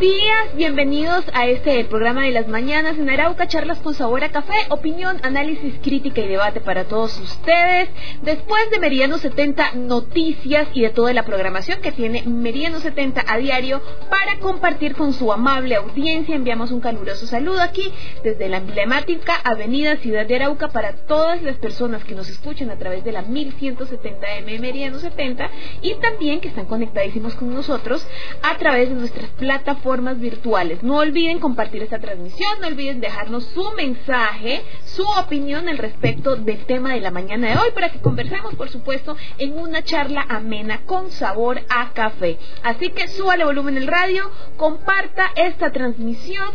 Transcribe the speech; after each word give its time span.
Días, 0.00 0.54
bienvenidos 0.54 1.24
a 1.32 1.46
este 1.46 1.82
programa 1.86 2.24
de 2.24 2.30
las 2.30 2.48
mañanas 2.48 2.98
en 2.98 3.08
Arauca, 3.08 3.48
charlas 3.48 3.78
con 3.78 3.94
sabor 3.94 4.24
a 4.24 4.30
café, 4.30 4.52
opinión, 4.68 5.18
análisis, 5.22 5.74
crítica 5.82 6.20
y 6.20 6.28
debate 6.28 6.60
para 6.60 6.84
todos 6.84 7.18
ustedes. 7.18 7.88
Después 8.20 8.70
de 8.70 8.78
Meridiano 8.78 9.16
70 9.16 9.72
noticias 9.76 10.68
y 10.74 10.82
de 10.82 10.90
toda 10.90 11.14
la 11.14 11.24
programación 11.24 11.80
que 11.80 11.92
tiene 11.92 12.24
Meridiano 12.26 12.80
70 12.80 13.24
a 13.26 13.38
diario 13.38 13.80
para 14.10 14.38
compartir 14.38 14.94
con 14.94 15.14
su 15.14 15.32
amable 15.32 15.76
audiencia, 15.76 16.36
enviamos 16.36 16.72
un 16.72 16.80
caluroso 16.80 17.26
saludo 17.26 17.62
aquí 17.62 17.90
desde 18.22 18.50
la 18.50 18.58
emblemática 18.58 19.34
Avenida 19.44 19.96
Ciudad 19.96 20.26
de 20.26 20.36
Arauca 20.36 20.68
para 20.68 20.92
todas 20.92 21.42
las 21.42 21.56
personas 21.56 22.04
que 22.04 22.14
nos 22.14 22.28
escuchan 22.28 22.68
a 22.70 22.76
través 22.76 23.02
de 23.02 23.12
la 23.12 23.24
1170M 23.24 24.60
Meridiano 24.60 24.98
70 24.98 25.48
y 25.80 25.94
también 25.94 26.40
que 26.40 26.48
están 26.48 26.66
conectadísimos 26.66 27.34
con 27.34 27.54
nosotros 27.54 28.06
a 28.42 28.58
través 28.58 28.90
de 28.90 28.94
nuestras 28.94 29.30
plataformas 29.30 29.85
virtuales. 29.86 30.82
No 30.82 30.96
olviden 30.96 31.38
compartir 31.38 31.82
esta 31.82 32.00
transmisión, 32.00 32.60
no 32.60 32.66
olviden 32.66 33.00
dejarnos 33.00 33.44
su 33.44 33.72
mensaje, 33.76 34.64
su 34.84 35.04
opinión 35.04 35.68
al 35.68 35.78
respecto 35.78 36.34
del 36.34 36.64
tema 36.66 36.92
de 36.94 37.00
la 37.00 37.12
mañana 37.12 37.50
de 37.50 37.56
hoy 37.56 37.70
para 37.72 37.90
que 37.92 38.00
conversemos, 38.00 38.54
por 38.56 38.68
supuesto, 38.68 39.16
en 39.38 39.56
una 39.58 39.82
charla 39.82 40.26
amena 40.28 40.80
con 40.86 41.10
sabor 41.12 41.60
a 41.68 41.92
café. 41.92 42.36
Así 42.64 42.90
que 42.90 43.06
súbale 43.06 43.44
volumen 43.44 43.76
el 43.76 43.86
radio, 43.86 44.30
comparta 44.56 45.30
esta 45.36 45.70
transmisión. 45.70 46.48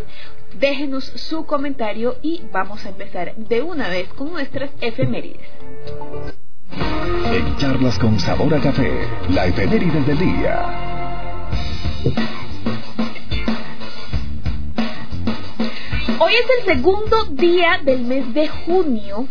Déjenos 0.55 1.05
su 1.05 1.45
comentario 1.45 2.17
y 2.21 2.43
vamos 2.51 2.85
a 2.85 2.89
empezar 2.89 3.35
de 3.37 3.61
una 3.61 3.87
vez 3.87 4.09
con 4.09 4.33
nuestras 4.33 4.71
efemérides. 4.81 5.47
En 6.73 7.55
charlas 7.55 7.97
con 7.97 8.19
sabor 8.19 8.53
a 8.53 8.59
café, 8.59 9.07
la 9.29 9.45
efeméride 9.45 10.01
del 10.01 10.17
día. 10.17 10.91
Hoy 16.31 16.37
es 16.37 16.59
el 16.59 16.75
segundo 16.77 17.25
día 17.31 17.81
del 17.83 18.03
mes 18.05 18.33
de 18.33 18.47
junio 18.47 19.27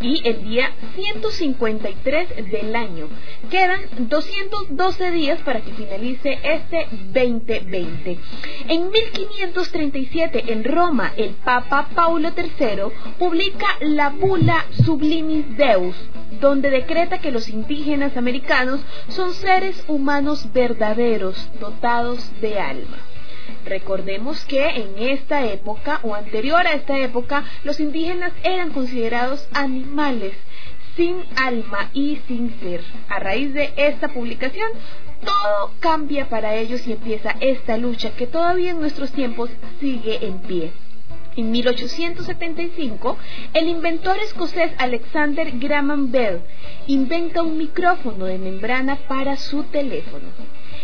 y 0.00 0.26
el 0.26 0.44
día 0.44 0.72
153 0.94 2.50
del 2.50 2.74
año. 2.74 3.08
Quedan 3.50 3.82
212 4.08 5.10
días 5.10 5.42
para 5.42 5.60
que 5.60 5.74
finalice 5.74 6.38
este 6.42 6.88
2020. 7.12 8.18
En 8.66 8.90
1537 8.90 10.44
en 10.54 10.64
Roma, 10.64 11.12
el 11.18 11.34
Papa 11.44 11.90
Paulo 11.94 12.30
III 12.34 13.14
publica 13.18 13.66
la 13.82 14.08
bula 14.08 14.64
Sublimis 14.86 15.54
Deus, 15.58 15.94
donde 16.40 16.70
decreta 16.70 17.18
que 17.18 17.30
los 17.30 17.50
indígenas 17.50 18.16
americanos 18.16 18.80
son 19.08 19.34
seres 19.34 19.84
humanos 19.86 20.50
verdaderos, 20.54 21.50
dotados 21.60 22.26
de 22.40 22.58
alma. 22.58 23.11
Recordemos 23.64 24.44
que 24.44 24.64
en 24.64 24.98
esta 24.98 25.44
época 25.46 26.00
o 26.02 26.14
anterior 26.14 26.66
a 26.66 26.74
esta 26.74 26.98
época 26.98 27.44
los 27.64 27.80
indígenas 27.80 28.32
eran 28.42 28.70
considerados 28.70 29.48
animales 29.52 30.34
sin 30.96 31.24
alma 31.36 31.90
y 31.94 32.18
sin 32.28 32.58
ser. 32.60 32.82
A 33.08 33.18
raíz 33.18 33.54
de 33.54 33.72
esta 33.76 34.08
publicación, 34.08 34.70
todo 35.24 35.72
cambia 35.80 36.28
para 36.28 36.54
ellos 36.54 36.86
y 36.86 36.92
empieza 36.92 37.34
esta 37.40 37.76
lucha 37.76 38.10
que 38.16 38.26
todavía 38.26 38.70
en 38.70 38.80
nuestros 38.80 39.12
tiempos 39.12 39.50
sigue 39.80 40.26
en 40.26 40.38
pie. 40.40 40.72
En 41.34 41.50
1875, 41.50 43.16
el 43.54 43.68
inventor 43.68 44.18
escocés 44.18 44.72
Alexander 44.76 45.50
Graham 45.58 46.10
Bell 46.10 46.42
inventa 46.86 47.42
un 47.42 47.56
micrófono 47.56 48.26
de 48.26 48.36
membrana 48.36 48.96
para 49.08 49.36
su 49.36 49.62
teléfono. 49.64 50.26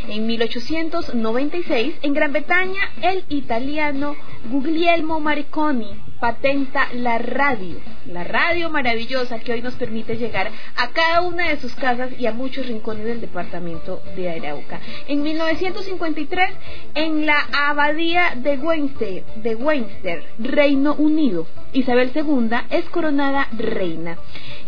En 0.09 0.27
1896, 0.27 1.97
en 2.01 2.15
Gran 2.15 2.33
Bretaña, 2.33 2.81
el 3.03 3.27
italiano 3.29 4.17
Guglielmo 4.51 5.21
Marconi 5.21 6.01
patenta 6.19 6.89
la 6.95 7.19
radio, 7.19 7.77
la 8.07 8.25
radio 8.25 8.71
maravillosa 8.71 9.39
que 9.39 9.53
hoy 9.53 9.61
nos 9.61 9.75
permite 9.75 10.17
llegar 10.17 10.51
a 10.77 10.89
cada 10.93 11.21
una 11.21 11.49
de 11.49 11.59
sus 11.59 11.75
casas 11.75 12.11
y 12.19 12.27
a 12.27 12.33
muchos 12.33 12.67
rincones 12.67 13.05
del 13.05 13.21
departamento 13.21 14.03
de 14.17 14.31
Arauca. 14.31 14.81
En 15.09 15.23
1953, 15.23 16.51
en 16.95 17.27
la 17.27 17.47
abadía 17.69 18.33
de 18.35 18.57
Westminster, 18.57 19.25
de 19.37 19.55
Westminster, 19.57 20.25
Reino 20.39 20.95
Unido, 20.95 21.47
Isabel 21.73 22.13
II 22.15 22.51
es 22.71 22.85
coronada 22.87 23.49
reina. 23.53 24.19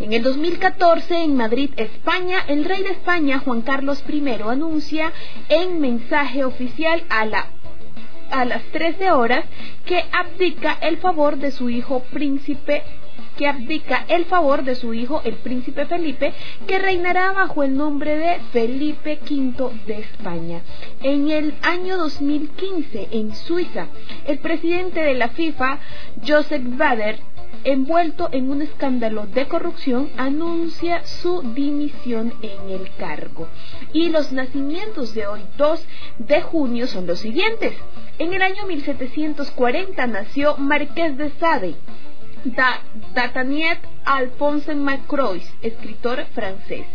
En 0.00 0.12
el 0.12 0.22
2014, 0.22 1.24
en 1.24 1.36
Madrid, 1.36 1.70
España, 1.76 2.44
el 2.48 2.64
rey 2.64 2.82
de 2.82 2.90
España, 2.90 3.38
Juan 3.38 3.62
Carlos 3.62 4.02
I, 4.08 4.22
anuncia 4.48 5.12
en 5.48 5.80
mensaje 5.80 6.44
oficial 6.44 7.02
a 7.08 7.24
la 7.24 7.46
a 8.30 8.44
las 8.44 8.62
13 8.66 9.10
horas 9.10 9.44
que 9.84 10.04
abdica 10.12 10.78
el 10.82 10.98
favor 10.98 11.36
de 11.38 11.50
su 11.50 11.68
hijo 11.68 12.04
príncipe 12.12 12.84
que 13.40 13.46
abdica 13.46 14.04
el 14.08 14.26
favor 14.26 14.64
de 14.64 14.74
su 14.74 14.92
hijo 14.92 15.22
el 15.24 15.36
príncipe 15.36 15.86
Felipe, 15.86 16.34
que 16.66 16.78
reinará 16.78 17.32
bajo 17.32 17.62
el 17.62 17.74
nombre 17.74 18.18
de 18.18 18.38
Felipe 18.52 19.18
V 19.22 19.70
de 19.86 20.00
España. 20.00 20.60
En 21.02 21.30
el 21.30 21.54
año 21.62 21.96
2015, 21.96 23.08
en 23.12 23.34
Suiza, 23.34 23.86
el 24.26 24.40
presidente 24.40 25.00
de 25.00 25.14
la 25.14 25.30
FIFA, 25.30 25.78
Joseph 26.22 26.62
Bader, 26.76 27.18
envuelto 27.64 28.28
en 28.30 28.50
un 28.50 28.60
escándalo 28.60 29.26
de 29.26 29.48
corrupción, 29.48 30.10
anuncia 30.18 31.06
su 31.06 31.40
dimisión 31.40 32.34
en 32.42 32.68
el 32.68 32.90
cargo. 32.98 33.48
Y 33.94 34.10
los 34.10 34.32
nacimientos 34.32 35.14
de 35.14 35.26
hoy, 35.26 35.40
2 35.56 35.86
de 36.18 36.42
junio, 36.42 36.86
son 36.86 37.06
los 37.06 37.20
siguientes. 37.20 37.72
En 38.18 38.34
el 38.34 38.42
año 38.42 38.66
1740 38.66 40.06
nació 40.08 40.58
Marqués 40.58 41.16
de 41.16 41.30
Sade, 41.40 41.74
da, 42.44 42.80
Dataniet 43.14 43.78
Alphonse 44.04 44.74
Macrois, 44.74 45.44
escritor 45.62 46.26
francés. 46.34 46.86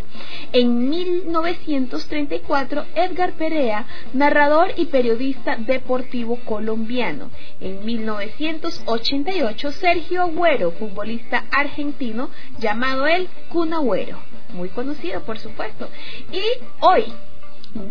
En 0.51 0.89
1934, 0.89 2.85
Edgar 2.95 3.33
Perea, 3.33 3.85
narrador 4.13 4.73
y 4.77 4.85
periodista 4.85 5.55
deportivo 5.57 6.37
colombiano. 6.45 7.29
En 7.59 7.85
1988, 7.85 9.71
Sergio 9.71 10.23
Agüero, 10.23 10.71
futbolista 10.71 11.45
argentino, 11.51 12.29
llamado 12.59 13.07
el 13.07 13.27
Kun 13.49 13.73
Agüero, 13.73 14.19
muy 14.53 14.69
conocido 14.69 15.21
por 15.21 15.37
supuesto. 15.37 15.89
Y 16.31 16.41
hoy, 16.79 17.13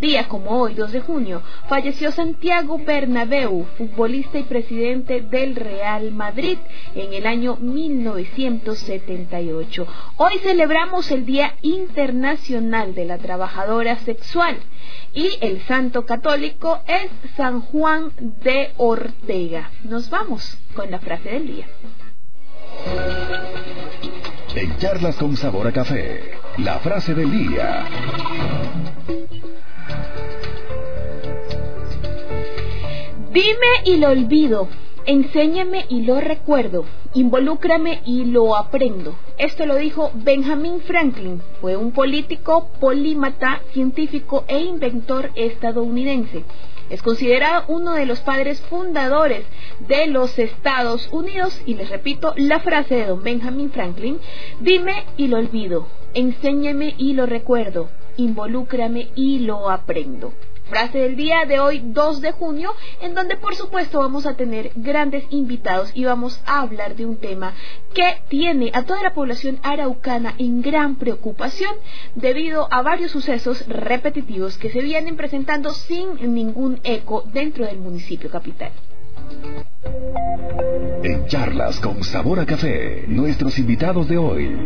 día 0.01 0.29
como 0.29 0.51
hoy, 0.51 0.75
2 0.75 0.93
de 0.93 1.01
junio, 1.01 1.43
falleció 1.69 2.13
Santiago 2.13 2.79
Bernabeu, 2.79 3.67
futbolista 3.77 4.39
y 4.39 4.45
presidente 4.45 5.21
del 5.21 5.57
Real 5.57 6.13
Madrid 6.13 6.57
en 6.95 7.13
el 7.13 7.27
año 7.27 7.57
1978. 7.57 9.87
Hoy 10.17 10.39
celebramos 10.39 11.11
el 11.11 11.27
Día 11.27 11.57
Internacional 11.63 12.95
de 12.95 13.05
la 13.05 13.19
Trabajadora 13.19 13.99
Sexual 14.01 14.59
y 15.13 15.31
el 15.41 15.61
santo 15.63 16.07
católico 16.07 16.79
es 16.87 17.11
San 17.37 17.61
Juan 17.61 18.13
de 18.43 18.71
Ortega. 18.77 19.71
Nos 19.85 20.11
vamos 20.11 20.59
con 20.75 20.91
la 20.91 20.99
frase 20.99 21.31
del 21.31 21.47
día. 21.47 21.69
En 24.55 24.77
charlas 24.79 25.17
con 25.17 25.37
sabor 25.37 25.67
a 25.67 25.73
café, 25.73 26.39
la 26.59 26.79
frase 26.79 27.15
del 27.15 27.31
día. 27.31 27.87
Dime 33.35 33.83
y 33.85 33.97
lo 33.97 34.11
olvido, 34.11 34.69
enséñame 35.07 35.87
y 35.89 36.03
lo 36.03 36.21
recuerdo, 36.21 36.85
involúcrame 37.15 38.01
y 38.07 38.27
lo 38.27 38.55
aprendo. 38.55 39.17
Esto 39.39 39.67
lo 39.67 39.75
dijo 39.75 40.13
Benjamin 40.15 40.81
Franklin, 40.83 41.43
fue 41.61 41.77
un 41.77 41.91
político, 41.91 42.71
polímata, 42.79 43.61
científico 43.73 44.45
e 44.47 44.61
inventor 44.61 45.33
estadounidense. 45.35 46.45
Es 46.91 47.03
considerado 47.03 47.65
uno 47.67 47.95
de 47.95 48.07
los 48.07 48.21
padres 48.21 48.61
fundadores 48.61 49.45
de 49.81 50.07
los 50.07 50.39
Estados 50.39 51.09
Unidos. 51.11 51.61
Y 51.67 51.75
les 51.75 51.91
repito 51.91 52.35
la 52.37 52.61
frase 52.61 52.95
de 52.95 53.07
don 53.07 53.25
Benjamin 53.25 53.73
Franklin, 53.73 54.21
dime 54.61 55.07
y 55.17 55.27
lo 55.27 55.39
olvido, 55.39 55.89
enséñame 56.15 56.95
y 56.99 57.15
lo 57.15 57.27
recuerdo, 57.27 57.89
involúcrame 58.17 59.09
y 59.17 59.41
lo 59.41 59.71
aprendo 59.71 60.33
frase 60.69 60.99
del 60.99 61.17
día 61.17 61.45
de 61.47 61.61
hoy 61.61 61.83
2 61.85 62.21
de 62.21 62.33
junio, 62.33 62.73
en 63.01 63.15
donde 63.15 63.37
por 63.37 63.55
supuesto 63.55 64.01
vamos 64.01 64.27
a 64.27 64.35
tener 64.35 64.73
grandes 64.75 65.25
invitados 65.31 65.91
y 65.95 66.05
vamos 66.05 66.41
a 66.47 66.61
hablar 66.61 66.97
de 66.97 67.07
un 67.07 67.17
tema 67.17 67.53
que 67.93 68.19
tiene 68.29 68.71
a 68.75 68.83
toda 68.83 69.03
la 69.03 69.15
población 69.15 69.59
araucana 69.63 70.35
en 70.39 70.63
gran 70.63 70.97
preocupación 70.97 71.75
debido 72.15 72.69
a 72.73 72.83
varios 72.83 73.11
sucesos 73.11 73.67
repetitivos 73.69 74.59
que 74.59 74.71
se 74.71 74.81
vienen 74.81 75.17
presentando 75.17 75.73
sin 75.73 76.35
ningún 76.35 76.81
eco 76.83 77.23
dentro 77.33 77.67
del 77.67 77.79
municipio 77.79 78.31
capital. 78.31 78.73
En 81.03 81.27
charlas 81.27 81.79
con 81.81 82.03
sabor 82.03 82.41
a 82.41 82.47
café, 82.47 83.05
nuestros 83.07 83.59
invitados 83.59 84.09
de 84.09 84.19
hoy. 84.19 84.57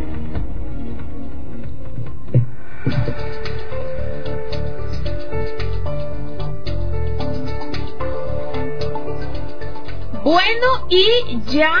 Bueno, 10.23 10.87
y 10.89 11.39
ya 11.49 11.71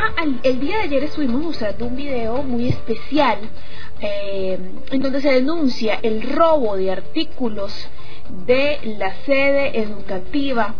el 0.43 0.61
día 0.61 0.77
de 0.77 0.83
ayer 0.83 1.03
estuvimos 1.03 1.41
mostrando 1.41 1.87
un 1.87 1.95
video 1.97 2.41
muy 2.41 2.69
especial 2.69 3.37
eh, 3.99 4.57
en 4.91 5.01
donde 5.01 5.19
se 5.19 5.33
denuncia 5.33 5.99
el 6.01 6.21
robo 6.21 6.77
de 6.77 6.89
artículos 6.89 7.73
de 8.45 8.79
la 8.97 9.13
sede 9.25 9.79
educativa 9.79 10.73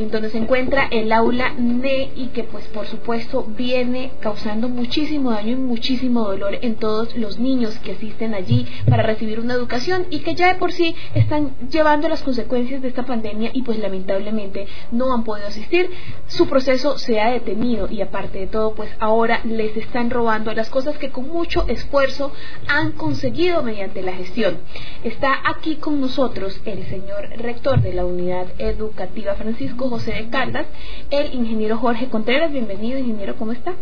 en 0.00 0.10
donde 0.10 0.30
se 0.30 0.38
encuentra 0.38 0.88
el 0.90 1.12
aula 1.12 1.52
NE 1.58 2.12
y 2.16 2.28
que 2.28 2.44
pues 2.44 2.66
por 2.68 2.86
supuesto 2.86 3.44
viene 3.46 4.12
causando 4.20 4.70
muchísimo 4.70 5.30
daño 5.30 5.52
y 5.52 5.56
muchísimo 5.56 6.24
dolor 6.24 6.58
en 6.62 6.76
todos 6.76 7.14
los 7.16 7.38
niños 7.38 7.78
que 7.80 7.92
asisten 7.92 8.32
allí 8.32 8.66
para 8.88 9.02
recibir 9.02 9.38
una 9.40 9.52
educación 9.52 10.06
y 10.08 10.20
que 10.20 10.34
ya 10.34 10.54
de 10.54 10.58
por 10.58 10.72
sí 10.72 10.96
están 11.14 11.54
llevando 11.70 12.08
las 12.08 12.22
consecuencias 12.22 12.80
de 12.80 12.88
esta 12.88 13.04
pandemia 13.04 13.50
y 13.52 13.60
pues 13.60 13.78
lamentablemente 13.78 14.66
no 14.90 15.12
han 15.12 15.22
podido 15.22 15.48
asistir. 15.48 15.90
Su 16.28 16.48
proceso 16.48 16.96
se 16.96 17.20
ha 17.20 17.30
detenido 17.30 17.86
y 17.90 18.00
aparte 18.00 18.38
de 18.38 18.46
todo 18.46 18.74
pues 18.74 18.90
ahora 19.00 19.42
les 19.44 19.76
están 19.76 20.08
robando 20.08 20.54
las 20.54 20.70
cosas 20.70 20.96
que 20.96 21.10
con 21.10 21.28
mucho 21.28 21.66
esfuerzo 21.68 22.32
han 22.68 22.92
conseguido 22.92 23.62
mediante 23.62 24.00
la 24.00 24.12
gestión. 24.12 24.60
Está 25.04 25.34
aquí 25.44 25.76
con 25.76 26.00
nosotros 26.00 26.58
el 26.64 26.86
señor 26.86 27.28
rector 27.36 27.82
de 27.82 27.92
la 27.92 28.06
unidad 28.06 28.46
educativa 28.56 29.34
Francisco 29.34 29.89
José 29.90 30.12
de 30.12 30.28
Caldas, 30.28 30.66
el 31.10 31.34
ingeniero 31.34 31.76
Jorge 31.76 32.06
Contreras. 32.06 32.52
Bienvenido, 32.52 32.96
ingeniero, 32.96 33.34
¿cómo 33.34 33.50
está? 33.50 33.74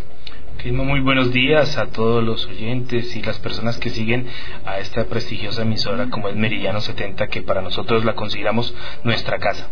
Muy 0.73 1.01
buenos 1.01 1.33
días 1.35 1.77
a 1.77 1.89
todos 1.89 2.25
los 2.25 2.47
oyentes 2.47 3.15
y 3.15 3.21
las 3.21 3.39
personas 3.41 3.77
que 3.79 3.91
siguen 3.91 4.27
a 4.65 4.79
esta 4.79 5.05
prestigiosa 5.05 5.63
emisora 5.63 6.09
como 6.09 6.31
es 6.31 6.35
Meridiano 6.35 6.81
70, 6.81 7.29
que 7.29 7.43
para 7.43 7.61
nosotros 7.61 8.07
la 8.07 8.15
consideramos 8.15 8.75
nuestra 9.05 9.39
casa. 9.39 9.69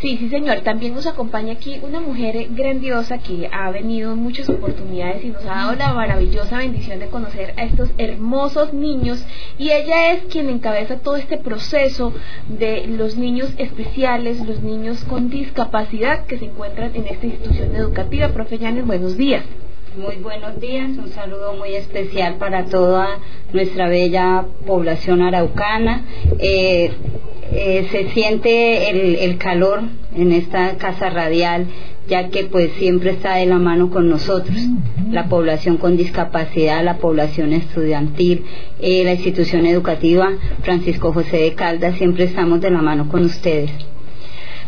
Sí, 0.00 0.18
sí, 0.18 0.28
señor. 0.28 0.60
También 0.60 0.94
nos 0.94 1.06
acompaña 1.06 1.54
aquí 1.54 1.80
una 1.82 2.00
mujer 2.00 2.48
grandiosa 2.50 3.16
que 3.16 3.48
ha 3.50 3.70
venido 3.70 4.12
en 4.12 4.18
muchas 4.18 4.46
oportunidades 4.50 5.24
y 5.24 5.30
nos 5.30 5.42
ha 5.44 5.54
dado 5.54 5.74
la 5.74 5.94
maravillosa 5.94 6.58
bendición 6.58 6.98
de 6.98 7.06
conocer 7.06 7.54
a 7.56 7.64
estos 7.64 7.90
hermosos 7.96 8.74
niños. 8.74 9.24
Y 9.56 9.70
ella 9.70 10.12
es 10.12 10.24
quien 10.24 10.50
encabeza 10.50 10.98
todo 10.98 11.16
este 11.16 11.38
proceso 11.38 12.12
de 12.46 12.86
los 12.88 13.16
niños 13.16 13.54
especiales, 13.56 14.46
los 14.46 14.62
niños 14.62 15.02
con 15.04 15.30
discapacidad 15.30 16.26
que 16.26 16.38
se 16.38 16.44
encuentran 16.44 16.94
en 16.94 17.06
esta 17.06 17.26
institución 17.26 17.74
educativa. 17.74 18.28
Profe 18.28 18.58
Yanes, 18.58 18.86
buenos 18.86 19.16
días. 19.16 19.44
Muy 19.96 20.16
buenos 20.16 20.60
días, 20.60 20.90
un 20.98 21.08
saludo 21.08 21.54
muy 21.54 21.74
especial 21.74 22.34
para 22.34 22.66
toda 22.66 23.18
nuestra 23.54 23.88
bella 23.88 24.44
población 24.66 25.22
araucana. 25.22 26.04
Eh, 26.38 26.90
eh, 27.50 27.88
se 27.90 28.10
siente 28.10 28.90
el, 29.24 29.38
calor 29.38 29.80
en 30.14 30.32
esta 30.32 30.76
casa 30.76 31.08
radial, 31.08 31.66
ya 32.08 32.28
que 32.28 32.44
pues 32.44 32.72
siempre 32.72 33.12
está 33.12 33.36
de 33.36 33.46
la 33.46 33.58
mano 33.58 33.88
con 33.88 34.10
nosotros, 34.10 34.58
la 35.10 35.30
población 35.30 35.78
con 35.78 35.96
discapacidad, 35.96 36.84
la 36.84 36.98
población 36.98 37.54
estudiantil, 37.54 38.44
eh, 38.80 39.02
la 39.02 39.14
institución 39.14 39.64
educativa 39.64 40.30
Francisco 40.62 41.14
José 41.14 41.38
de 41.38 41.54
Caldas, 41.54 41.96
siempre 41.96 42.24
estamos 42.24 42.60
de 42.60 42.70
la 42.70 42.82
mano 42.82 43.08
con 43.08 43.24
ustedes. 43.24 43.70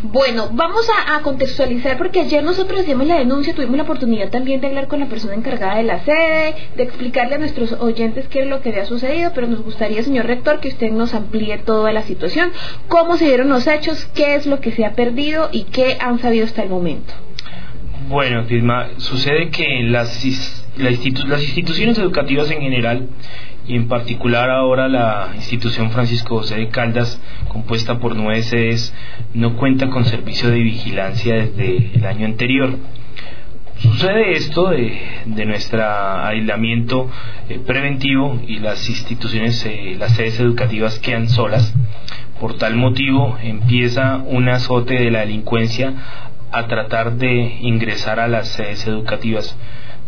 Bueno, 0.03 0.50
vamos 0.53 0.89
a, 1.06 1.21
contextualizar 1.23 1.99
porque 1.99 2.21
ayer 2.21 2.45
nosotros 2.45 2.83
hicimos 2.83 3.09
la 3.09 3.19
denuncia, 3.19 3.53
tuvimos 3.53 3.77
la 3.77 3.83
oportunidad 3.83 4.31
también 4.31 4.61
de 4.61 4.69
hablar 4.69 4.87
con 4.87 5.00
la 5.00 5.06
persona 5.06 5.35
encargada 5.35 5.77
de 5.77 5.83
la 5.83 5.99
sede, 6.05 6.55
de 6.77 6.83
explicarle 6.85 7.35
a 7.35 7.39
nuestros 7.39 7.73
oyentes 7.73 8.29
qué 8.29 8.43
es 8.43 8.47
lo 8.47 8.61
que 8.61 8.69
había 8.69 8.85
sucedido, 8.85 9.33
pero 9.35 9.49
nos 9.49 9.61
gustaría, 9.62 10.00
señor 10.05 10.27
rector, 10.27 10.61
que 10.61 10.69
usted 10.69 10.93
nos 10.93 11.15
amplíe 11.15 11.59
toda 11.59 11.93
la 11.93 12.03
situación, 12.03 12.53
cómo 12.87 13.17
se 13.17 13.25
dieron 13.25 13.49
los 13.49 13.67
hechos, 13.67 14.09
qué 14.15 14.37
es 14.37 14.47
lo 14.47 14.61
que 14.61 14.71
se 14.71 14.85
ha 14.85 14.93
perdido 14.93 15.49
y 15.50 15.65
qué 15.65 15.99
han 16.00 16.21
sabido 16.21 16.45
hasta 16.45 16.62
el 16.62 16.69
momento. 16.69 17.12
Bueno, 18.09 18.45
Filma, 18.45 18.91
sucede 18.99 19.50
que 19.50 19.83
las, 19.83 20.25
las 20.77 21.43
instituciones 21.43 21.99
educativas 21.99 22.49
en 22.53 22.61
general 22.61 23.09
y 23.69 23.76
en 23.76 23.87
particular 23.87 24.49
ahora 24.50 24.88
la 24.88 25.32
institución 25.37 25.91
Francisco 25.91 26.38
José 26.38 26.56
de 26.56 26.69
Caldas, 26.69 27.20
compuesta 27.49 27.99
por 27.99 28.17
nueve 28.17 28.43
sedes, 28.43 28.94
no 29.35 29.56
cuenta 29.56 29.91
con 29.91 30.06
servicio 30.06 30.50
de 30.50 30.61
vigilancia 30.61 31.35
desde 31.35 31.91
el 31.94 32.06
año 32.06 32.25
anterior. 32.25 32.76
Sucede 33.76 34.32
esto 34.32 34.70
de, 34.70 35.00
de 35.26 35.44
nuestro 35.44 35.85
aislamiento 35.85 37.09
eh, 37.49 37.61
preventivo 37.65 38.41
y 38.44 38.59
las 38.59 38.88
instituciones, 38.88 39.65
eh, 39.67 39.94
las 39.99 40.17
sedes 40.17 40.41
educativas 40.41 40.99
quedan 40.99 41.29
solas. 41.29 41.73
Por 42.41 42.56
tal 42.56 42.75
motivo 42.75 43.37
empieza 43.43 44.17
un 44.17 44.49
azote 44.49 44.94
de 44.94 45.11
la 45.11 45.21
delincuencia 45.21 45.93
a 46.50 46.67
tratar 46.67 47.17
de 47.17 47.59
ingresar 47.61 48.19
a 48.19 48.29
las 48.29 48.49
sedes 48.49 48.87
educativas. 48.87 49.56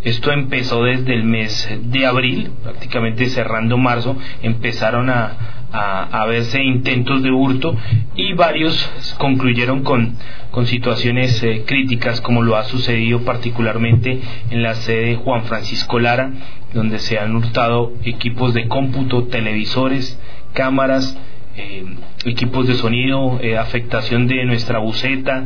Esto 0.02 0.32
empezó 0.32 0.85
desde 0.85 1.14
el 1.14 1.25
mes 1.25 1.69
de 1.82 2.06
abril, 2.06 2.50
prácticamente 2.62 3.29
cerrando 3.29 3.76
marzo, 3.76 4.17
empezaron 4.43 5.11
a, 5.11 5.61
a, 5.73 6.26
verse 6.26 6.62
intentos 6.62 7.23
de 7.23 7.31
hurto 7.31 7.76
y 8.17 8.32
varios 8.32 8.91
concluyeron 9.19 9.82
con, 9.82 10.17
con 10.50 10.67
situaciones 10.67 11.43
eh, 11.43 11.64
críticas 11.67 12.20
como 12.20 12.43
lo 12.43 12.56
ha 12.56 12.64
sucedido 12.64 13.25
particularmente 13.25 14.20
en 14.50 14.62
la 14.62 14.75
sede 14.75 15.17
Juan 15.17 15.44
Francisco 15.44 15.99
Lara, 15.99 16.32
donde 16.75 16.98
se 16.98 17.19
han 17.19 17.36
hurtado 17.36 17.93
equipos 18.05 18.55
de 18.55 18.69
cómputo, 18.69 19.25
televisores, 19.25 20.19
cámaras, 20.53 21.17
eh, 21.56 21.84
equipos 22.25 22.67
de 22.67 22.75
sonido, 22.75 23.39
eh, 23.43 23.58
afectación 23.58 24.27
de 24.27 24.44
nuestra 24.44 24.79
buceta, 24.79 25.44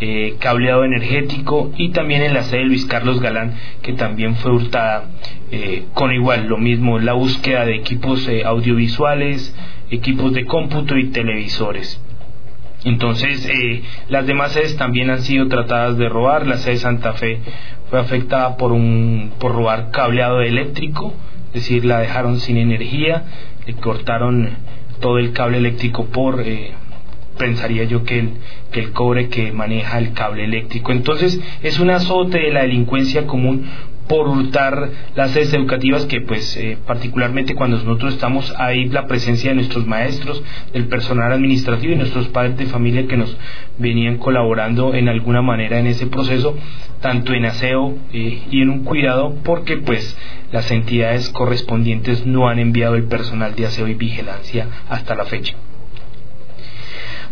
eh, 0.00 0.36
cableado 0.38 0.84
energético 0.84 1.72
y 1.76 1.90
también 1.90 2.22
en 2.22 2.34
la 2.34 2.42
sede 2.42 2.64
Luis 2.64 2.84
Carlos 2.86 3.20
Galán 3.20 3.54
que 3.82 3.94
también 3.94 4.36
fue 4.36 4.52
hurtada 4.52 5.04
con 5.94 6.12
igual 6.12 6.46
lo 6.48 6.58
mismo 6.58 6.98
la 6.98 7.12
búsqueda 7.12 7.64
de 7.64 7.76
equipos 7.76 8.28
audiovisuales 8.44 9.54
equipos 9.90 10.32
de 10.32 10.44
cómputo 10.44 10.98
y 10.98 11.10
televisores. 11.10 12.02
Entonces 12.84 13.48
las 14.08 14.26
demás 14.26 14.52
sedes 14.52 14.76
también 14.76 15.08
han 15.10 15.20
sido 15.20 15.48
tratadas 15.48 15.96
de 15.98 16.08
robar. 16.08 16.46
La 16.46 16.58
sede 16.58 16.76
Santa 16.76 17.12
Fe 17.12 17.40
fue 17.88 18.00
afectada 18.00 18.56
por 18.56 18.72
un 18.72 19.32
por 19.38 19.52
robar 19.52 19.90
cableado 19.92 20.40
eléctrico 20.40 21.14
es 21.56 21.62
decir 21.62 21.84
la 21.84 22.00
dejaron 22.00 22.38
sin 22.38 22.58
energía 22.58 23.24
le 23.66 23.74
cortaron 23.74 24.50
todo 25.00 25.18
el 25.18 25.32
cable 25.32 25.58
eléctrico 25.58 26.06
por, 26.06 26.40
eh, 26.40 26.72
pensaría 27.38 27.84
yo 27.84 28.04
que 28.04 28.18
el, 28.18 28.30
que 28.70 28.80
el 28.80 28.92
cobre 28.92 29.28
que 29.28 29.52
maneja 29.52 29.98
el 29.98 30.12
cable 30.12 30.44
eléctrico. 30.44 30.92
Entonces 30.92 31.40
es 31.62 31.78
un 31.78 31.90
azote 31.90 32.38
de 32.38 32.52
la 32.52 32.62
delincuencia 32.62 33.26
común 33.26 33.66
por 34.08 34.28
hurtar 34.28 34.90
las 35.14 35.32
sedes 35.32 35.52
educativas 35.52 36.04
que 36.06 36.20
pues 36.20 36.56
eh, 36.56 36.78
particularmente 36.86 37.54
cuando 37.54 37.76
nosotros 37.78 38.14
estamos 38.14 38.54
ahí 38.56 38.88
la 38.88 39.06
presencia 39.06 39.50
de 39.50 39.56
nuestros 39.56 39.86
maestros, 39.86 40.42
del 40.72 40.86
personal 40.86 41.32
administrativo 41.32 41.92
y 41.92 41.96
nuestros 41.96 42.28
padres 42.28 42.56
de 42.56 42.66
familia 42.66 43.06
que 43.06 43.16
nos 43.16 43.36
venían 43.78 44.18
colaborando 44.18 44.94
en 44.94 45.08
alguna 45.08 45.42
manera 45.42 45.78
en 45.78 45.86
ese 45.86 46.06
proceso, 46.06 46.56
tanto 47.00 47.32
en 47.32 47.46
aseo 47.46 47.96
eh, 48.12 48.42
y 48.50 48.62
en 48.62 48.70
un 48.70 48.84
cuidado 48.84 49.34
porque 49.42 49.76
pues 49.78 50.16
las 50.52 50.70
entidades 50.70 51.28
correspondientes 51.30 52.26
no 52.26 52.48
han 52.48 52.58
enviado 52.58 52.94
el 52.94 53.04
personal 53.04 53.54
de 53.54 53.66
aseo 53.66 53.88
y 53.88 53.94
vigilancia 53.94 54.68
hasta 54.88 55.14
la 55.14 55.24
fecha. 55.24 55.56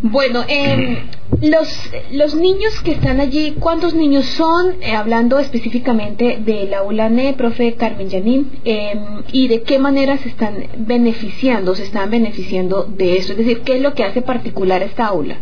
Bueno, 0.06 0.44
eh, 0.46 0.99
los, 1.40 1.90
los 2.12 2.34
niños 2.34 2.78
que 2.84 2.92
están 2.92 3.20
allí, 3.20 3.54
¿cuántos 3.58 3.94
niños 3.94 4.26
son? 4.26 4.75
Eh, 4.82 4.92
hablando 4.92 5.38
específicamente 5.38 6.40
de 6.44 6.66
la 6.66 6.82
ULANE, 6.82 7.32
profe 7.32 7.73
Carmen 7.73 8.11
Yanín, 8.11 8.50
em, 8.66 9.23
y 9.32 9.49
de 9.49 9.62
qué 9.62 9.78
manera 9.78 10.18
se 10.18 10.28
están 10.28 10.56
beneficiando, 10.76 11.75
se 11.75 11.84
están 11.84 12.11
beneficiando 12.11 12.82
de 12.82 13.16
esto, 13.16 13.32
es 13.32 13.38
decir, 13.38 13.61
¿qué 13.61 13.76
es 13.76 13.80
lo 13.80 13.94
que 13.94 14.04
hace 14.04 14.20
particular 14.20 14.82
esta 14.82 15.06
aula? 15.06 15.38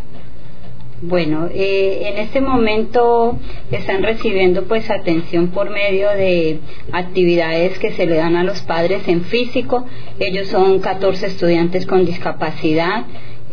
Bueno, 1.01 1.49
eh, 1.53 2.13
en 2.13 2.17
este 2.17 2.39
momento 2.39 3.37
están 3.69 4.01
recibiendo 4.01 4.63
pues 4.63 4.89
atención 4.89 5.49
por 5.49 5.69
medio 5.69 6.07
de 6.11 6.61
actividades 6.93 7.77
que 7.79 7.91
se 7.91 8.05
le 8.05 8.15
dan 8.15 8.37
a 8.37 8.45
los 8.45 8.61
padres 8.61 9.05
en 9.09 9.25
físico. 9.25 9.83
Ellos 10.19 10.47
son 10.47 10.79
14 10.79 11.25
estudiantes 11.25 11.85
con 11.85 12.05
discapacidad. 12.05 13.03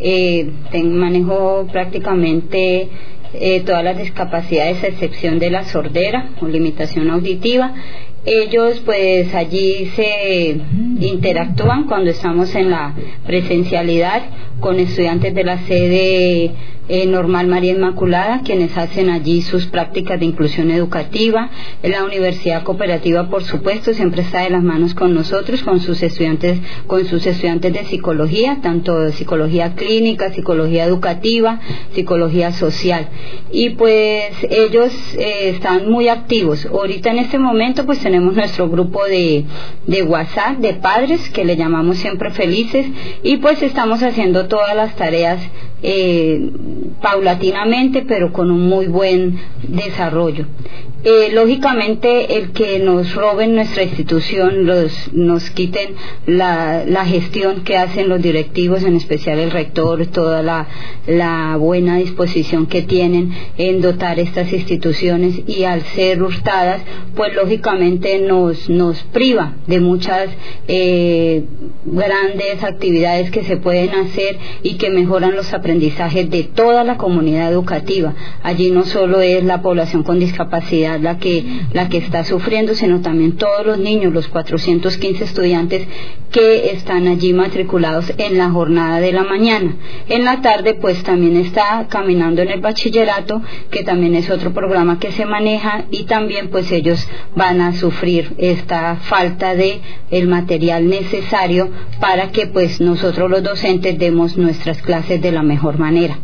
Eh, 0.03 0.49
manejo 0.83 1.67
prácticamente 1.71 2.89
eh, 3.33 3.61
todas 3.61 3.83
las 3.83 3.97
discapacidades 3.97 4.83
a 4.83 4.87
excepción 4.87 5.37
de 5.37 5.51
la 5.51 5.65
sordera 5.65 6.29
o 6.41 6.47
limitación 6.47 7.11
auditiva. 7.11 7.73
Ellos 8.25 8.81
pues 8.85 9.33
allí 9.33 9.91
se 9.95 10.57
interactúan 10.99 11.85
cuando 11.85 12.11
estamos 12.11 12.53
en 12.55 12.71
la 12.71 12.93
presencialidad 13.25 14.23
con 14.61 14.79
estudiantes 14.79 15.35
de 15.35 15.43
la 15.43 15.57
sede 15.65 16.51
eh, 16.87 17.05
Normal 17.05 17.47
María 17.47 17.71
Inmaculada, 17.71 18.41
quienes 18.43 18.77
hacen 18.77 19.09
allí 19.09 19.41
sus 19.41 19.65
prácticas 19.67 20.19
de 20.19 20.25
inclusión 20.25 20.71
educativa. 20.71 21.49
La 21.83 22.03
Universidad 22.03 22.63
Cooperativa, 22.63 23.29
por 23.29 23.43
supuesto, 23.43 23.93
siempre 23.93 24.23
está 24.23 24.41
de 24.41 24.49
las 24.49 24.61
manos 24.61 24.93
con 24.93 25.13
nosotros, 25.13 25.63
con 25.63 25.79
sus 25.79 26.03
estudiantes, 26.03 26.59
con 26.87 27.05
sus 27.05 27.25
estudiantes 27.25 27.71
de 27.71 27.85
psicología, 27.85 28.59
tanto 28.61 28.99
de 28.99 29.13
psicología 29.13 29.73
clínica, 29.73 30.33
psicología 30.33 30.83
educativa, 30.83 31.61
psicología 31.93 32.51
social. 32.51 33.07
Y 33.53 33.69
pues 33.71 34.33
ellos 34.49 34.91
eh, 35.17 35.51
están 35.55 35.89
muy 35.89 36.09
activos. 36.09 36.65
Ahorita 36.65 37.09
en 37.11 37.19
este 37.19 37.39
momento 37.39 37.85
pues 37.85 37.99
tenemos 37.99 38.35
nuestro 38.35 38.69
grupo 38.69 39.05
de, 39.05 39.45
de 39.87 40.03
WhatsApp 40.03 40.57
de 40.57 40.73
padres 40.73 41.29
que 41.29 41.45
le 41.45 41.55
llamamos 41.55 41.99
siempre 41.99 42.31
felices 42.31 42.85
y 43.23 43.37
pues 43.37 43.61
estamos 43.63 44.03
haciendo 44.03 44.47
todas 44.51 44.75
las 44.75 44.93
tareas 44.97 45.39
eh, 45.81 46.51
paulatinamente, 47.01 48.03
pero 48.05 48.33
con 48.33 48.51
un 48.51 48.67
muy 48.67 48.87
buen 48.87 49.39
desarrollo. 49.63 50.45
Eh, 51.03 51.29
lógicamente, 51.33 52.37
el 52.37 52.51
que 52.51 52.77
nos 52.77 53.15
roben 53.15 53.55
nuestra 53.55 53.81
institución, 53.81 54.67
los, 54.67 55.11
nos 55.13 55.49
quiten 55.49 55.95
la, 56.27 56.83
la, 56.85 57.05
gestión 57.05 57.63
que 57.63 57.75
hacen 57.75 58.07
los 58.07 58.21
directivos, 58.21 58.83
en 58.83 58.95
especial 58.95 59.39
el 59.39 59.49
rector, 59.49 60.05
toda 60.07 60.43
la, 60.43 60.67
la, 61.07 61.57
buena 61.57 61.97
disposición 61.97 62.67
que 62.67 62.83
tienen 62.83 63.33
en 63.57 63.81
dotar 63.81 64.19
estas 64.19 64.53
instituciones 64.53 65.41
y 65.47 65.63
al 65.63 65.81
ser 65.95 66.21
hurtadas, 66.21 66.83
pues 67.15 67.33
lógicamente 67.33 68.19
nos, 68.19 68.69
nos 68.69 69.01
priva 69.05 69.55
de 69.65 69.79
muchas 69.79 70.29
eh, 70.67 71.45
grandes 71.83 72.63
actividades 72.63 73.31
que 73.31 73.43
se 73.43 73.57
pueden 73.57 73.89
hacer 73.95 74.37
y 74.63 74.75
que 74.75 74.89
mejoran 74.89 75.35
los 75.35 75.53
aprendizajes 75.53 76.29
de 76.29 76.43
toda 76.43 76.83
la 76.83 76.97
comunidad 76.97 77.51
educativa. 77.51 78.13
Allí 78.43 78.71
no 78.71 78.83
solo 78.83 79.21
es 79.21 79.43
la 79.43 79.61
población 79.61 80.03
con 80.03 80.19
discapacidad, 80.19 80.99
la 80.99 81.17
que, 81.17 81.43
la 81.73 81.89
que 81.89 81.97
está 81.97 82.23
sufriendo, 82.23 82.75
sino 82.75 83.01
también 83.01 83.37
todos 83.37 83.65
los 83.65 83.79
niños, 83.79 84.13
los 84.13 84.27
415 84.27 85.23
estudiantes 85.23 85.87
que 86.31 86.71
están 86.71 87.07
allí 87.07 87.33
matriculados 87.33 88.11
en 88.17 88.37
la 88.37 88.49
jornada 88.49 88.99
de 88.99 89.11
la 89.11 89.23
mañana. 89.23 89.75
En 90.07 90.23
la 90.23 90.41
tarde, 90.41 90.75
pues 90.75 91.03
también 91.03 91.35
está 91.35 91.87
caminando 91.89 92.41
en 92.41 92.49
el 92.49 92.61
bachillerato, 92.61 93.41
que 93.69 93.83
también 93.83 94.15
es 94.15 94.29
otro 94.29 94.53
programa 94.53 94.99
que 94.99 95.11
se 95.11 95.25
maneja 95.25 95.85
y 95.91 96.03
también 96.03 96.49
pues 96.49 96.71
ellos 96.71 97.05
van 97.35 97.61
a 97.61 97.73
sufrir 97.73 98.33
esta 98.37 98.95
falta 98.95 99.55
de 99.55 99.81
el 100.09 100.27
material 100.27 100.87
necesario 100.89 101.69
para 101.99 102.31
que 102.31 102.47
pues 102.47 102.79
nosotros 102.81 103.29
los 103.29 103.43
docentes 103.43 103.97
demos 103.99 104.30
nuestras 104.37 104.81
clases 104.81 105.21
de 105.21 105.31
la 105.31 105.43
mejor 105.43 105.77
manera. 105.79 106.17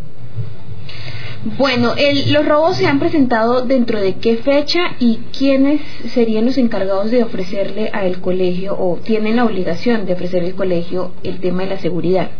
Bueno, 1.57 1.93
los 2.31 2.45
robos 2.45 2.77
se 2.77 2.87
han 2.87 2.99
presentado 2.99 3.61
dentro 3.61 4.01
de 4.01 4.15
qué 4.15 4.37
fecha 4.37 4.95
y 4.99 5.19
quiénes 5.37 5.81
serían 6.09 6.45
los 6.45 6.57
encargados 6.57 7.11
de 7.11 7.23
ofrecerle 7.23 7.89
al 7.89 8.19
colegio 8.19 8.75
o 8.77 8.97
tienen 8.97 9.37
la 9.37 9.45
obligación 9.45 10.05
de 10.05 10.13
ofrecer 10.13 10.43
al 10.43 10.55
colegio 10.55 11.13
el 11.23 11.39
tema 11.39 11.63
de 11.63 11.69
la 11.69 11.77
seguridad. 11.77 12.31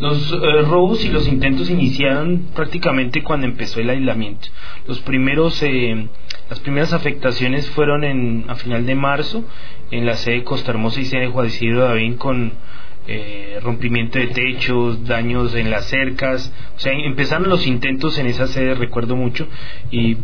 Los 0.00 0.32
eh, 0.32 0.62
robos 0.62 1.04
y 1.04 1.10
los 1.10 1.28
intentos 1.28 1.68
iniciaron 1.68 2.46
prácticamente 2.54 3.22
cuando 3.22 3.46
empezó 3.46 3.80
el 3.80 3.90
aislamiento. 3.90 4.48
Los 4.86 4.98
primeros, 5.00 5.62
eh, 5.62 6.08
las 6.48 6.58
primeras 6.60 6.94
afectaciones 6.94 7.68
fueron 7.68 8.02
en, 8.04 8.46
a 8.48 8.54
final 8.54 8.86
de 8.86 8.94
marzo 8.94 9.44
en 9.90 10.06
la 10.06 10.16
sede 10.16 10.36
de 10.36 10.44
Costa 10.44 10.70
Hermosa 10.70 11.00
y 11.00 11.04
sede 11.04 11.20
de 11.20 11.28
Juan 11.28 11.48
David 11.48 12.16
con 12.16 12.52
eh, 13.06 13.58
rompimiento 13.62 14.18
de 14.18 14.28
techos, 14.28 15.04
daños 15.06 15.54
en 15.54 15.70
las 15.70 15.86
cercas, 15.86 16.52
o 16.76 16.78
sea, 16.78 16.92
empezaron 16.92 17.48
los 17.48 17.66
intentos 17.66 18.18
en 18.18 18.26
esa 18.26 18.46
sede, 18.46 18.74
recuerdo 18.74 19.16
mucho, 19.16 19.48
y, 19.90 20.16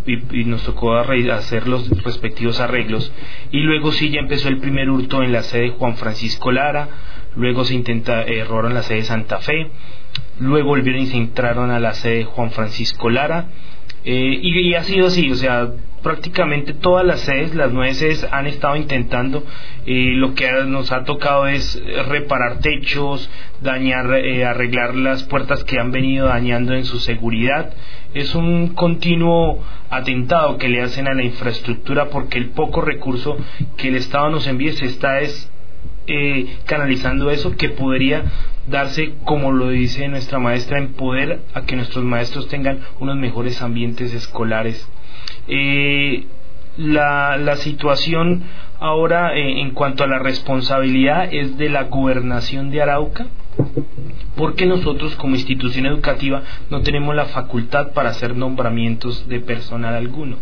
nos 0.44 0.62
tocó 0.62 0.96
hacer 0.96 1.68
los 1.68 1.88
respectivos 2.04 2.60
arreglos. 2.60 3.12
Y 3.50 3.60
luego 3.60 3.92
sí 3.92 4.10
ya 4.10 4.20
empezó 4.20 4.48
el 4.48 4.58
primer 4.58 4.90
hurto 4.90 5.22
en 5.22 5.32
la 5.32 5.42
sede 5.42 5.70
Juan 5.70 5.96
Francisco 5.96 6.52
Lara, 6.52 6.88
luego 7.34 7.64
se 7.64 7.74
intenta, 7.74 8.22
eh, 8.22 8.44
en 8.48 8.74
la 8.74 8.82
sede 8.82 9.02
Santa 9.02 9.38
Fe, 9.38 9.70
luego 10.38 10.68
volvieron 10.68 11.02
y 11.02 11.06
se 11.06 11.16
entraron 11.16 11.70
a 11.70 11.80
la 11.80 11.94
sede 11.94 12.24
Juan 12.24 12.50
Francisco 12.50 13.10
Lara, 13.10 13.46
eh, 14.08 14.38
y, 14.40 14.74
ha 14.74 14.84
sido 14.84 15.08
así, 15.08 15.32
o 15.32 15.34
sea, 15.34 15.72
prácticamente 16.00 16.74
todas 16.74 17.04
las 17.04 17.22
sedes, 17.22 17.56
las 17.56 17.72
nueve 17.72 17.92
sedes 17.94 18.24
han 18.30 18.46
estado 18.46 18.76
intentando, 18.76 19.44
eh, 19.84 20.12
lo 20.14 20.34
que 20.34 20.48
nos 20.64 20.92
ha 20.92 21.02
tocado 21.02 21.48
es 21.48 21.82
reparar 22.06 22.60
techos, 22.60 23.28
dañar, 23.62 24.14
eh, 24.14 24.44
arreglar 24.44 24.94
las 24.94 25.24
puertas 25.24 25.64
que 25.64 25.80
han 25.80 25.90
venido 25.90 26.28
dañando 26.28 26.74
en 26.74 26.84
su 26.84 27.00
seguridad. 27.00 27.74
Es 28.14 28.36
un 28.36 28.74
continuo 28.74 29.64
atentado 29.90 30.56
que 30.56 30.68
le 30.68 30.82
hacen 30.82 31.08
a 31.08 31.14
la 31.14 31.24
infraestructura 31.24 32.08
porque 32.08 32.38
el 32.38 32.50
poco 32.50 32.82
recurso 32.82 33.36
que 33.76 33.88
el 33.88 33.96
Estado 33.96 34.30
nos 34.30 34.46
envía 34.46 34.72
se 34.74 34.86
está 34.86 35.18
es, 35.18 35.50
canalizando 36.66 37.30
eso 37.30 37.56
que 37.56 37.68
podría 37.68 38.24
darse, 38.66 39.14
como 39.24 39.52
lo 39.52 39.70
dice 39.70 40.08
nuestra 40.08 40.38
maestra, 40.38 40.78
en 40.78 40.92
poder 40.92 41.40
a 41.54 41.62
que 41.62 41.76
nuestros 41.76 42.04
maestros 42.04 42.48
tengan 42.48 42.80
unos 43.00 43.16
mejores 43.16 43.62
ambientes 43.62 44.12
escolares. 44.12 44.88
Eh, 45.48 46.24
la, 46.76 47.36
la, 47.38 47.56
situación 47.56 48.42
ahora 48.78 49.34
eh, 49.34 49.60
en 49.60 49.70
cuanto 49.70 50.04
a 50.04 50.06
la 50.06 50.18
responsabilidad 50.18 51.32
es 51.32 51.56
de 51.56 51.70
la 51.70 51.84
gobernación 51.84 52.70
de 52.70 52.82
Arauca, 52.82 53.26
porque 54.36 54.66
nosotros 54.66 55.16
como 55.16 55.34
institución 55.34 55.86
educativa 55.86 56.42
no 56.68 56.82
tenemos 56.82 57.14
la 57.14 57.24
facultad 57.26 57.92
para 57.92 58.10
hacer 58.10 58.36
nombramientos 58.36 59.26
de 59.28 59.40
personal 59.40 59.94
alguno. 59.94 60.36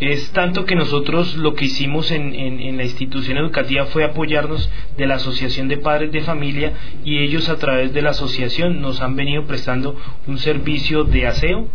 Es 0.00 0.30
tanto 0.32 0.66
que 0.66 0.74
nosotros 0.74 1.36
lo 1.36 1.54
que 1.54 1.64
hicimos 1.64 2.10
en, 2.10 2.76
la 2.76 2.84
institución 2.84 3.38
educativa 3.38 3.86
fue 3.86 4.04
apoyarnos 4.04 4.70
de 4.98 5.06
la 5.06 5.14
Asociación 5.14 5.68
de 5.68 5.78
Padres 5.78 6.12
de 6.12 6.20
Familia 6.20 6.74
y 7.02 7.18
ellos 7.18 7.48
a 7.48 7.56
través 7.56 7.94
de 7.94 8.02
la 8.02 8.10
asociación 8.10 8.82
nos 8.82 9.00
han 9.00 9.16
venido 9.16 9.46
prestando 9.46 9.96
un 10.26 10.36
servicio 10.36 11.04
de 11.04 11.26
aseo 11.26 11.68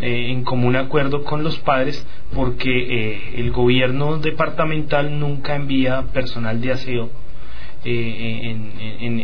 eh, 0.00 0.30
en 0.30 0.42
común 0.42 0.74
acuerdo 0.74 1.22
con 1.22 1.44
los 1.44 1.56
padres 1.58 2.04
porque 2.34 2.70
eh, 2.70 3.34
el 3.36 3.52
gobierno 3.52 4.18
departamental 4.18 5.20
nunca 5.20 5.54
envía 5.54 6.02
personal 6.12 6.60
de 6.60 6.72
aseo 6.72 7.10
eh, 7.88 8.56
en, 9.00 9.20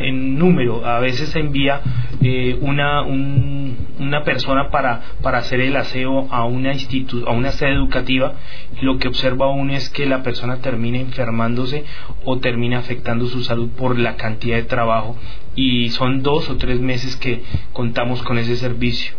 en, 0.00 0.38
número. 0.38 0.84
A 0.84 1.00
veces 1.00 1.28
se 1.30 1.38
envía 1.38 1.80
eh, 2.20 2.56
una, 2.60 3.02
una 3.02 4.24
persona 4.24 4.70
para, 4.70 5.00
para 5.22 5.38
hacer 5.38 5.60
el 5.60 5.76
aseo 5.76 6.28
a 6.30 6.44
una, 6.44 6.72
institu 6.72 7.24
a 7.26 7.32
una 7.32 7.52
sede 7.52 7.72
educativa 7.72 8.34
lo 8.80 8.98
que 8.98 9.08
observa 9.08 9.48
uno 9.48 9.74
es 9.74 9.90
que 9.90 10.06
la 10.06 10.22
persona 10.22 10.56
termina 10.56 10.98
enfermándose 10.98 11.84
o 12.24 12.38
termina 12.38 12.78
afectando 12.78 13.26
su 13.26 13.42
salud 13.42 13.70
por 13.70 13.98
la 13.98 14.16
cantidad 14.16 14.56
de 14.56 14.64
trabajo 14.64 15.16
y 15.54 15.90
son 15.90 16.22
dos 16.22 16.48
o 16.48 16.56
tres 16.56 16.80
meses 16.80 17.16
que 17.16 17.42
contamos 17.72 18.22
con 18.22 18.38
ese 18.38 18.56
servicio. 18.56 19.14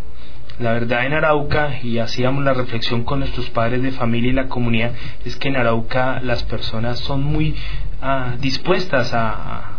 La 0.59 0.73
verdad 0.73 1.05
en 1.05 1.13
Arauca, 1.13 1.79
y 1.81 1.97
hacíamos 1.97 2.43
la 2.43 2.53
reflexión 2.53 3.03
con 3.03 3.19
nuestros 3.19 3.49
padres 3.49 3.81
de 3.81 3.91
familia 3.91 4.29
y 4.29 4.33
la 4.33 4.49
comunidad, 4.49 4.91
es 5.25 5.35
que 5.35 5.47
en 5.47 5.55
Arauca 5.55 6.19
las 6.21 6.43
personas 6.43 6.99
son 6.99 7.23
muy 7.23 7.55
dispuestas 8.39 9.13
a, 9.13 9.69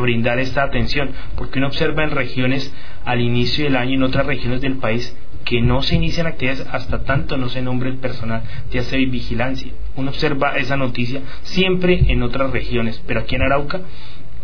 brindar 0.00 0.38
esta 0.38 0.62
atención, 0.62 1.10
porque 1.36 1.58
uno 1.58 1.68
observa 1.68 2.02
en 2.04 2.10
regiones 2.10 2.74
al 3.04 3.20
inicio 3.20 3.64
del 3.64 3.76
año 3.76 3.94
en 3.94 4.02
otras 4.02 4.26
regiones 4.26 4.62
del 4.62 4.76
país 4.76 5.14
que 5.44 5.60
no 5.60 5.82
se 5.82 5.96
inician 5.96 6.26
actividades 6.26 6.66
hasta 6.72 7.02
tanto 7.04 7.36
no 7.36 7.48
se 7.48 7.62
nombre 7.62 7.90
el 7.90 7.98
personal 7.98 8.42
de 8.70 8.78
aseo 8.78 9.10
vigilancia. 9.10 9.72
Uno 9.96 10.10
observa 10.10 10.56
esa 10.56 10.76
noticia 10.76 11.20
siempre 11.42 12.00
en 12.08 12.22
otras 12.22 12.50
regiones, 12.50 13.02
pero 13.06 13.20
aquí 13.20 13.34
en 13.34 13.42
Arauca 13.42 13.80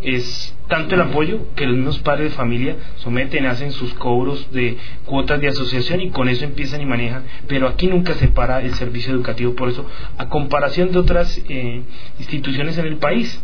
es 0.02 0.54
tanto 0.68 0.94
el 0.94 1.00
apoyo 1.00 1.40
que 1.56 1.66
los 1.66 1.76
mismos 1.76 1.98
padres 2.00 2.30
de 2.30 2.36
familia 2.36 2.76
someten, 2.96 3.46
hacen 3.46 3.72
sus 3.72 3.94
cobros 3.94 4.50
de 4.52 4.76
cuotas 5.04 5.40
de 5.40 5.48
asociación 5.48 6.00
y 6.00 6.10
con 6.10 6.28
eso 6.28 6.44
empiezan 6.44 6.80
y 6.80 6.86
manejan, 6.86 7.24
pero 7.46 7.68
aquí 7.68 7.86
nunca 7.86 8.14
se 8.14 8.28
para 8.28 8.60
el 8.60 8.74
servicio 8.74 9.12
educativo, 9.12 9.54
por 9.54 9.68
eso, 9.68 9.86
a 10.16 10.28
comparación 10.28 10.92
de 10.92 10.98
otras 10.98 11.42
eh, 11.48 11.82
instituciones 12.18 12.78
en 12.78 12.86
el 12.86 12.96
país. 12.96 13.42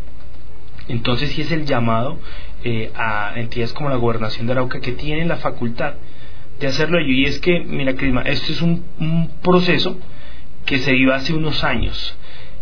Entonces 0.87 1.31
sí 1.31 1.41
es 1.41 1.51
el 1.51 1.65
llamado 1.65 2.19
eh, 2.63 2.91
a 2.95 3.33
entidades 3.37 3.73
como 3.73 3.89
la 3.89 3.95
Gobernación 3.95 4.45
de 4.45 4.53
Arauca 4.53 4.79
que 4.79 4.91
tienen 4.91 5.27
la 5.27 5.37
facultad 5.37 5.95
de 6.59 6.67
hacerlo. 6.67 6.99
Y 7.01 7.25
es 7.25 7.39
que, 7.39 7.59
mira, 7.61 7.95
Crisma, 7.95 8.21
esto 8.21 8.51
es 8.51 8.61
un, 8.61 8.83
un 8.99 9.29
proceso 9.41 9.97
que 10.65 10.77
se 10.77 10.93
dio 10.93 11.13
hace 11.13 11.33
unos 11.33 11.63
años. 11.63 12.15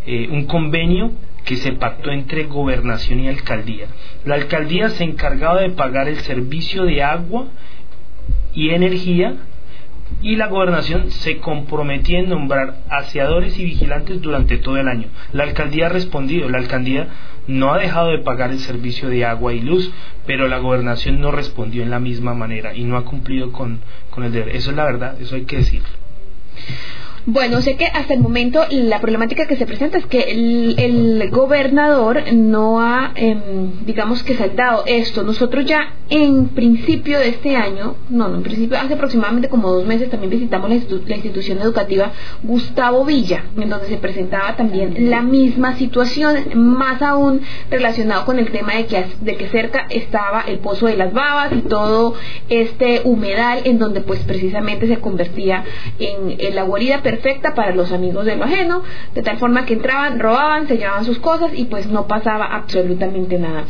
Eh, 0.06 0.28
un 0.30 0.46
convenio 0.46 1.12
que 1.46 1.58
se 1.58 1.74
pactó 1.74 2.12
entre 2.12 2.46
gobernación 2.46 3.20
y 3.20 3.28
alcaldía. 3.28 3.88
La 4.26 4.36
alcaldía 4.36 4.90
se 4.90 5.04
encargaba 5.04 5.62
de 5.62 5.70
pagar 5.70 6.08
el 6.08 6.18
servicio 6.20 6.86
de 6.86 7.04
agua 7.04 7.48
y 8.54 8.70
energía 8.70 9.36
y 10.22 10.36
la 10.36 10.48
gobernación 10.48 11.12
se 11.12 11.38
comprometía 11.38 12.20
en 12.20 12.30
nombrar 12.30 12.78
aseadores 12.90 13.58
y 13.60 13.66
vigilantes 13.66 14.22
durante 14.22 14.58
todo 14.58 14.78
el 14.78 14.88
año. 14.88 15.08
La 15.34 15.44
alcaldía 15.44 15.88
ha 15.88 15.90
respondido, 15.90 16.50
la 16.50 16.60
alcaldía 16.60 17.08
no 17.48 17.74
ha 17.74 17.80
dejado 17.80 18.12
de 18.12 18.20
pagar 18.20 18.52
el 18.52 18.60
servicio 18.60 19.10
de 19.10 19.26
agua 19.26 19.54
y 19.54 19.60
luz, 19.60 19.92
pero 20.26 20.48
la 20.48 20.60
gobernación 20.60 21.20
no 21.20 21.32
respondió 21.32 21.84
en 21.84 21.90
la 21.90 22.00
misma 22.00 22.34
manera 22.34 22.74
y 22.74 22.84
no 22.86 22.96
ha 22.98 23.06
cumplido 23.06 23.52
con, 23.52 23.80
con 24.12 24.24
el 24.24 24.32
deber. 24.32 24.56
Eso 24.56 24.70
es 24.70 24.78
la 24.78 24.86
verdad, 24.86 25.20
eso 25.20 25.36
hay 25.36 25.44
que 25.44 25.58
decirlo. 25.58 25.90
Bueno, 27.26 27.62
sé 27.62 27.78
que 27.78 27.86
hasta 27.86 28.14
el 28.14 28.20
momento 28.20 28.66
la 28.70 29.00
problemática 29.00 29.48
que 29.48 29.56
se 29.56 29.66
presenta 29.66 29.98
es 29.98 30.06
que 30.08 30.76
el, 30.78 31.30
gobernador 31.32 32.34
no 32.34 32.82
ha, 32.82 33.14
em, 33.16 33.86
digamos 33.86 34.24
que 34.24 34.36
saltado 34.36 34.84
esto. 34.86 35.24
Nosotros 35.24 35.64
ya 35.66 35.94
en 36.10 36.50
principio 36.50 37.20
de 37.20 37.30
este 37.30 37.56
año, 37.56 37.96
no, 38.10 38.28
no, 38.28 38.36
en 38.36 38.44
principio 38.44 38.78
hace 38.78 38.96
aproximadamente 38.96 39.48
como 39.48 39.72
dos 39.72 39.86
meses 39.86 40.10
también 40.10 40.32
visitamos 40.32 40.70
la, 40.70 40.76
institución 41.16 41.60
educativa 41.60 42.12
Gustavo 42.44 43.06
Villa, 43.06 43.46
en 43.58 43.70
donde 43.70 43.88
se 43.88 43.98
presentaba 43.98 44.58
también 44.58 45.10
la 45.10 45.22
misma 45.22 45.78
situación, 45.78 46.36
más 46.56 47.02
aún 47.02 47.42
relacionado 47.72 48.26
con 48.26 48.38
el 48.38 48.52
tema 48.52 48.76
de 48.76 48.86
que, 48.86 49.06
de 49.22 49.38
que 49.38 49.48
cerca 49.48 49.88
estaba 49.90 50.42
el 50.42 50.60
pozo 50.60 50.88
de 50.88 50.98
las 50.98 51.14
babas 51.14 51.54
y 51.54 51.62
todo 51.62 52.16
este 52.50 53.02
humedal 53.06 53.62
en 53.64 53.80
donde 53.80 54.02
pues 54.02 54.20
precisamente 54.22 54.88
se 54.88 54.98
convertía 54.98 55.64
en, 56.00 56.36
en 56.38 56.56
la 56.56 56.64
guarida 56.64 57.02
perfecta 57.14 57.54
para 57.54 57.76
los 57.76 57.92
amigos 57.92 58.26
de 58.26 58.36
lo 58.36 58.46
ajeno, 58.46 58.84
de 59.14 59.22
tal 59.22 59.38
forma 59.38 59.66
que 59.66 59.74
entraban, 59.74 60.20
robaban, 60.20 60.68
se 60.68 60.78
llevaban 60.78 61.06
sus 61.06 61.20
cosas 61.20 61.52
y 61.54 61.66
pues 61.66 61.88
no 61.88 62.08
pasaba 62.08 62.46
absolutamente 62.46 63.38
nada. 63.38 63.66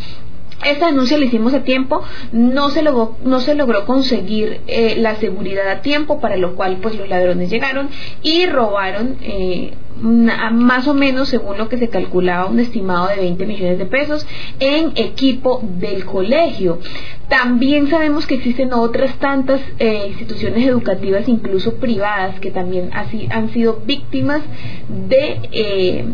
Esta 0.65 0.85
denuncia 0.87 1.17
la 1.17 1.25
hicimos 1.25 1.53
a 1.53 1.63
tiempo, 1.63 2.01
no 2.31 2.69
se 2.69 2.81
logró, 2.83 3.85
conseguir 3.85 4.61
eh, 4.67 4.95
la 4.97 5.15
seguridad 5.15 5.67
a 5.69 5.81
tiempo, 5.81 6.19
para 6.19 6.37
lo 6.37 6.55
cual 6.55 6.77
pues 6.81 6.95
los 6.95 7.09
ladrones 7.09 7.49
llegaron 7.49 7.89
y 8.21 8.45
robaron 8.45 9.17
eh, 9.21 9.73
más 9.97 10.87
o 10.87 10.93
menos 10.93 11.29
según 11.29 11.57
lo 11.57 11.69
que 11.69 11.77
se 11.77 11.89
calculaba 11.89 12.47
un 12.47 12.59
estimado 12.59 13.07
de 13.07 13.17
20 13.17 13.45
millones 13.45 13.77
de 13.77 13.85
pesos 13.85 14.25
en 14.59 14.93
equipo 14.95 15.61
del 15.79 16.05
colegio. 16.05 16.79
También 17.27 17.89
sabemos 17.89 18.25
que 18.25 18.35
existen 18.35 18.73
otras 18.73 19.15
tantas 19.19 19.61
eh, 19.79 20.05
instituciones 20.07 20.65
educativas, 20.67 21.27
incluso 21.27 21.75
privadas, 21.75 22.39
que 22.39 22.51
también 22.51 22.91
han 22.93 23.49
sido 23.51 23.81
víctimas 23.85 24.41
de 24.87 26.05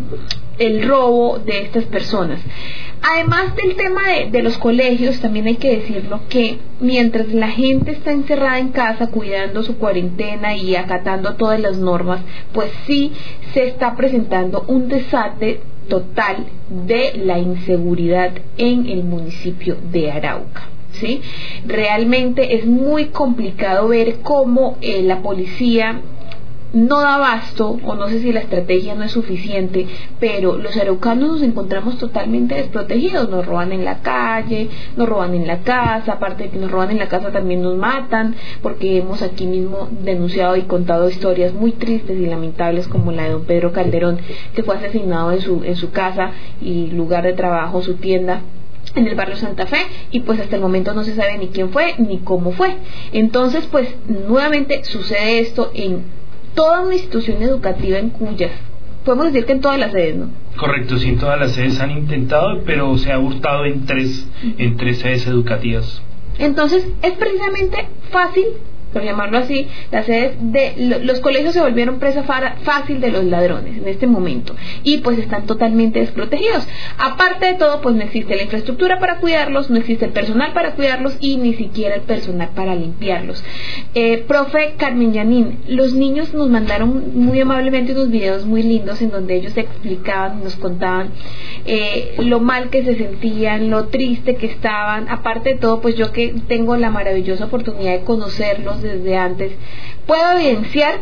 el 0.60 0.88
robo 0.88 1.40
de 1.40 1.62
estas 1.62 1.86
personas. 1.86 2.40
Además 3.02 3.56
del 3.56 3.76
tema 3.76 4.02
de, 4.30 4.44
los 4.44 4.58
colegios, 4.58 5.22
también 5.22 5.48
hay 5.48 5.56
que 5.56 5.78
decirlo 5.78 6.20
que 6.28 6.60
mientras 6.82 7.34
la 7.34 7.48
gente 7.48 7.92
está 7.92 8.12
encerrada 8.12 8.60
en 8.60 8.70
casa 8.70 9.08
cuidando 9.08 9.64
su 9.64 9.78
cuarentena 9.78 10.56
y 10.58 10.76
acatando 10.76 11.36
todas 11.36 11.60
las 11.62 11.78
normas, 11.78 12.20
pues 12.52 12.70
sí 12.86 13.14
se 13.54 13.68
está 13.68 13.96
presentando 13.96 14.66
un 14.68 14.90
desate 14.90 15.62
total 15.88 16.46
de 16.86 17.14
la 17.24 17.40
inseguridad 17.40 18.32
en 18.58 18.86
el 18.88 19.04
municipio 19.04 19.78
de 19.92 20.12
Arauca. 20.12 20.68
¿Sí? 20.92 21.22
Realmente 21.66 22.56
es 22.56 22.66
muy 22.66 23.06
complicado 23.06 23.88
ver 23.90 24.18
cómo 24.22 24.78
eh, 24.82 25.04
la 25.04 25.22
policía 25.22 26.02
no 26.74 27.00
da 27.00 27.16
abasto, 27.16 27.80
o 27.84 27.96
no 27.96 28.08
sé 28.10 28.20
si 28.20 28.32
la 28.32 28.42
estrategia 28.42 28.96
no 28.96 29.04
es 29.04 29.12
suficiente, 29.12 29.88
pero 30.20 30.58
los 30.58 30.76
araucanos 30.78 31.30
nos 31.30 31.42
encontramos 31.42 31.98
totalmente 31.98 32.56
desprotegidos, 32.56 33.30
nos 33.30 33.46
roban 33.46 33.72
en 33.72 33.86
la 33.86 34.02
calle, 34.02 34.70
nos 34.96 35.10
roban 35.10 35.34
en 35.34 35.48
la 35.48 35.60
casa, 35.60 36.14
aparte 36.14 36.44
de 36.44 36.50
que 36.52 36.60
nos 36.60 36.72
roban 36.72 36.92
en 36.92 37.00
la 37.00 37.08
casa 37.08 37.32
también 37.32 37.62
nos 37.62 37.76
matan, 37.76 38.36
porque 38.62 38.98
hemos 38.98 39.22
aquí 39.22 39.48
mismo 39.48 39.90
denunciado 40.04 40.56
y 40.58 40.64
contado 40.64 41.10
historias 41.10 41.54
muy 41.54 41.72
tristes 41.72 42.18
y 42.18 42.26
lamentables 42.26 42.88
como 42.88 43.12
la 43.12 43.24
de 43.24 43.32
don 43.32 43.46
Pedro 43.46 43.72
Calderón, 43.72 44.20
que 44.54 44.64
fue 44.64 44.76
asesinado 44.76 45.32
en 45.32 45.42
su, 45.42 45.64
en 45.64 45.76
su 45.76 45.92
casa 45.92 46.32
y 46.62 46.88
lugar 46.88 47.24
de 47.24 47.34
trabajo, 47.34 47.82
su 47.82 47.96
tienda, 47.96 48.42
en 48.96 49.08
el 49.08 49.16
barrio 49.16 49.36
Santa 49.36 49.68
Fe 49.68 49.78
y 50.10 50.22
pues 50.22 50.40
hasta 50.40 50.56
el 50.56 50.62
momento 50.64 50.94
no 50.94 51.04
se 51.04 51.14
sabe 51.14 51.38
ni 51.38 51.50
quién 51.50 51.70
fue 51.70 51.96
ni 52.00 52.20
cómo 52.20 52.52
fue. 52.52 52.76
Entonces 53.12 53.68
pues 53.70 53.88
nuevamente 54.08 54.84
sucede 54.84 55.40
esto 55.40 55.70
en 55.74 56.19
toda 56.60 56.82
una 56.82 56.94
institución 56.94 57.42
educativa 57.42 58.00
en 58.00 58.10
cuyas, 58.10 58.52
podemos 59.06 59.28
decir 59.28 59.46
que 59.46 59.54
en 59.54 59.62
todas 59.62 59.80
las 59.80 59.94
sedes, 59.94 60.18
¿no? 60.18 60.30
Correcto, 60.58 60.98
sí, 60.98 61.08
en 61.08 61.18
todas 61.18 61.40
las 61.40 61.54
sedes 61.54 61.80
han 61.80 61.90
intentado, 61.90 62.64
pero 62.66 62.98
se 62.98 63.14
ha 63.14 63.18
hurtado 63.18 63.64
en 63.64 63.86
tres, 63.86 64.28
en 64.58 64.76
tres 64.76 65.00
sedes 65.00 65.26
educativas. 65.26 66.02
Entonces, 66.38 66.86
es 67.02 67.14
precisamente 67.14 67.88
fácil 68.12 68.44
por 68.94 69.04
llamarlo 69.04 69.38
así, 69.38 69.68
las 69.92 70.06
sedes 70.06 70.36
de 70.40 71.02
los 71.04 71.20
colegios 71.20 71.54
se 71.54 71.62
volvieron 71.62 72.00
presa 72.00 72.24
fácil 72.24 73.02
de 73.02 73.12
los 73.12 73.24
ladrones 73.24 73.78
en 73.78 73.88
este 73.88 74.08
momento 74.08 74.56
y 74.84 75.00
pues 75.00 75.20
están 75.20 75.46
totalmente 75.46 76.00
desprotegidos. 76.00 76.68
Aparte 76.98 77.48
de 77.48 77.54
todo, 77.54 77.82
pues 77.82 77.96
no 77.96 78.02
existe 78.02 78.36
la 78.36 78.44
infraestructura 78.44 79.00
para 79.00 79.18
cuidarlos, 79.18 79.70
no 79.70 79.78
existe 79.78 80.06
el 80.06 80.12
personal 80.12 80.54
para 80.54 80.74
cuidarlos 80.74 81.18
y 81.20 81.38
ni 81.38 81.54
siquiera 81.54 81.96
el 81.96 82.02
personal 82.02 82.50
para 82.56 82.76
limpiarlos. 82.76 83.44
Eh, 83.94 84.24
profe 84.28 84.76
Carmen 84.78 85.14
Yanín, 85.14 85.60
los 85.68 85.94
niños 85.94 86.34
nos 86.34 86.50
mandaron 86.50 87.12
muy 87.16 87.40
amablemente 87.40 87.94
unos 87.94 88.10
videos 88.10 88.46
muy 88.46 88.64
lindos 88.64 89.02
en 89.02 89.12
donde 89.12 89.36
ellos 89.36 89.56
explicaban, 89.58 90.44
nos 90.44 90.56
contaban 90.56 91.10
eh, 91.66 92.16
lo 92.20 92.40
mal 92.40 92.70
que 92.70 92.84
se 92.84 92.96
sentían, 92.96 93.70
lo 93.70 93.86
triste 93.88 94.36
que 94.36 94.48
estaban. 94.48 95.10
Aparte 95.10 95.54
de 95.54 95.56
todo, 95.56 95.82
pues 95.82 95.96
yo 95.96 96.12
que 96.12 96.36
tengo 96.48 96.78
la 96.78 96.90
maravillosa 96.90 97.46
oportunidad 97.46 97.94
de 97.94 98.04
conocerlos 98.04 98.79
desde 98.82 99.18
antes, 99.18 99.52
puedo 100.06 100.32
evidenciar 100.38 101.02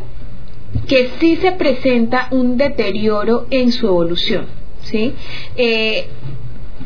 que 0.88 1.12
sí 1.20 1.38
se 1.38 1.54
presenta 1.54 2.28
un 2.32 2.58
deterioro 2.58 3.48
en 3.50 3.72
su 3.72 3.88
evolución. 3.88 4.46
¿sí? 4.84 5.13
Eh, 5.56 6.08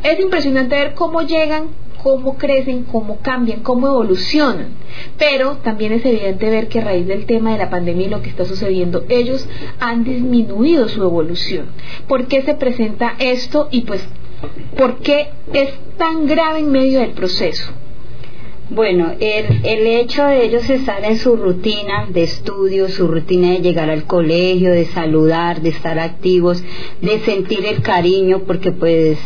es 0.02 0.20
impresionante 0.20 0.74
ver 0.76 0.94
cómo 0.94 1.22
llegan, 1.22 1.68
cómo 2.02 2.36
crecen, 2.36 2.84
cómo 2.84 3.18
cambian, 3.20 3.60
cómo 3.60 3.88
evolucionan. 3.88 4.68
Pero 5.18 5.58
también 5.58 5.92
es 5.92 6.04
evidente 6.04 6.50
ver 6.50 6.68
que 6.68 6.80
a 6.80 6.84
raíz 6.84 7.06
del 7.06 7.26
tema 7.26 7.52
de 7.52 7.58
la 7.58 7.70
pandemia 7.70 8.06
y 8.06 8.10
lo 8.10 8.22
que 8.22 8.30
está 8.30 8.44
sucediendo, 8.44 9.04
ellos 9.08 9.48
han 9.78 10.04
disminuido 10.04 10.88
su 10.88 11.02
evolución. 11.02 11.66
¿Por 12.08 12.26
qué 12.26 12.42
se 12.42 12.54
presenta 12.54 13.14
esto? 13.18 13.68
Y 13.70 13.82
pues, 13.82 14.04
¿por 14.76 14.98
qué 14.98 15.30
es 15.52 15.72
tan 15.96 16.26
grave 16.26 16.60
en 16.60 16.72
medio 16.72 17.00
del 17.00 17.12
proceso? 17.12 17.72
Bueno, 18.74 19.12
el, 19.20 19.66
el 19.66 19.86
hecho 19.86 20.24
de 20.24 20.46
ellos 20.46 20.70
estar 20.70 21.04
en 21.04 21.18
su 21.18 21.36
rutina 21.36 22.06
de 22.08 22.22
estudio, 22.22 22.88
su 22.88 23.06
rutina 23.06 23.50
de 23.50 23.60
llegar 23.60 23.90
al 23.90 24.04
colegio, 24.04 24.70
de 24.70 24.86
saludar, 24.86 25.60
de 25.60 25.68
estar 25.68 25.98
activos, 25.98 26.64
de 27.02 27.20
sentir 27.20 27.66
el 27.66 27.82
cariño, 27.82 28.44
porque 28.46 28.72
pues 28.72 29.18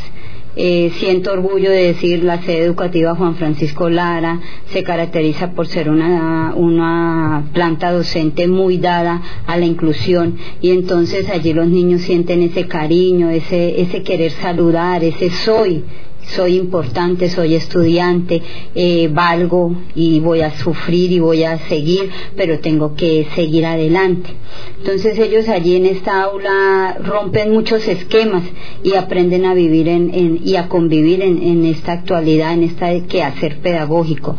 eh, 0.56 0.90
siento 0.96 1.30
orgullo 1.30 1.70
de 1.70 1.84
decir 1.84 2.24
la 2.24 2.42
sede 2.42 2.64
educativa 2.64 3.14
Juan 3.14 3.36
Francisco 3.36 3.88
Lara 3.88 4.40
se 4.72 4.82
caracteriza 4.82 5.52
por 5.52 5.68
ser 5.68 5.90
una, 5.90 6.52
una 6.56 7.44
planta 7.52 7.92
docente 7.92 8.48
muy 8.48 8.78
dada 8.78 9.22
a 9.46 9.56
la 9.58 9.66
inclusión 9.66 10.38
y 10.60 10.70
entonces 10.70 11.30
allí 11.30 11.52
los 11.52 11.68
niños 11.68 12.00
sienten 12.00 12.42
ese 12.42 12.66
cariño, 12.66 13.30
ese, 13.30 13.80
ese 13.80 14.02
querer 14.02 14.32
saludar, 14.32 15.04
ese 15.04 15.30
soy 15.30 15.84
soy 16.34 16.56
importante, 16.56 17.30
soy 17.30 17.54
estudiante, 17.54 18.42
eh, 18.74 19.08
valgo 19.12 19.74
y 19.94 20.20
voy 20.20 20.40
a 20.40 20.50
sufrir 20.58 21.12
y 21.12 21.20
voy 21.20 21.44
a 21.44 21.58
seguir, 21.68 22.10
pero 22.36 22.58
tengo 22.58 22.94
que 22.94 23.26
seguir 23.34 23.64
adelante. 23.66 24.30
Entonces 24.78 25.18
ellos 25.18 25.48
allí 25.48 25.76
en 25.76 25.86
esta 25.86 26.22
aula 26.22 26.96
rompen 27.04 27.52
muchos 27.52 27.86
esquemas 27.86 28.42
y 28.82 28.94
aprenden 28.94 29.44
a 29.46 29.54
vivir 29.54 29.88
en, 29.88 30.40
y 30.44 30.56
a 30.56 30.68
convivir 30.68 31.22
en, 31.22 31.64
esta 31.64 31.92
actualidad, 31.92 32.52
en 32.54 32.64
este 32.64 33.04
quehacer 33.06 33.58
pedagógico. 33.58 34.36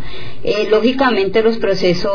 Eh, 0.49 0.69
lógicamente 0.71 1.43
los 1.43 1.57
procesos 1.57 2.13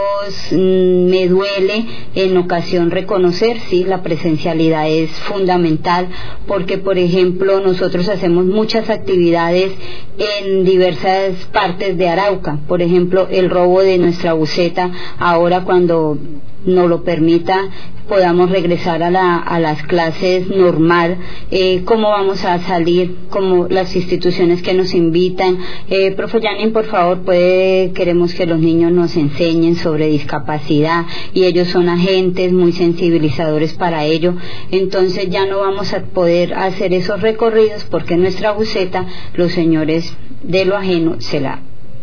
mm, 0.52 1.04
me 1.10 1.28
duele 1.28 1.84
en 2.14 2.34
ocasión 2.38 2.90
reconocer, 2.90 3.60
sí, 3.68 3.84
la 3.84 4.02
presencialidad 4.02 4.88
es 4.88 5.10
fundamental 5.10 6.08
porque, 6.46 6.78
por 6.78 6.96
ejemplo, 6.96 7.60
nosotros 7.60 8.08
hacemos 8.08 8.46
muchas 8.46 8.88
actividades 8.88 9.72
en 10.16 10.64
diversas 10.64 11.34
partes 11.52 11.98
de 11.98 12.08
Arauca. 12.08 12.58
Por 12.66 12.80
ejemplo, 12.80 13.28
el 13.30 13.50
robo 13.50 13.82
de 13.82 13.98
nuestra 13.98 14.32
buceta 14.32 14.90
ahora 15.18 15.64
cuando 15.64 16.16
no 16.64 16.88
lo 16.88 17.02
permita, 17.02 17.68
podamos 18.08 18.50
regresar 18.50 19.02
a, 19.02 19.10
la, 19.10 19.36
a 19.38 19.58
las 19.58 19.82
clases 19.84 20.48
normal, 20.48 21.16
eh, 21.50 21.82
cómo 21.84 22.10
vamos 22.10 22.44
a 22.44 22.58
salir, 22.60 23.16
como 23.30 23.68
las 23.68 23.94
instituciones 23.96 24.62
que 24.62 24.74
nos 24.74 24.94
invitan. 24.94 25.58
Eh, 25.88 26.12
profe 26.12 26.40
Janin, 26.40 26.72
por 26.72 26.84
favor, 26.86 27.20
puede, 27.22 27.92
queremos 27.92 28.34
que 28.34 28.46
los 28.46 28.58
niños 28.58 28.92
nos 28.92 29.16
enseñen 29.16 29.76
sobre 29.76 30.08
discapacidad 30.08 31.06
y 31.32 31.44
ellos 31.44 31.68
son 31.68 31.88
agentes 31.88 32.52
muy 32.52 32.72
sensibilizadores 32.72 33.72
para 33.74 34.04
ello. 34.04 34.34
Entonces 34.70 35.30
ya 35.30 35.46
no 35.46 35.60
vamos 35.60 35.92
a 35.92 36.02
poder 36.02 36.54
hacer 36.54 36.92
esos 36.92 37.20
recorridos 37.20 37.86
porque 37.90 38.16
nuestra 38.16 38.52
buceta 38.52 39.06
los 39.34 39.52
señores 39.52 40.12
de 40.42 40.64
lo 40.64 40.76
ajeno 40.76 41.16
se 41.20 41.40
la 41.40 41.60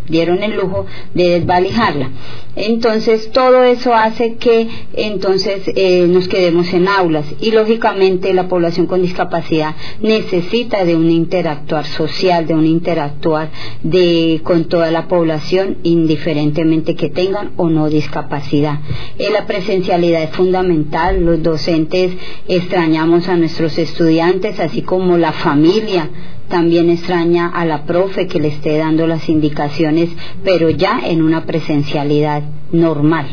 dieron 0.10 0.44
el 0.44 0.56
lujo 0.56 0.86
de 1.14 1.40
desvalijarla. 1.40 2.10
Entonces, 2.56 3.32
todo 3.32 3.64
eso 3.64 3.94
hace 3.94 4.36
que 4.36 4.68
entonces 4.94 5.62
eh, 5.76 6.06
nos 6.08 6.28
quedemos 6.28 6.74
en 6.74 6.88
aulas 6.88 7.26
y 7.40 7.52
lógicamente 7.52 8.34
la 8.34 8.48
población 8.48 8.86
con 8.88 9.02
discapacidad 9.02 9.76
necesita 10.02 10.84
de 10.84 10.96
un 10.96 11.10
interactuar 11.10 11.86
social, 11.86 12.48
de 12.48 12.54
un 12.54 12.66
interactuar 12.66 13.50
de, 13.84 14.42
con 14.44 14.66
toda 14.66 14.92
la 14.92 15.08
población, 15.08 15.78
indiferentemente 15.84 16.96
que 16.96 17.10
tengan 17.10 17.52
o 17.56 17.70
no 17.70 17.90
discapacidad. 17.90 18.80
Eh, 19.18 19.30
la 19.32 19.46
presencialidad 19.46 20.24
es 20.24 20.32
fundamental, 20.32 21.24
los 21.24 21.42
docentes 21.42 22.14
extrañamos 22.48 23.28
a 23.30 23.38
nuestros 23.38 23.78
estudiantes, 23.78 24.60
así 24.60 24.82
como 24.82 25.18
la 25.18 25.32
familia 25.32 26.10
también 26.50 26.90
extraña 26.90 27.48
a 27.48 27.66
la 27.66 27.84
profe 27.84 28.28
que 28.28 28.40
le 28.40 28.50
esté 28.50 28.78
dando 28.78 29.08
las 29.08 29.30
indicaciones, 29.30 30.10
pero 30.44 30.70
ya 30.70 31.00
en 31.06 31.22
una 31.22 31.46
presencialidad 31.46 32.44
normal. 32.72 33.28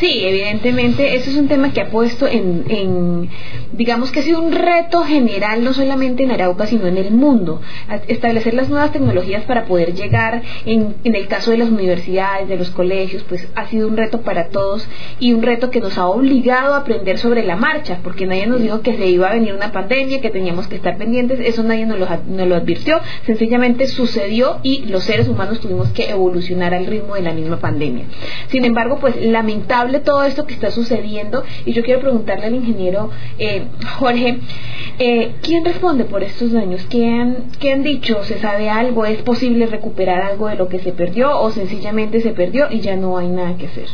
Sí, 0.00 0.20
evidentemente, 0.24 1.14
eso 1.14 1.30
es 1.30 1.36
un 1.36 1.48
tema 1.48 1.72
que 1.72 1.80
ha 1.80 1.88
puesto 1.88 2.26
en, 2.26 3.28
digamos 3.72 4.10
que 4.10 4.20
ha 4.20 4.22
sido 4.22 4.40
un 4.40 4.52
reto 4.52 5.04
general, 5.04 5.62
no 5.62 5.72
solamente 5.72 6.24
en 6.24 6.32
Arauca, 6.32 6.66
sino 6.66 6.86
en 6.86 6.96
el 6.96 7.12
mundo. 7.12 7.60
Establecer 8.08 8.54
las 8.54 8.68
nuevas 8.68 8.92
tecnologías 8.92 9.44
para 9.44 9.64
poder 9.66 9.94
llegar, 9.94 10.42
en, 10.66 10.96
en 11.04 11.14
el 11.14 11.28
caso 11.28 11.52
de 11.52 11.58
las 11.58 11.68
universidades, 11.68 12.48
de 12.48 12.56
los 12.56 12.70
colegios, 12.70 13.24
pues 13.28 13.46
ha 13.54 13.66
sido 13.68 13.86
un 13.86 13.96
reto 13.96 14.22
para 14.22 14.48
todos 14.48 14.88
y 15.20 15.32
un 15.32 15.42
reto 15.42 15.70
que 15.70 15.80
nos 15.80 15.96
ha 15.98 16.06
obligado 16.06 16.74
a 16.74 16.78
aprender 16.78 17.18
sobre 17.18 17.44
la 17.44 17.56
marcha, 17.56 17.98
porque 18.02 18.26
nadie 18.26 18.46
nos 18.46 18.60
dijo 18.60 18.80
que 18.80 18.96
se 18.96 19.06
iba 19.06 19.28
a 19.28 19.34
venir 19.34 19.54
una 19.54 19.70
pandemia, 19.70 20.20
que 20.20 20.30
teníamos 20.30 20.66
que 20.66 20.76
estar 20.76 20.96
pendientes, 20.96 21.38
eso 21.40 21.62
nadie 21.62 21.86
nos 21.86 21.98
lo, 21.98 22.08
nos 22.28 22.48
lo 22.48 22.56
advirtió, 22.56 22.98
sencillamente 23.24 23.86
sucedió 23.86 24.58
y 24.62 24.86
los 24.86 25.04
seres 25.04 25.28
humanos 25.28 25.60
tuvimos 25.60 25.90
que 25.90 26.10
evolucionar 26.10 26.74
al 26.74 26.86
ritmo 26.86 27.14
de 27.14 27.22
la 27.22 27.32
misma 27.32 27.58
pandemia. 27.58 28.06
Sin 28.48 28.64
embargo, 28.64 28.98
pues 29.00 29.14
todo 30.00 30.24
esto 30.24 30.46
que 30.46 30.54
está 30.54 30.70
sucediendo 30.70 31.42
y 31.64 31.72
yo 31.72 31.82
quiero 31.82 32.00
preguntarle 32.00 32.46
al 32.46 32.54
ingeniero 32.54 33.10
eh, 33.38 33.64
Jorge, 33.98 34.38
eh, 34.98 35.32
¿quién 35.42 35.64
responde 35.64 36.04
por 36.04 36.22
estos 36.22 36.52
daños? 36.52 36.86
¿Quién, 36.88 37.44
¿Qué 37.58 37.72
han 37.72 37.82
dicho? 37.82 38.22
¿Se 38.24 38.38
sabe 38.38 38.70
algo? 38.70 39.06
¿Es 39.06 39.22
posible 39.22 39.66
recuperar 39.66 40.22
algo 40.22 40.48
de 40.48 40.56
lo 40.56 40.68
que 40.68 40.78
se 40.78 40.92
perdió 40.92 41.40
o 41.40 41.50
sencillamente 41.50 42.20
se 42.20 42.30
perdió 42.32 42.66
y 42.70 42.80
ya 42.80 42.96
no 42.96 43.18
hay 43.18 43.28
nada 43.28 43.56
que 43.56 43.66
hacer? 43.66 43.86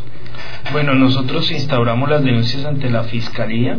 Bueno, 0.72 0.94
nosotros 0.94 1.50
instauramos 1.50 2.08
las 2.08 2.22
denuncias 2.22 2.64
ante 2.64 2.90
la 2.90 3.04
Fiscalía. 3.04 3.78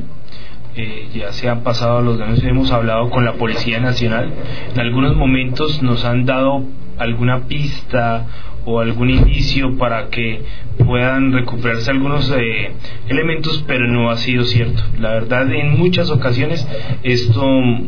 Eh, 0.75 1.09
ya 1.13 1.31
se 1.33 1.49
han 1.49 1.63
pasado 1.63 2.01
los 2.01 2.19
denuncias, 2.19 2.49
hemos 2.49 2.71
hablado 2.71 3.09
con 3.09 3.25
la 3.25 3.33
Policía 3.33 3.79
Nacional. 3.79 4.31
En 4.73 4.79
algunos 4.79 5.15
momentos 5.15 5.81
nos 5.81 6.05
han 6.05 6.25
dado 6.25 6.63
alguna 6.97 7.47
pista 7.47 8.27
o 8.65 8.79
algún 8.79 9.09
indicio 9.09 9.77
para 9.77 10.09
que 10.09 10.43
puedan 10.85 11.33
recuperarse 11.33 11.89
algunos 11.91 12.31
eh, 12.37 12.71
elementos, 13.07 13.63
pero 13.67 13.87
no 13.87 14.11
ha 14.11 14.17
sido 14.17 14.43
cierto. 14.45 14.83
La 14.99 15.11
verdad, 15.11 15.51
en 15.51 15.77
muchas 15.77 16.11
ocasiones 16.11 16.67
esto 17.03 17.43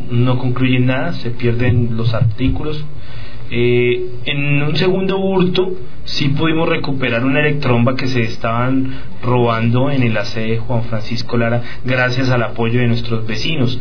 no 0.10 0.38
concluye 0.40 0.80
nada, 0.80 1.14
se 1.14 1.30
pierden 1.30 1.96
los 1.98 2.14
artículos. 2.14 2.84
Eh, 3.54 4.10
en 4.26 4.64
un 4.64 4.76
segundo 4.78 5.18
hurto 5.20 5.74
sí 6.06 6.30
pudimos 6.30 6.70
recuperar 6.70 7.26
una 7.26 7.42
electromba 7.42 7.96
que 7.96 8.08
se 8.08 8.24
estaban 8.24 9.02
robando 9.22 9.92
en 9.92 10.04
el 10.04 10.14
de 10.14 10.58
Juan 10.58 10.84
Francisco 10.84 11.38
Lara 11.38 11.62
gracias 11.84 12.30
al 12.30 12.44
apoyo 12.44 12.80
de 12.80 12.88
nuestros 12.88 13.28
vecinos 13.28 13.78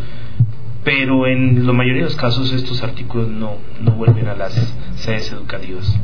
pero 0.85 1.26
en 1.26 1.66
la 1.66 1.72
mayoría 1.72 2.02
de 2.02 2.09
los 2.09 2.16
casos 2.16 2.52
estos 2.52 2.83
artículos 2.83 3.28
no, 3.28 3.59
no 3.80 3.92
vuelven 3.92 4.26
a 4.28 4.35
las 4.35 4.54
sedes 4.96 5.30
educativas. 5.33 5.94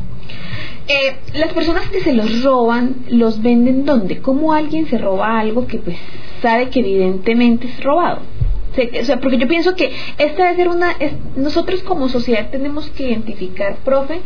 Eh, 0.88 1.16
las 1.34 1.52
personas 1.52 1.88
que 1.88 2.00
se 2.00 2.12
los 2.12 2.44
roban, 2.44 2.96
¿los 3.10 3.42
venden 3.42 3.84
dónde? 3.84 4.18
¿Cómo 4.18 4.52
alguien 4.52 4.86
se 4.86 4.98
roba 4.98 5.40
algo 5.40 5.66
que 5.66 5.78
pues 5.78 5.96
sabe 6.42 6.68
que 6.68 6.80
evidentemente 6.80 7.66
es 7.66 7.82
robado? 7.82 8.20
Porque 9.20 9.38
yo 9.38 9.48
pienso 9.48 9.74
que 9.74 9.92
esta 10.18 10.44
debe 10.44 10.56
ser 10.56 10.68
una... 10.68 10.94
nosotros 11.36 11.82
como 11.82 12.08
sociedad 12.08 12.50
tenemos 12.50 12.90
que 12.90 13.08
identificar, 13.08 13.76
profe, 13.84 14.20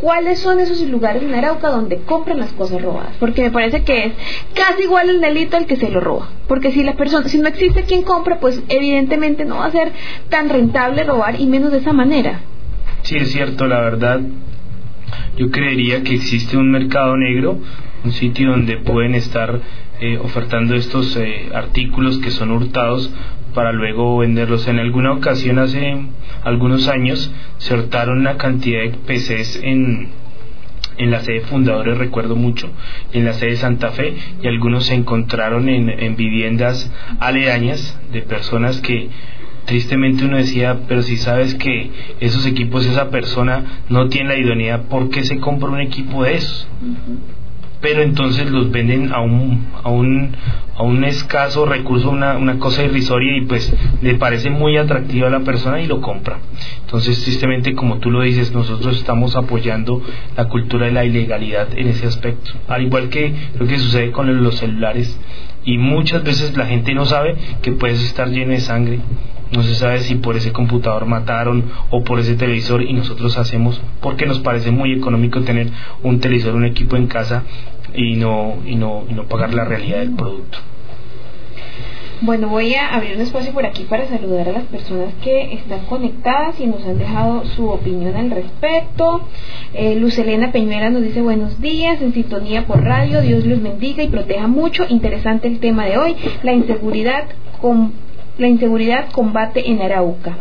cuáles 0.00 0.38
son 0.38 0.60
esos 0.60 0.80
lugares 0.88 1.22
en 1.22 1.34
Arauca 1.34 1.68
donde 1.68 1.98
compran 1.98 2.38
las 2.38 2.52
cosas 2.52 2.82
robadas. 2.82 3.16
Porque 3.18 3.42
me 3.42 3.50
parece 3.50 3.82
que 3.82 4.06
es 4.06 4.12
casi 4.54 4.84
igual 4.84 5.08
el 5.08 5.20
delito 5.20 5.56
al 5.56 5.66
que 5.66 5.76
se 5.76 5.90
lo 5.90 6.00
roba. 6.00 6.28
Porque 6.48 6.72
si 6.72 6.82
la 6.82 6.94
persona, 6.94 7.28
si 7.28 7.38
no 7.38 7.48
existe 7.48 7.82
quien 7.84 8.02
compra, 8.02 8.38
pues 8.38 8.62
evidentemente 8.68 9.44
no 9.44 9.58
va 9.58 9.66
a 9.66 9.72
ser 9.72 9.92
tan 10.28 10.48
rentable 10.48 11.04
robar 11.04 11.40
y 11.40 11.46
menos 11.46 11.72
de 11.72 11.78
esa 11.78 11.92
manera. 11.92 12.40
Sí, 13.02 13.16
es 13.16 13.30
cierto, 13.32 13.66
la 13.66 13.80
verdad. 13.80 14.20
Yo 15.36 15.50
creería 15.50 16.02
que 16.02 16.14
existe 16.14 16.56
un 16.56 16.70
mercado 16.70 17.16
negro, 17.16 17.58
un 18.04 18.12
sitio 18.12 18.50
donde 18.50 18.78
pueden 18.78 19.14
estar 19.14 19.60
eh, 20.00 20.18
ofertando 20.18 20.74
estos 20.74 21.16
eh, 21.16 21.50
artículos 21.54 22.18
que 22.18 22.30
son 22.30 22.50
hurtados 22.50 23.10
para 23.54 23.72
luego 23.72 24.18
venderlos. 24.18 24.68
En 24.68 24.78
alguna 24.78 25.12
ocasión, 25.12 25.58
hace 25.58 25.96
algunos 26.44 26.88
años, 26.88 27.32
se 27.58 27.74
hurtaron 27.74 28.18
una 28.18 28.36
cantidad 28.36 28.82
de 28.82 28.90
PCs 28.90 29.60
en, 29.62 30.10
en 30.98 31.10
la 31.10 31.20
sede 31.20 31.40
Fundadores, 31.40 31.96
recuerdo 31.96 32.36
mucho, 32.36 32.68
en 33.12 33.24
la 33.24 33.32
sede 33.32 33.56
Santa 33.56 33.90
Fe, 33.92 34.14
y 34.42 34.46
algunos 34.46 34.84
se 34.84 34.94
encontraron 34.94 35.68
en, 35.68 35.88
en 35.88 36.16
viviendas 36.16 36.92
aledañas 37.18 37.98
de 38.12 38.22
personas 38.22 38.80
que 38.82 39.08
tristemente 39.64 40.24
uno 40.24 40.36
decía, 40.36 40.80
pero 40.88 41.02
si 41.02 41.16
sabes 41.16 41.54
que 41.54 41.90
esos 42.20 42.46
equipos, 42.46 42.86
esa 42.86 43.10
persona 43.10 43.82
no 43.88 44.08
tiene 44.08 44.28
la 44.28 44.38
idoneidad, 44.38 44.84
¿por 44.84 45.10
qué 45.10 45.24
se 45.24 45.38
compra 45.38 45.70
un 45.70 45.80
equipo 45.80 46.22
de 46.24 46.34
esos? 46.34 46.68
Pero 47.86 48.02
entonces 48.02 48.50
los 48.50 48.72
venden 48.72 49.12
a 49.12 49.20
un, 49.20 49.64
a 49.84 49.90
un, 49.90 50.32
a 50.74 50.82
un 50.82 51.04
escaso 51.04 51.66
recurso, 51.66 52.10
una, 52.10 52.36
una 52.36 52.58
cosa 52.58 52.82
irrisoria 52.82 53.36
y 53.36 53.42
pues 53.42 53.72
le 54.02 54.16
parece 54.16 54.50
muy 54.50 54.76
atractiva 54.76 55.28
a 55.28 55.30
la 55.30 55.44
persona 55.44 55.80
y 55.80 55.86
lo 55.86 56.00
compra. 56.00 56.40
Entonces, 56.80 57.22
tristemente, 57.22 57.76
como 57.76 57.98
tú 57.98 58.10
lo 58.10 58.22
dices, 58.22 58.52
nosotros 58.52 58.96
estamos 58.96 59.36
apoyando 59.36 60.02
la 60.36 60.48
cultura 60.48 60.86
de 60.86 60.92
la 60.94 61.04
ilegalidad 61.04 61.68
en 61.78 61.86
ese 61.86 62.08
aspecto. 62.08 62.50
Al 62.66 62.82
igual 62.82 63.08
que 63.08 63.32
lo 63.56 63.68
que 63.68 63.78
sucede 63.78 64.10
con 64.10 64.42
los 64.42 64.56
celulares 64.56 65.16
y 65.64 65.78
muchas 65.78 66.24
veces 66.24 66.56
la 66.56 66.66
gente 66.66 66.92
no 66.92 67.04
sabe 67.04 67.36
que 67.62 67.70
puedes 67.70 68.02
estar 68.02 68.28
lleno 68.30 68.50
de 68.50 68.60
sangre 68.62 68.98
no 69.52 69.62
se 69.62 69.74
sabe 69.74 70.00
si 70.00 70.16
por 70.16 70.36
ese 70.36 70.52
computador 70.52 71.06
mataron 71.06 71.64
o 71.90 72.02
por 72.02 72.18
ese 72.18 72.34
televisor 72.34 72.82
y 72.82 72.92
nosotros 72.92 73.38
hacemos 73.38 73.80
porque 74.00 74.26
nos 74.26 74.40
parece 74.40 74.70
muy 74.70 74.92
económico 74.92 75.42
tener 75.42 75.68
un 76.02 76.20
televisor, 76.20 76.54
un 76.54 76.64
equipo 76.64 76.96
en 76.96 77.06
casa 77.06 77.44
y 77.94 78.16
no, 78.16 78.56
y 78.66 78.74
no, 78.74 79.04
y 79.08 79.14
no 79.14 79.24
pagar 79.24 79.54
la 79.54 79.64
realidad 79.64 79.98
del 79.98 80.12
producto. 80.12 80.58
Bueno, 82.22 82.48
voy 82.48 82.72
a 82.74 82.94
abrir 82.94 83.16
un 83.16 83.22
espacio 83.22 83.52
por 83.52 83.66
aquí 83.66 83.84
para 83.84 84.06
saludar 84.06 84.48
a 84.48 84.52
las 84.52 84.64
personas 84.64 85.12
que 85.22 85.52
están 85.52 85.80
conectadas 85.80 86.58
y 86.58 86.66
nos 86.66 86.82
han 86.86 86.96
dejado 86.96 87.44
su 87.44 87.68
opinión 87.68 88.16
al 88.16 88.30
respecto. 88.30 89.20
Eh, 89.74 89.96
Luz 89.96 90.16
Elena 90.16 90.50
Peñuela 90.50 90.88
nos 90.88 91.02
dice 91.02 91.20
buenos 91.20 91.60
días, 91.60 92.00
en 92.00 92.14
sintonía 92.14 92.66
por 92.66 92.82
radio, 92.82 93.20
Dios 93.20 93.44
los 93.44 93.62
bendiga 93.62 94.02
y 94.02 94.08
proteja 94.08 94.46
mucho. 94.46 94.86
Interesante 94.88 95.46
el 95.46 95.60
tema 95.60 95.84
de 95.84 95.98
hoy, 95.98 96.16
la 96.42 96.54
inseguridad 96.54 97.24
con 97.60 97.92
la 98.38 98.48
inseguridad 98.48 99.10
combate 99.12 99.70
en 99.70 99.82
Arauca. 99.82 100.36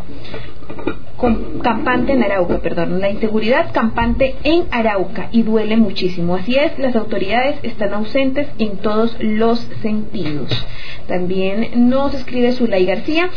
Campante 1.61 2.13
en 2.13 2.23
Arauca, 2.23 2.59
perdón, 2.59 2.99
la 2.99 3.09
inseguridad 3.09 3.71
campante 3.73 4.35
en 4.43 4.65
Arauca 4.71 5.29
y 5.31 5.43
duele 5.43 5.77
muchísimo. 5.77 6.35
Así 6.35 6.55
es, 6.55 6.77
las 6.79 6.95
autoridades 6.95 7.57
están 7.63 7.93
ausentes 7.93 8.47
en 8.59 8.77
todos 8.77 9.15
los 9.19 9.59
sentidos. 9.81 10.65
También 11.07 11.89
nos 11.89 12.13
escribe 12.13 12.51
Zulay 12.51 12.85
García. 12.85 13.29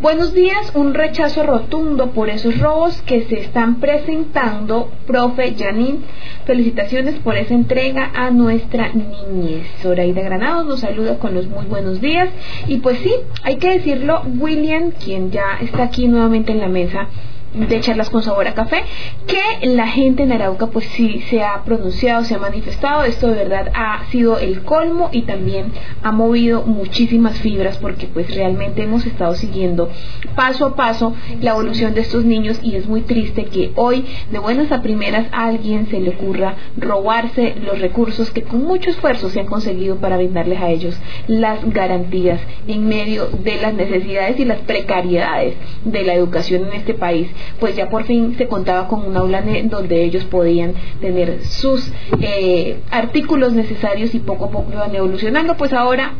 Buenos 0.00 0.34
días, 0.34 0.72
un 0.74 0.92
rechazo 0.92 1.42
rotundo 1.44 2.10
por 2.10 2.28
esos 2.28 2.58
robos 2.58 3.00
que 3.02 3.22
se 3.24 3.40
están 3.40 3.80
presentando, 3.80 4.90
profe 5.06 5.54
Janine. 5.56 6.00
Felicitaciones 6.44 7.14
por 7.20 7.36
esa 7.36 7.54
entrega 7.54 8.10
a 8.14 8.30
nuestra 8.30 8.90
niñez. 8.92 9.66
Zoraida 9.80 10.22
Granados 10.22 10.66
nos 10.66 10.80
saluda 10.80 11.18
con 11.18 11.34
los 11.34 11.48
muy 11.48 11.64
buenos 11.66 12.00
días. 12.00 12.28
Y 12.66 12.78
pues 12.78 12.98
sí, 12.98 13.14
hay 13.42 13.56
que 13.56 13.70
decirlo, 13.70 14.22
William, 14.38 14.90
quien 14.90 15.30
ya 15.30 15.58
está 15.60 15.84
aquí 15.84 16.08
nuevamente 16.08 16.52
en 16.52 16.60
la 16.60 16.68
mesa, 16.68 17.08
de 17.54 17.80
charlas 17.80 18.10
con 18.10 18.22
sabor 18.22 18.48
a 18.48 18.54
café, 18.54 18.82
que 19.26 19.66
la 19.68 19.86
gente 19.86 20.24
en 20.24 20.32
Arauca 20.32 20.66
pues 20.66 20.86
sí 20.86 21.22
se 21.30 21.42
ha 21.42 21.62
pronunciado, 21.64 22.24
se 22.24 22.34
ha 22.34 22.38
manifestado, 22.38 23.04
esto 23.04 23.28
de 23.28 23.34
verdad 23.34 23.70
ha 23.74 24.04
sido 24.10 24.38
el 24.38 24.62
colmo 24.62 25.08
y 25.12 25.22
también 25.22 25.72
ha 26.02 26.12
movido 26.12 26.62
muchísimas 26.62 27.38
fibras 27.38 27.78
porque 27.78 28.06
pues 28.06 28.34
realmente 28.34 28.82
hemos 28.82 29.06
estado 29.06 29.34
siguiendo 29.34 29.88
paso 30.34 30.66
a 30.66 30.76
paso 30.76 31.14
la 31.40 31.52
evolución 31.52 31.94
de 31.94 32.00
estos 32.00 32.24
niños 32.24 32.58
y 32.62 32.76
es 32.76 32.86
muy 32.86 33.02
triste 33.02 33.44
que 33.44 33.72
hoy 33.76 34.04
de 34.30 34.38
buenas 34.38 34.72
a 34.72 34.82
primeras 34.82 35.26
a 35.32 35.46
alguien 35.46 35.86
se 35.88 36.00
le 36.00 36.10
ocurra 36.10 36.56
robarse 36.76 37.54
los 37.64 37.80
recursos 37.80 38.30
que 38.30 38.42
con 38.42 38.64
mucho 38.64 38.90
esfuerzo 38.90 39.30
se 39.30 39.40
han 39.40 39.46
conseguido 39.46 39.96
para 39.96 40.16
brindarles 40.16 40.60
a 40.60 40.70
ellos 40.70 40.98
las 41.28 41.64
garantías 41.72 42.40
en 42.66 42.86
medio 42.88 43.26
de 43.26 43.60
las 43.60 43.74
necesidades 43.74 44.38
y 44.38 44.44
las 44.44 44.58
precariedades 44.60 45.54
de 45.84 46.02
la 46.02 46.14
educación 46.14 46.66
en 46.66 46.74
este 46.74 46.94
país 46.94 47.28
pues 47.60 47.76
ya 47.76 47.88
por 47.88 48.04
fin 48.04 48.36
se 48.36 48.46
contaba 48.46 48.88
con 48.88 49.04
un 49.04 49.16
aula 49.16 49.42
donde 49.64 50.04
ellos 50.04 50.24
podían 50.24 50.74
tener 51.00 51.44
sus 51.44 51.90
eh, 52.20 52.78
artículos 52.90 53.52
necesarios 53.52 54.14
y 54.14 54.20
poco 54.20 54.46
a 54.46 54.50
poco 54.50 54.72
iban 54.72 54.94
evolucionando, 54.94 55.56
pues 55.56 55.72
ahora 55.72 56.12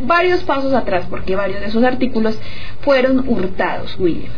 varios 0.00 0.42
pasos 0.42 0.72
atrás, 0.72 1.06
porque 1.08 1.36
varios 1.36 1.60
de 1.60 1.66
esos 1.66 1.84
artículos 1.84 2.38
fueron 2.80 3.28
hurtados, 3.28 3.96
William. 3.98 4.32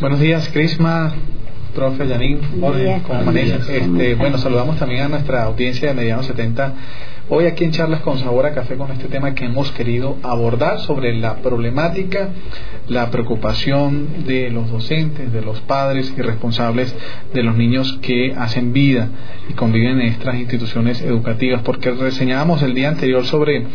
Buenos 0.00 0.20
días, 0.20 0.48
Crisma, 0.52 1.12
profe 1.74 2.06
Yanin, 2.06 2.38
¿cómo 2.60 3.30
Este, 3.32 4.14
bueno, 4.14 4.38
saludamos 4.38 4.76
también 4.78 5.02
a 5.02 5.08
nuestra 5.08 5.44
audiencia 5.44 5.88
de 5.88 5.94
Mediano 5.94 6.22
70 6.22 6.74
Hoy 7.30 7.44
aquí 7.44 7.64
en 7.64 7.72
Charlas 7.72 8.00
con 8.00 8.16
Sabor 8.16 8.46
a 8.46 8.54
Café 8.54 8.76
con 8.76 8.90
este 8.90 9.06
tema 9.08 9.34
que 9.34 9.44
hemos 9.44 9.70
querido 9.72 10.16
abordar 10.22 10.78
sobre 10.80 11.14
la 11.14 11.42
problemática, 11.42 12.30
la 12.86 13.10
preocupación 13.10 14.24
de 14.24 14.48
los 14.48 14.70
docentes, 14.70 15.30
de 15.30 15.42
los 15.42 15.60
padres 15.60 16.10
y 16.16 16.22
responsables 16.22 16.96
de 17.34 17.42
los 17.42 17.54
niños 17.54 17.98
que 18.00 18.32
hacen 18.34 18.72
vida 18.72 19.10
y 19.46 19.52
conviven 19.52 20.00
en 20.00 20.08
estas 20.08 20.36
instituciones 20.36 21.02
educativas, 21.02 21.60
porque 21.64 21.90
reseñábamos 21.90 22.62
el 22.62 22.72
día 22.72 22.88
anterior 22.88 23.26
sobre 23.26 23.66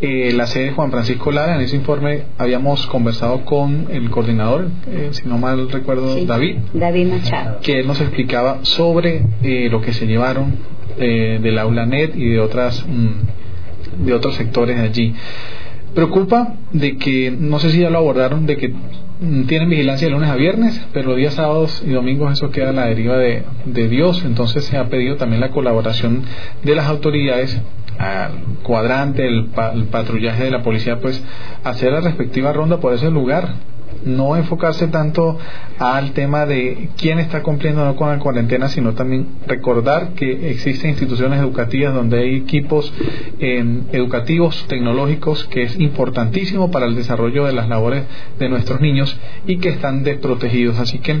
eh, 0.00 0.32
la 0.34 0.48
sede 0.48 0.64
de 0.64 0.72
Juan 0.72 0.90
Francisco 0.90 1.30
Lara, 1.30 1.54
en 1.54 1.60
ese 1.60 1.76
informe 1.76 2.22
habíamos 2.38 2.88
conversado 2.88 3.44
con 3.44 3.86
el 3.88 4.10
coordinador, 4.10 4.68
eh, 4.90 5.10
si 5.12 5.28
no 5.28 5.38
mal 5.38 5.70
recuerdo, 5.70 6.16
David, 6.24 6.56
David 6.74 7.06
Machado, 7.06 7.60
que 7.60 7.78
él 7.78 7.86
nos 7.86 8.00
explicaba 8.00 8.58
sobre 8.62 9.22
eh, 9.44 9.68
lo 9.70 9.80
que 9.80 9.92
se 9.92 10.08
llevaron 10.08 10.74
eh, 10.98 11.38
del 11.42 11.58
aula 11.58 11.86
net 11.86 12.14
y 12.14 12.30
de 12.30 12.40
otras 12.40 12.84
mm, 12.86 14.04
de 14.04 14.14
otros 14.14 14.34
sectores 14.34 14.78
allí. 14.78 15.14
Preocupa 15.94 16.54
de 16.72 16.96
que 16.98 17.30
no 17.30 17.58
sé 17.58 17.70
si 17.70 17.80
ya 17.80 17.90
lo 17.90 17.98
abordaron 17.98 18.46
de 18.46 18.56
que 18.56 18.68
mm, 18.68 19.44
tienen 19.46 19.70
vigilancia 19.70 20.08
de 20.08 20.12
lunes 20.12 20.28
a 20.28 20.36
viernes 20.36 20.86
pero 20.92 21.08
los 21.10 21.16
días 21.16 21.34
sábados 21.34 21.82
y 21.86 21.90
domingos 21.90 22.32
eso 22.32 22.50
queda 22.50 22.70
a 22.70 22.72
la 22.72 22.86
deriva 22.86 23.16
de, 23.16 23.42
de 23.64 23.88
Dios. 23.88 24.22
Entonces 24.24 24.64
se 24.64 24.76
ha 24.76 24.88
pedido 24.88 25.16
también 25.16 25.40
la 25.40 25.50
colaboración 25.50 26.22
de 26.62 26.74
las 26.74 26.86
autoridades 26.86 27.60
al 27.98 28.32
cuadrante, 28.62 29.26
el, 29.26 29.48
el, 29.74 29.84
patrullaje 29.86 30.44
de 30.44 30.50
la 30.50 30.62
policía, 30.62 31.00
pues 31.00 31.24
hacer 31.64 31.92
la 31.92 32.00
respectiva 32.00 32.52
ronda 32.52 32.78
por 32.78 32.92
ese 32.92 33.10
lugar 33.10 33.54
no 34.04 34.36
enfocarse 34.36 34.88
tanto 34.88 35.38
al 35.78 36.12
tema 36.12 36.46
de 36.46 36.90
quién 36.96 37.18
está 37.18 37.42
cumpliendo 37.42 37.84
no 37.84 37.96
con 37.96 38.08
la 38.08 38.18
cuarentena, 38.18 38.68
sino 38.68 38.94
también 38.94 39.26
recordar 39.46 40.10
que 40.14 40.50
existen 40.50 40.90
instituciones 40.90 41.40
educativas 41.40 41.94
donde 41.94 42.20
hay 42.20 42.36
equipos 42.36 42.92
em, 43.38 43.82
educativos, 43.92 44.66
tecnológicos, 44.68 45.44
que 45.48 45.62
es 45.62 45.78
importantísimo 45.78 46.70
para 46.70 46.86
el 46.86 46.94
desarrollo 46.94 47.44
de 47.44 47.52
las 47.52 47.68
labores 47.68 48.04
de 48.38 48.48
nuestros 48.48 48.80
niños 48.80 49.18
y 49.46 49.58
que 49.58 49.70
están 49.70 50.04
desprotegidos. 50.04 50.78
Así 50.78 50.98
que 50.98 51.20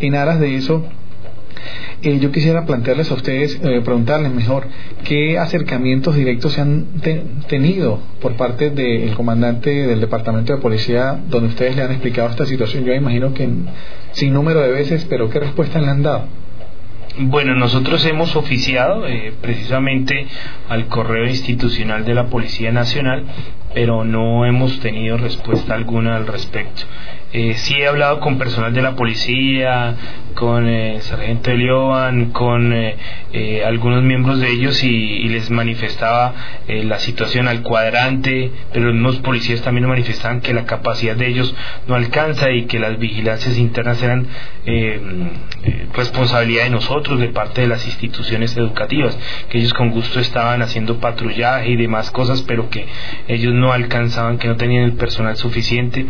en 0.00 0.14
aras 0.14 0.40
de 0.40 0.56
eso, 0.56 0.84
eh, 2.02 2.18
yo 2.18 2.30
quisiera 2.30 2.64
plantearles 2.64 3.10
a 3.10 3.14
ustedes, 3.14 3.60
eh, 3.62 3.80
preguntarles 3.84 4.32
mejor, 4.32 4.66
¿qué 5.04 5.38
acercamientos 5.38 6.14
directos 6.14 6.52
se 6.52 6.60
han 6.60 6.86
tenido 7.48 8.00
por 8.20 8.34
parte 8.34 8.70
del 8.70 9.14
comandante 9.14 9.70
del 9.70 10.00
Departamento 10.00 10.54
de 10.54 10.60
Policía 10.60 11.18
donde 11.28 11.48
ustedes 11.48 11.76
le 11.76 11.82
han 11.82 11.90
explicado 11.90 12.28
esta 12.28 12.46
situación? 12.46 12.84
Yo 12.84 12.94
imagino 12.94 13.32
que 13.34 13.48
sin 14.12 14.32
número 14.32 14.60
de 14.60 14.70
veces, 14.70 15.06
pero 15.08 15.30
¿qué 15.30 15.40
respuesta 15.40 15.80
le 15.80 15.88
han 15.88 16.02
dado? 16.02 16.24
Bueno, 17.18 17.54
nosotros 17.54 18.04
hemos 18.04 18.36
oficiado 18.36 19.06
eh, 19.06 19.32
precisamente 19.40 20.26
al 20.68 20.86
correo 20.88 21.26
institucional 21.26 22.04
de 22.04 22.12
la 22.12 22.26
Policía 22.26 22.72
Nacional, 22.72 23.24
pero 23.76 24.04
no 24.04 24.46
hemos 24.46 24.80
tenido 24.80 25.18
respuesta 25.18 25.74
alguna 25.74 26.16
al 26.16 26.26
respecto. 26.26 26.84
Eh, 27.34 27.52
sí 27.56 27.74
he 27.74 27.86
hablado 27.86 28.20
con 28.20 28.38
personal 28.38 28.72
de 28.72 28.80
la 28.80 28.96
policía, 28.96 29.94
con 30.36 30.68
eh, 30.68 30.96
el 30.96 31.02
sargento 31.02 31.50
Elioban, 31.50 32.26
con 32.26 32.72
eh, 32.72 32.96
eh, 33.32 33.64
algunos 33.64 34.04
miembros 34.04 34.38
de 34.38 34.50
ellos 34.50 34.84
y, 34.84 35.26
les 35.26 35.50
manifestaba 35.50 36.34
la 36.68 36.98
situación 37.00 37.48
al 37.48 37.62
cuadrante, 37.62 38.52
pero 38.72 38.90
unos 38.90 39.16
policías 39.16 39.60
también 39.62 39.88
manifestaban 39.88 40.40
que 40.40 40.54
la 40.54 40.64
capacidad 40.64 41.16
de 41.16 41.26
ellos 41.26 41.52
no 41.88 41.96
alcanza 41.96 42.50
y 42.52 42.66
que 42.66 42.78
las 42.78 42.98
vigilancias 42.98 43.58
internas 43.58 44.00
eran 44.02 44.28
responsabilidad 45.94 46.64
de 46.64 46.70
nosotros, 46.70 47.18
de 47.18 47.28
parte 47.28 47.62
de 47.62 47.66
las 47.66 47.84
instituciones 47.86 48.56
educativas, 48.56 49.18
que 49.48 49.58
ellos 49.58 49.74
con 49.74 49.90
gusto 49.90 50.20
estaban 50.20 50.62
haciendo 50.62 51.00
patrullaje 51.00 51.70
y 51.70 51.76
demás 51.76 52.10
cosas, 52.12 52.42
pero 52.42 52.70
que 52.70 52.86
ellos 53.26 53.52
no 53.52 53.65
alcanzaban, 53.72 54.38
que 54.38 54.48
no 54.48 54.56
tenían 54.56 54.84
el 54.84 54.94
personal 54.94 55.36
suficiente 55.36 56.06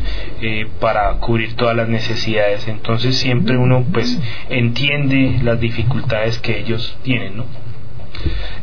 para 0.81 1.13
cubrir 1.15 1.55
todas 1.55 1.77
las 1.77 1.89
necesidades. 1.89 2.67
Entonces 2.69 3.17
siempre 3.17 3.57
uno 3.57 3.85
pues 3.93 4.19
entiende 4.49 5.41
las 5.43 5.61
dificultades 5.61 6.39
que 6.39 6.59
ellos 6.59 6.97
tienen, 7.03 7.37
¿no? 7.37 7.45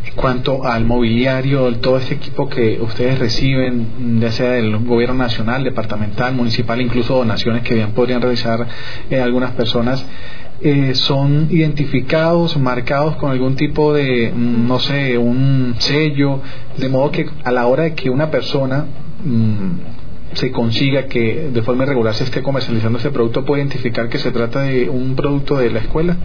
En 0.06 0.14
cuanto 0.16 0.66
al 0.66 0.86
mobiliario, 0.86 1.72
todo 1.78 1.98
este 1.98 2.16
equipo 2.16 2.50
que 2.50 2.80
ustedes 2.82 3.20
reciben, 3.20 4.20
ya 4.20 4.32
sea 4.32 4.52
del 4.52 4.78
gobierno 4.80 5.16
nacional, 5.16 5.64
departamental, 5.64 6.34
municipal, 6.34 6.82
incluso 6.82 7.16
donaciones 7.16 7.64
que 7.64 7.76
bien 7.76 7.92
podrían 7.92 8.22
realizar 8.22 8.68
eh, 9.10 9.22
algunas 9.22 9.52
personas, 9.52 10.06
eh, 10.62 10.96
son 10.96 11.48
identificados, 11.50 12.58
marcados 12.58 13.16
con 13.18 13.32
algún 13.32 13.56
tipo 13.56 13.94
de, 13.94 14.32
mm, 14.34 14.68
no 14.68 14.80
sé, 14.80 15.18
un 15.18 15.76
sello, 15.80 16.42
de 16.78 16.89
modo 16.89 17.12
que 17.12 17.26
a 17.44 17.52
la 17.52 17.68
hora 17.68 17.84
de 17.84 17.96
que 17.96 18.10
una 18.10 18.32
persona 18.32 18.86
mm, 19.24 20.03
se 20.36 20.52
consiga 20.52 21.08
que 21.08 21.50
de 21.52 21.62
forma 21.62 21.84
irregular 21.84 22.13
se 22.13 22.24
esté 22.24 22.41
comercializando 22.41 23.00
ese 23.00 23.12
producto, 23.12 23.46
puede 23.46 23.62
identificar 23.62 24.10
que 24.10 24.19
se 24.19 24.32
trata 24.32 24.62
de 24.62 24.89
un 24.89 25.15
producto 25.15 25.58
de 25.58 25.69
la 25.69 25.80
escuela? 25.80 26.17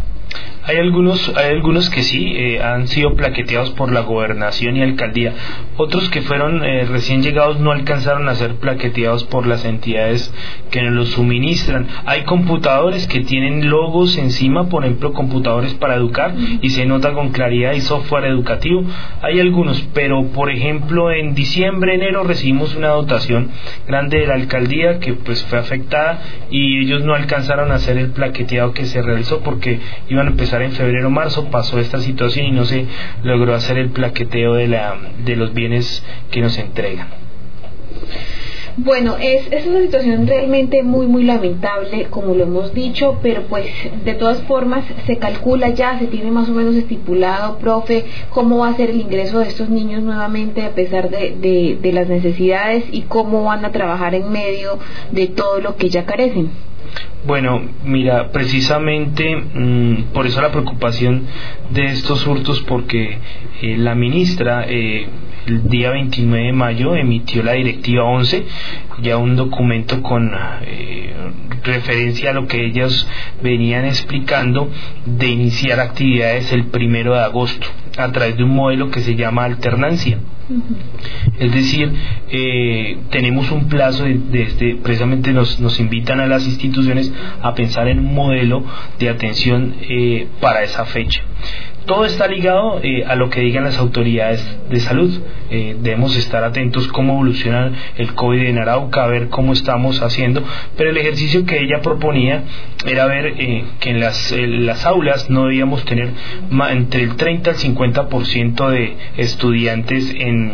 Hay 0.64 0.76
algunos, 0.76 1.32
hay 1.34 1.54
algunos 1.54 1.88
que 1.88 2.02
sí 2.02 2.30
eh, 2.36 2.62
han 2.62 2.88
sido 2.88 3.14
plaqueteados 3.14 3.70
por 3.70 3.90
la 3.90 4.00
gobernación 4.00 4.76
y 4.76 4.82
alcaldía. 4.82 5.32
Otros 5.78 6.10
que 6.10 6.20
fueron 6.20 6.62
eh, 6.62 6.84
recién 6.84 7.22
llegados 7.22 7.58
no 7.58 7.72
alcanzaron 7.72 8.28
a 8.28 8.34
ser 8.34 8.56
plaqueteados 8.56 9.24
por 9.24 9.46
las 9.46 9.64
entidades 9.64 10.30
que 10.70 10.82
nos 10.82 10.92
los 10.92 11.08
suministran. 11.10 11.86
Hay 12.04 12.24
computadores 12.24 13.06
que 13.06 13.20
tienen 13.20 13.70
logos 13.70 14.18
encima, 14.18 14.68
por 14.68 14.84
ejemplo, 14.84 15.14
computadores 15.14 15.72
para 15.72 15.94
educar 15.94 16.34
y 16.60 16.68
se 16.68 16.84
nota 16.84 17.14
con 17.14 17.30
claridad 17.30 17.72
y 17.72 17.80
software 17.80 18.26
educativo. 18.26 18.84
Hay 19.22 19.40
algunos, 19.40 19.80
pero 19.94 20.26
por 20.32 20.50
ejemplo 20.50 21.10
en 21.10 21.34
diciembre, 21.34 21.94
enero 21.94 22.24
recibimos 22.24 22.76
una 22.76 22.88
dotación 22.88 23.48
de 24.06 24.26
la 24.26 24.34
alcaldía 24.34 25.00
que 25.00 25.14
pues 25.14 25.42
fue 25.44 25.58
afectada 25.58 26.20
y 26.50 26.80
ellos 26.84 27.02
no 27.04 27.14
alcanzaron 27.14 27.72
a 27.72 27.76
hacer 27.76 27.98
el 27.98 28.10
plaqueteado 28.10 28.72
que 28.72 28.86
se 28.86 29.02
realizó 29.02 29.40
porque 29.40 29.80
iban 30.08 30.28
a 30.28 30.30
empezar 30.30 30.62
en 30.62 30.72
febrero 30.72 31.10
marzo 31.10 31.50
pasó 31.50 31.78
esta 31.78 31.98
situación 31.98 32.46
y 32.46 32.50
no 32.52 32.64
se 32.64 32.86
logró 33.22 33.54
hacer 33.54 33.78
el 33.78 33.90
plaqueteo 33.90 34.54
de, 34.54 34.68
la, 34.68 34.96
de 35.24 35.36
los 35.36 35.52
bienes 35.52 36.04
que 36.30 36.40
nos 36.40 36.56
entregan. 36.58 37.08
Bueno, 38.80 39.16
es, 39.20 39.50
es 39.50 39.66
una 39.66 39.80
situación 39.80 40.28
realmente 40.28 40.84
muy, 40.84 41.08
muy 41.08 41.24
lamentable, 41.24 42.06
como 42.10 42.32
lo 42.36 42.44
hemos 42.44 42.72
dicho, 42.72 43.18
pero 43.20 43.42
pues 43.48 43.66
de 44.04 44.14
todas 44.14 44.40
formas 44.42 44.84
se 45.04 45.16
calcula 45.16 45.70
ya, 45.70 45.98
se 45.98 46.06
tiene 46.06 46.30
más 46.30 46.48
o 46.48 46.52
menos 46.52 46.76
estipulado, 46.76 47.58
profe, 47.58 48.04
cómo 48.30 48.58
va 48.58 48.68
a 48.68 48.76
ser 48.76 48.90
el 48.90 49.00
ingreso 49.00 49.40
de 49.40 49.48
estos 49.48 49.68
niños 49.68 50.04
nuevamente 50.04 50.64
a 50.64 50.76
pesar 50.76 51.10
de, 51.10 51.34
de, 51.40 51.76
de 51.82 51.92
las 51.92 52.08
necesidades 52.08 52.84
y 52.92 53.02
cómo 53.02 53.42
van 53.42 53.64
a 53.64 53.72
trabajar 53.72 54.14
en 54.14 54.30
medio 54.30 54.78
de 55.10 55.26
todo 55.26 55.60
lo 55.60 55.74
que 55.74 55.88
ya 55.88 56.06
carecen. 56.06 56.50
Bueno, 57.26 57.62
mira, 57.84 58.30
precisamente 58.30 59.36
mm, 59.36 60.12
por 60.12 60.26
eso 60.26 60.40
la 60.40 60.50
preocupación 60.50 61.26
de 61.70 61.86
estos 61.86 62.26
hurtos, 62.26 62.60
porque 62.62 63.18
eh, 63.60 63.76
la 63.76 63.94
ministra 63.94 64.64
eh, 64.68 65.08
el 65.46 65.68
día 65.68 65.90
29 65.90 66.46
de 66.46 66.52
mayo 66.52 66.94
emitió 66.94 67.42
la 67.42 67.52
directiva 67.52 68.04
11, 68.04 68.44
ya 69.02 69.16
un 69.16 69.36
documento 69.36 70.02
con 70.02 70.30
eh, 70.62 71.12
referencia 71.64 72.30
a 72.30 72.34
lo 72.34 72.46
que 72.46 72.64
ellos 72.64 73.08
venían 73.42 73.84
explicando 73.84 74.70
de 75.04 75.28
iniciar 75.28 75.80
actividades 75.80 76.52
el 76.52 76.66
primero 76.66 77.14
de 77.14 77.20
agosto 77.20 77.66
a 77.98 78.12
través 78.12 78.36
de 78.36 78.44
un 78.44 78.54
modelo 78.54 78.90
que 78.90 79.00
se 79.00 79.14
llama 79.14 79.44
alternancia. 79.44 80.18
Es 81.38 81.52
decir, 81.52 81.92
eh, 82.30 82.98
tenemos 83.10 83.50
un 83.50 83.68
plazo 83.68 84.04
de, 84.04 84.42
este, 84.42 84.76
precisamente 84.76 85.32
nos, 85.32 85.60
nos, 85.60 85.78
invitan 85.78 86.20
a 86.20 86.26
las 86.26 86.46
instituciones 86.46 87.12
a 87.42 87.54
pensar 87.54 87.86
en 87.88 87.98
un 87.98 88.14
modelo 88.14 88.64
de 88.98 89.10
atención 89.10 89.74
eh, 89.82 90.26
para 90.40 90.62
esa 90.62 90.86
fecha 90.86 91.22
todo 91.88 92.04
está 92.04 92.28
ligado 92.28 92.80
eh, 92.82 93.02
a 93.06 93.16
lo 93.16 93.30
que 93.30 93.40
digan 93.40 93.64
las 93.64 93.78
autoridades 93.78 94.46
de 94.70 94.78
salud. 94.78 95.10
Eh, 95.50 95.74
debemos 95.80 96.14
estar 96.16 96.44
atentos 96.44 96.86
cómo 96.88 97.14
evoluciona 97.14 97.72
el 97.96 98.14
COVID 98.14 98.42
en 98.42 98.58
Arauca, 98.58 99.04
a 99.04 99.06
ver 99.06 99.28
cómo 99.30 99.54
estamos 99.54 100.02
haciendo, 100.02 100.44
pero 100.76 100.90
el 100.90 100.98
ejercicio 100.98 101.46
que 101.46 101.58
ella 101.58 101.80
proponía 101.82 102.44
era 102.86 103.06
ver 103.06 103.34
eh, 103.38 103.64
que 103.80 103.90
en 103.90 104.00
las, 104.00 104.32
las, 104.36 104.84
aulas 104.84 105.30
no 105.30 105.46
debíamos 105.46 105.84
tener 105.86 106.10
entre 106.70 107.02
el 107.02 107.16
30 107.16 107.50
al 107.50 107.56
50% 107.56 108.68
de 108.68 108.96
estudiantes 109.16 110.14
en, 110.14 110.52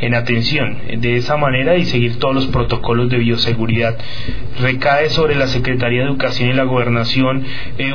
en 0.00 0.14
atención. 0.14 0.78
De 0.98 1.16
esa 1.16 1.38
manera 1.38 1.76
y 1.76 1.86
seguir 1.86 2.18
todos 2.18 2.34
los 2.34 2.46
protocolos 2.48 3.08
de 3.08 3.16
bioseguridad. 3.16 3.96
Recae 4.60 5.08
sobre 5.08 5.36
la 5.36 5.46
Secretaría 5.46 6.02
de 6.02 6.08
Educación 6.08 6.50
y 6.50 6.52
la 6.52 6.64
Gobernación 6.64 7.44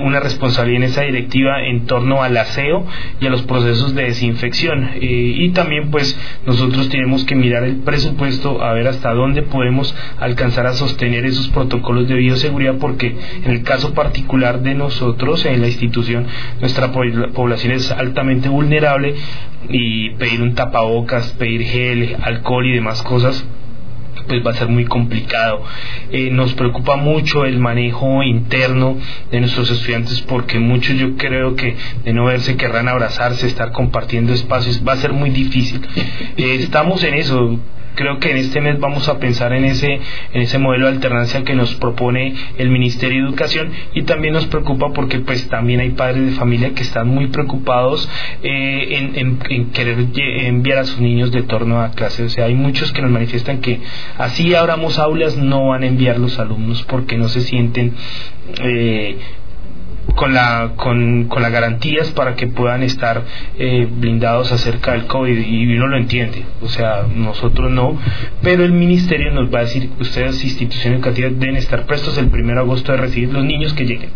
una 0.02 0.20
responsabilidad 0.20 0.84
en 0.84 0.90
esa 0.90 1.02
directiva 1.04 1.64
en 1.64 1.86
torno 1.86 2.24
al 2.24 2.36
aseo 2.38 2.71
y 3.20 3.28
a 3.28 3.30
los 3.30 3.44
procesos 3.44 3.94
de 3.96 4.04
desinfección. 4.04 4.92
Eh, 4.96 5.00
y 5.02 5.50
también 5.50 5.92
pues 5.92 6.18
nosotros 6.46 6.90
tenemos 6.90 7.24
que 7.26 7.36
mirar 7.36 7.64
el 7.64 7.78
presupuesto 7.78 8.62
a 8.64 8.74
ver 8.74 8.88
hasta 8.88 9.14
dónde 9.14 9.44
podemos 9.44 9.94
alcanzar 10.20 10.68
a 10.68 10.74
sostener 10.74 11.26
esos 11.26 11.50
protocolos 11.50 12.08
de 12.08 12.16
bioseguridad 12.16 12.78
porque 12.80 13.16
en 13.44 13.52
el 13.52 13.64
caso 13.64 13.94
particular 13.94 14.62
de 14.62 14.76
nosotros 14.76 15.46
en 15.46 15.62
la 15.62 15.68
institución 15.68 16.26
nuestra 16.60 16.92
población 16.92 17.74
es 17.74 17.92
altamente 17.92 18.50
vulnerable 18.50 19.16
y 19.70 20.12
pedir 20.16 20.42
un 20.42 20.56
tapabocas, 20.56 21.34
pedir 21.34 21.64
gel, 21.64 22.18
alcohol 22.22 22.66
y 22.66 22.74
demás 22.74 23.02
cosas 23.04 23.46
pues 24.32 24.46
va 24.46 24.52
a 24.52 24.54
ser 24.54 24.70
muy 24.70 24.86
complicado. 24.86 25.62
Eh, 26.10 26.30
nos 26.32 26.54
preocupa 26.54 26.96
mucho 26.96 27.44
el 27.44 27.60
manejo 27.60 28.24
interno 28.24 28.98
de 29.30 29.42
nuestros 29.42 29.70
estudiantes 29.70 30.22
porque 30.22 30.58
muchos 30.58 30.98
yo 30.98 31.18
creo 31.18 31.56
que 31.56 31.76
de 32.06 32.14
no 32.14 32.26
verse 32.26 32.56
querrán 32.56 32.88
abrazarse, 32.88 33.46
estar 33.46 33.74
compartiendo 33.74 34.32
espacios, 34.34 34.82
va 34.88 34.94
a 34.94 34.98
ser 34.98 35.12
muy 35.12 35.32
difícil. 35.32 35.82
Eh, 36.38 36.56
estamos 36.60 37.04
en 37.04 37.16
eso, 37.16 37.60
creo 37.96 38.20
que 38.20 38.32
en 38.32 38.38
este 38.38 38.62
mes 38.62 38.80
vamos 38.80 39.08
a 39.10 39.20
pensar 39.20 39.54
en 39.54 39.66
ese, 39.66 40.00
en 40.34 40.42
ese 40.42 40.58
modelo 40.58 40.88
de 40.88 40.94
alternancia 40.94 41.44
que 41.44 41.56
nos 41.56 41.76
propone 41.76 42.34
el 42.58 42.70
Ministerio 42.70 43.24
de 43.24 43.30
Educación 43.30 43.72
y 43.94 44.04
también 44.04 44.34
nos 44.34 44.46
preocupa 44.48 44.94
porque 44.94 45.20
pues 45.20 45.48
también 45.50 45.80
hay 45.80 45.92
padres 45.92 46.26
de 46.26 46.32
familia 46.32 46.74
que 46.74 46.84
están 46.84 47.08
muy 47.08 47.28
preocupados 47.28 48.08
eh, 48.44 49.12
en, 49.16 49.38
querer 49.72 50.08
enviar 50.16 50.80
a 50.80 50.84
sus 50.86 51.00
niños 51.00 51.32
de 51.32 51.44
torno 51.44 51.82
a 51.82 51.92
clase. 51.92 52.24
O 52.24 52.30
sea, 52.30 52.46
hay 52.46 52.56
muchos 52.56 52.92
que 52.92 53.02
nos 53.02 53.12
manifiestan 53.12 53.60
que 53.60 53.80
así 54.18 54.54
abramos 54.56 55.00
aulas 55.00 55.38
no 55.38 55.68
van 55.68 55.84
a 55.84 55.88
enviar 55.88 56.20
los 56.20 56.40
alumnos 56.40 56.84
porque 56.84 57.18
no 57.18 57.28
se 57.30 57.42
sienten 57.42 57.94
eh, 58.64 59.18
con 60.16 60.34
la 60.34 60.74
con, 60.76 61.26
con 61.26 61.42
las 61.42 61.52
garantías 61.52 62.12
para 62.12 62.36
que 62.36 62.48
puedan 62.48 62.84
estar 62.84 63.24
eh, 63.58 63.88
blindados 63.90 64.52
acerca 64.52 64.92
del 64.94 65.06
COVID 65.06 65.38
y 65.38 65.76
uno 65.76 65.88
lo 65.88 65.98
entiende, 65.98 66.44
o 66.62 66.68
sea, 66.68 67.06
nosotros 67.14 67.72
no, 67.72 67.98
pero 68.42 68.64
el 68.64 68.74
ministerio 68.74 69.32
nos 69.32 69.54
va 69.54 69.60
a 69.60 69.64
decir, 69.64 69.90
ustedes 70.00 70.44
instituciones 70.44 70.98
educativas 71.00 71.40
deben 71.40 71.58
estar 71.58 71.86
prestos 71.86 72.18
el 72.18 72.28
1 72.28 72.54
de 72.54 72.60
agosto 72.60 72.92
de 72.92 72.98
recibir 72.98 73.32
los 73.32 73.44
niños 73.44 73.74
que 73.74 73.86
lleguen. 73.86 74.10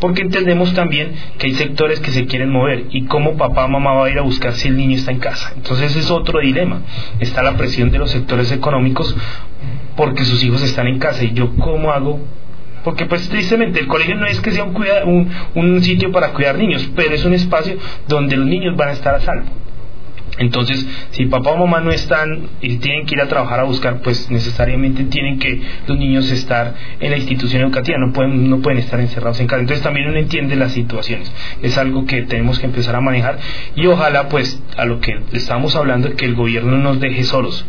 Porque 0.00 0.22
entendemos 0.22 0.72
también 0.72 1.12
que 1.38 1.48
hay 1.48 1.54
sectores 1.54 2.00
que 2.00 2.10
se 2.10 2.24
quieren 2.26 2.50
mover 2.50 2.86
y 2.90 3.04
cómo 3.04 3.36
papá 3.36 3.66
o 3.66 3.68
mamá 3.68 3.92
va 3.92 4.06
a 4.06 4.10
ir 4.10 4.18
a 4.18 4.22
buscar 4.22 4.54
si 4.54 4.68
el 4.68 4.76
niño 4.76 4.96
está 4.96 5.10
en 5.10 5.18
casa. 5.18 5.52
Entonces 5.54 5.94
es 5.96 6.10
otro 6.10 6.40
dilema. 6.40 6.80
Está 7.20 7.42
la 7.42 7.56
presión 7.56 7.90
de 7.90 7.98
los 7.98 8.10
sectores 8.10 8.50
económicos 8.52 9.14
porque 9.96 10.24
sus 10.24 10.42
hijos 10.44 10.62
están 10.62 10.88
en 10.88 10.98
casa 10.98 11.24
y 11.24 11.32
yo 11.32 11.54
cómo 11.56 11.92
hago 11.92 12.20
porque 12.84 13.06
pues 13.06 13.28
tristemente 13.28 13.80
el 13.80 13.86
colegio 13.86 14.14
no 14.14 14.26
es 14.26 14.40
que 14.40 14.52
sea 14.52 14.64
un, 14.64 15.30
un, 15.54 15.82
sitio 15.82 16.12
para 16.12 16.32
cuidar 16.32 16.56
niños, 16.56 16.88
pero 16.94 17.14
es 17.14 17.24
un 17.24 17.32
espacio 17.32 17.76
donde 18.06 18.36
los 18.36 18.46
niños 18.46 18.76
van 18.76 18.90
a 18.90 18.92
estar 18.92 19.14
a 19.14 19.20
salvo. 19.20 19.46
Entonces, 20.38 20.86
si 21.10 21.26
papá 21.26 21.50
o 21.50 21.56
mamá 21.56 21.80
no 21.80 21.92
están 21.92 22.48
y 22.60 22.76
tienen 22.76 23.06
que 23.06 23.14
ir 23.14 23.20
a 23.20 23.28
trabajar 23.28 23.60
a 23.60 23.64
buscar, 23.64 24.00
pues 24.00 24.30
necesariamente 24.30 25.04
tienen 25.04 25.38
que 25.38 25.60
los 25.86 25.98
niños 25.98 26.30
estar 26.30 26.74
en 27.00 27.10
la 27.10 27.16
institución 27.16 27.62
educativa, 27.62 27.98
no 27.98 28.12
pueden, 28.12 28.50
no 28.50 28.60
pueden 28.60 28.78
estar 28.78 28.98
encerrados 29.00 29.40
en 29.40 29.46
casa. 29.46 29.60
Entonces 29.60 29.82
también 29.82 30.08
uno 30.08 30.18
entiende 30.18 30.56
las 30.56 30.72
situaciones. 30.72 31.32
Es 31.62 31.78
algo 31.78 32.04
que 32.06 32.22
tenemos 32.22 32.58
que 32.58 32.66
empezar 32.66 32.96
a 32.96 33.00
manejar 33.00 33.38
y 33.76 33.86
ojalá 33.86 34.28
pues 34.28 34.60
a 34.76 34.84
lo 34.84 35.00
que 35.00 35.12
estamos 35.32 35.76
hablando 35.76 36.14
que 36.16 36.24
el 36.24 36.34
gobierno 36.34 36.72
no 36.72 36.78
nos 36.78 37.00
deje 37.00 37.24
solos 37.24 37.64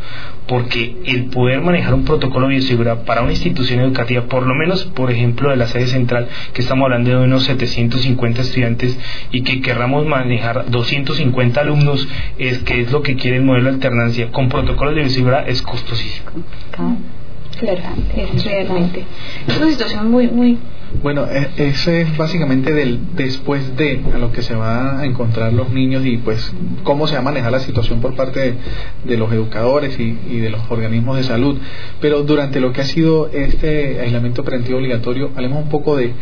porque 0.47 0.97
el 1.05 1.25
poder 1.25 1.61
manejar 1.61 1.93
un 1.93 2.05
protocolo 2.05 2.47
de 2.47 2.55
bioseguridad 2.55 3.03
para 3.05 3.21
una 3.21 3.31
institución 3.31 3.79
educativa, 3.79 4.23
por 4.23 4.45
lo 4.45 4.53
menos, 4.53 4.85
por 4.85 5.11
ejemplo, 5.11 5.49
de 5.49 5.55
la 5.55 5.67
sede 5.67 5.87
central, 5.87 6.27
que 6.53 6.61
estamos 6.61 6.85
hablando 6.85 7.09
de 7.09 7.17
unos 7.17 7.43
750 7.43 8.41
estudiantes 8.41 8.97
y 9.31 9.41
que 9.41 9.61
querramos 9.61 10.05
manejar 10.05 10.69
250 10.69 11.61
alumnos, 11.61 12.07
es 12.37 12.54
que 12.59 12.81
es 12.81 12.91
lo 12.91 13.01
que 13.01 13.15
quiere 13.15 13.37
el 13.37 13.43
modelo 13.43 13.69
de 13.69 13.75
alternancia, 13.75 14.31
con 14.31 14.49
protocolos 14.49 14.95
de 14.95 15.01
bioseguridad 15.01 15.47
es 15.47 15.61
costosísimo. 15.61 16.31
Claro, 17.59 17.81
es 18.15 18.43
realmente. 18.43 19.05
Es 19.47 19.57
una 19.57 19.69
situación 19.69 20.11
muy, 20.11 20.27
muy 20.27 20.57
bueno, 21.01 21.25
e, 21.25 21.49
ese 21.57 22.01
es 22.01 22.17
básicamente 22.17 22.73
del 22.73 22.99
después 23.15 23.75
de 23.75 24.01
a 24.13 24.17
lo 24.17 24.31
que 24.31 24.41
se 24.41 24.55
van 24.55 24.99
a 24.99 25.05
encontrar 25.05 25.53
los 25.53 25.69
niños 25.69 26.05
y 26.05 26.17
pues 26.17 26.53
cómo 26.83 27.07
se 27.07 27.15
va 27.15 27.19
a 27.21 27.23
manejar 27.23 27.51
la 27.51 27.59
situación 27.59 28.01
por 28.01 28.15
parte 28.15 28.55
de, 29.03 29.17
los 29.17 29.31
educadores 29.31 29.99
y, 29.99 30.17
y, 30.29 30.39
de 30.39 30.49
los 30.49 30.61
organismos 30.69 31.17
de 31.17 31.23
salud. 31.23 31.57
Pero 32.01 32.23
durante 32.23 32.59
lo 32.59 32.71
que 32.71 32.81
ha 32.81 32.85
sido 32.85 33.27
este 33.27 33.99
aislamiento 33.99 34.43
preventivo 34.43 34.77
obligatorio, 34.77 35.31
hablemos 35.35 35.63
un 35.63 35.69
poco 35.69 35.95
de 35.97 36.13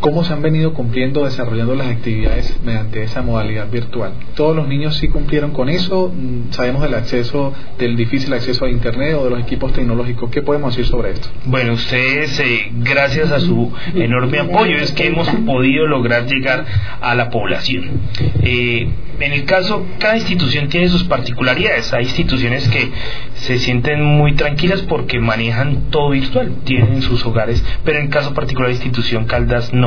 cómo 0.00 0.24
se 0.24 0.32
han 0.32 0.42
venido 0.42 0.74
cumpliendo, 0.74 1.24
desarrollando 1.24 1.74
las 1.74 1.88
actividades 1.88 2.58
mediante 2.64 3.02
esa 3.02 3.22
modalidad 3.22 3.70
virtual. 3.70 4.12
Todos 4.34 4.54
los 4.54 4.68
niños 4.68 4.96
sí 4.96 5.08
cumplieron 5.08 5.52
con 5.52 5.68
eso, 5.68 6.12
mm, 6.14 6.52
sabemos 6.52 6.82
del 6.82 6.94
acceso, 6.94 7.52
del 7.78 7.96
difícil 7.96 8.32
acceso 8.32 8.64
a 8.64 8.70
Internet 8.70 9.16
o 9.18 9.24
de 9.24 9.30
los 9.30 9.40
equipos 9.40 9.72
tecnológicos. 9.72 10.30
¿Qué 10.30 10.42
podemos 10.42 10.76
decir 10.76 10.90
sobre 10.90 11.12
esto? 11.12 11.28
Bueno, 11.44 11.74
ustedes, 11.74 12.38
eh, 12.40 12.70
gracias 12.72 13.32
a 13.32 13.40
su 13.40 13.72
enorme 13.94 14.38
apoyo, 14.38 14.76
es 14.76 14.92
que 14.92 15.06
hemos 15.06 15.28
podido 15.28 15.86
lograr 15.86 16.26
llegar 16.26 16.64
a 17.00 17.14
la 17.14 17.30
población. 17.30 18.00
Eh, 18.42 18.88
en 19.18 19.32
el 19.32 19.44
caso, 19.44 19.86
cada 19.98 20.16
institución 20.16 20.68
tiene 20.68 20.88
sus 20.88 21.04
particularidades. 21.04 21.92
Hay 21.94 22.04
instituciones 22.04 22.68
que 22.68 22.90
se 23.34 23.58
sienten 23.58 24.02
muy 24.02 24.34
tranquilas 24.34 24.82
porque 24.82 25.20
manejan 25.20 25.90
todo 25.90 26.10
virtual, 26.10 26.52
tienen 26.64 27.00
sus 27.02 27.24
hogares, 27.24 27.64
pero 27.84 27.98
en 27.98 28.06
el 28.06 28.10
caso 28.10 28.34
particular 28.34 28.68
de 28.68 28.74
la 28.74 28.76
institución 28.76 29.24
Caldas 29.24 29.72
no. 29.72 29.85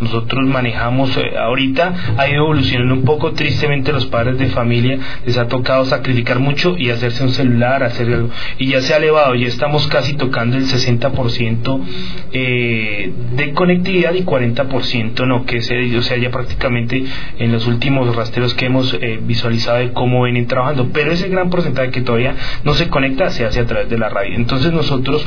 Nosotros 0.00 0.46
manejamos, 0.46 1.16
eh, 1.16 1.38
ahorita 1.38 1.94
ha 2.16 2.28
ido 2.28 2.44
evolucionando 2.44 2.94
un 2.94 3.04
poco, 3.04 3.32
tristemente 3.32 3.92
los 3.92 4.06
padres 4.06 4.38
de 4.38 4.46
familia 4.46 4.98
les 5.26 5.36
ha 5.36 5.48
tocado 5.48 5.84
sacrificar 5.84 6.38
mucho 6.38 6.76
y 6.78 6.90
hacerse 6.90 7.22
un 7.22 7.30
celular, 7.30 7.82
hacer 7.82 8.12
algo, 8.12 8.30
y 8.58 8.68
ya 8.68 8.80
se 8.80 8.94
ha 8.94 8.96
elevado, 8.96 9.34
ya 9.34 9.46
estamos 9.46 9.86
casi 9.88 10.14
tocando 10.14 10.56
el 10.56 10.64
60% 10.64 11.80
eh, 12.32 13.12
de 13.34 13.52
conectividad 13.52 14.14
y 14.14 14.22
40% 14.22 15.26
no, 15.26 15.44
que 15.44 15.60
se, 15.60 15.96
o 15.96 16.02
sea, 16.02 16.16
ya 16.16 16.30
prácticamente 16.30 17.04
en 17.38 17.52
los 17.52 17.66
últimos 17.66 18.14
rastreos 18.14 18.54
que 18.54 18.66
hemos 18.66 18.94
eh, 18.94 19.20
visualizado 19.22 19.78
de 19.78 19.92
cómo 19.92 20.22
vienen 20.24 20.46
trabajando, 20.46 20.90
pero 20.92 21.12
ese 21.12 21.28
gran 21.28 21.50
porcentaje 21.50 21.90
que 21.90 22.00
todavía 22.02 22.34
no 22.64 22.74
se 22.74 22.88
conecta 22.88 23.30
se 23.30 23.44
hace 23.44 23.60
a 23.60 23.66
través 23.66 23.88
de 23.88 23.98
la 23.98 24.08
radio. 24.08 24.34
Entonces 24.36 24.72
nosotros 24.72 25.26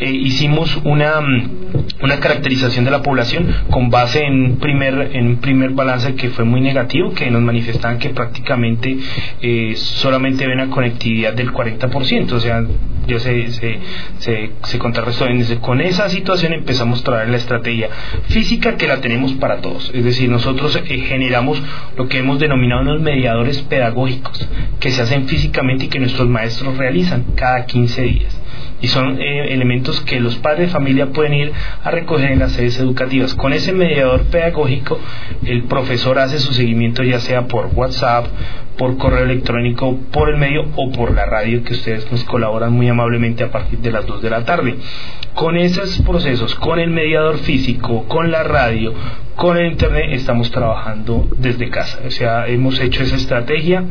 eh, 0.00 0.10
hicimos 0.10 0.78
una, 0.84 1.20
mm, 1.20 1.50
una 2.02 2.20
caracterización 2.20 2.84
de 2.84 2.90
la 2.90 3.02
población 3.02 3.47
con 3.70 3.90
base 3.90 4.24
en 4.24 4.56
primer, 4.56 5.10
en 5.12 5.36
primer 5.36 5.70
balance 5.70 6.14
que 6.14 6.30
fue 6.30 6.44
muy 6.44 6.60
negativo, 6.60 7.12
que 7.12 7.30
nos 7.30 7.42
manifestaban 7.42 7.98
que 7.98 8.10
prácticamente 8.10 8.96
eh, 9.40 9.72
solamente 9.76 10.46
ven 10.46 10.60
una 10.60 10.70
conectividad 10.70 11.32
del 11.34 11.52
40%, 11.52 12.32
o 12.32 12.40
sea, 12.40 12.64
ya 13.06 13.18
se, 13.18 13.50
se, 13.52 13.78
se, 14.18 14.50
se 14.62 14.78
contrarrestó. 14.78 15.26
Con 15.60 15.80
esa 15.80 16.08
situación 16.08 16.52
empezamos 16.52 17.00
a 17.00 17.04
traer 17.04 17.28
la 17.30 17.36
estrategia 17.36 17.88
física 18.28 18.76
que 18.76 18.86
la 18.86 19.00
tenemos 19.00 19.32
para 19.34 19.60
todos, 19.60 19.90
es 19.94 20.04
decir, 20.04 20.28
nosotros 20.28 20.80
generamos 20.86 21.62
lo 21.96 22.08
que 22.08 22.18
hemos 22.18 22.38
denominado 22.38 22.82
unos 22.82 23.00
mediadores 23.00 23.58
pedagógicos 23.62 24.48
que 24.80 24.90
se 24.90 25.02
hacen 25.02 25.26
físicamente 25.26 25.86
y 25.86 25.88
que 25.88 25.98
nuestros 25.98 26.28
maestros 26.28 26.76
realizan 26.76 27.24
cada 27.34 27.66
15 27.66 28.02
días. 28.02 28.40
Y 28.80 28.88
son 28.88 29.20
eh, 29.20 29.52
elementos 29.52 30.00
que 30.02 30.20
los 30.20 30.36
padres 30.36 30.68
de 30.68 30.72
familia 30.72 31.06
pueden 31.08 31.34
ir 31.34 31.52
a 31.82 31.90
recoger 31.90 32.32
en 32.32 32.38
las 32.38 32.52
sedes 32.52 32.78
educativas. 32.78 33.34
Con 33.34 33.52
ese 33.52 33.72
mediador 33.72 34.22
pedagógico, 34.24 34.98
el 35.44 35.64
profesor 35.64 36.18
hace 36.18 36.38
su 36.38 36.52
seguimiento 36.52 37.02
ya 37.02 37.20
sea 37.20 37.46
por 37.46 37.70
WhatsApp, 37.74 38.26
por 38.76 38.96
correo 38.96 39.24
electrónico, 39.24 39.98
por 40.12 40.30
el 40.30 40.36
medio 40.36 40.66
o 40.76 40.92
por 40.92 41.12
la 41.12 41.26
radio 41.26 41.64
que 41.64 41.74
ustedes 41.74 42.10
nos 42.12 42.22
colaboran 42.24 42.72
muy 42.72 42.88
amablemente 42.88 43.42
a 43.42 43.50
partir 43.50 43.80
de 43.80 43.90
las 43.90 44.06
2 44.06 44.22
de 44.22 44.30
la 44.30 44.44
tarde. 44.44 44.76
Con 45.34 45.56
esos 45.56 46.00
procesos, 46.02 46.54
con 46.54 46.78
el 46.78 46.90
mediador 46.90 47.38
físico, 47.38 48.04
con 48.04 48.30
la 48.30 48.44
radio, 48.44 48.94
con 49.34 49.56
el 49.56 49.72
internet, 49.72 50.06
estamos 50.12 50.50
trabajando 50.50 51.28
desde 51.36 51.68
casa. 51.70 52.00
O 52.06 52.10
sea, 52.10 52.46
hemos 52.46 52.80
hecho 52.80 53.02
esa 53.02 53.16
estrategia 53.16 53.84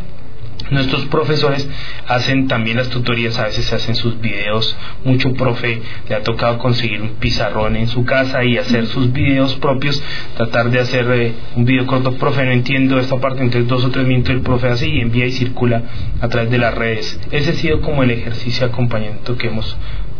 Nuestros 0.69 1.05
profesores 1.05 1.67
hacen 2.07 2.47
también 2.47 2.77
las 2.77 2.89
tutorías, 2.89 3.39
a 3.39 3.45
veces 3.45 3.65
se 3.65 3.75
hacen 3.75 3.95
sus 3.95 4.19
videos. 4.19 4.75
Mucho 5.05 5.33
profe 5.33 5.81
le 6.09 6.15
ha 6.15 6.23
tocado 6.23 6.57
conseguir 6.57 7.01
un 7.01 7.11
pizarrón 7.11 7.77
en 7.77 7.87
su 7.87 8.03
casa 8.03 8.43
y 8.43 8.57
hacer 8.57 8.85
sus 8.87 9.13
videos 9.13 9.55
propios, 9.55 10.01
tratar 10.35 10.69
de 10.69 10.79
hacer 10.79 11.09
eh, 11.11 11.33
un 11.55 11.63
video 11.63 11.85
corto. 11.85 12.13
Profe, 12.17 12.43
no 12.43 12.51
entiendo 12.51 12.99
esta 12.99 13.17
parte, 13.17 13.43
entonces 13.43 13.67
dos 13.69 13.85
o 13.85 13.91
tres 13.91 14.05
minutos 14.05 14.31
el 14.31 14.41
profe 14.41 14.67
hace 14.67 14.87
y 14.87 14.99
envía 14.99 15.25
y 15.25 15.31
circula 15.31 15.83
a 16.19 16.27
través 16.27 16.51
de 16.51 16.57
las 16.57 16.75
redes. 16.75 17.17
Ese 17.31 17.51
ha 17.51 17.53
sido 17.53 17.81
como 17.81 18.03
el 18.03 18.11
ejercicio 18.11 18.67
de 18.67 18.73
acompañamiento 18.73 19.37
que 19.37 19.47
hemos 19.47 19.77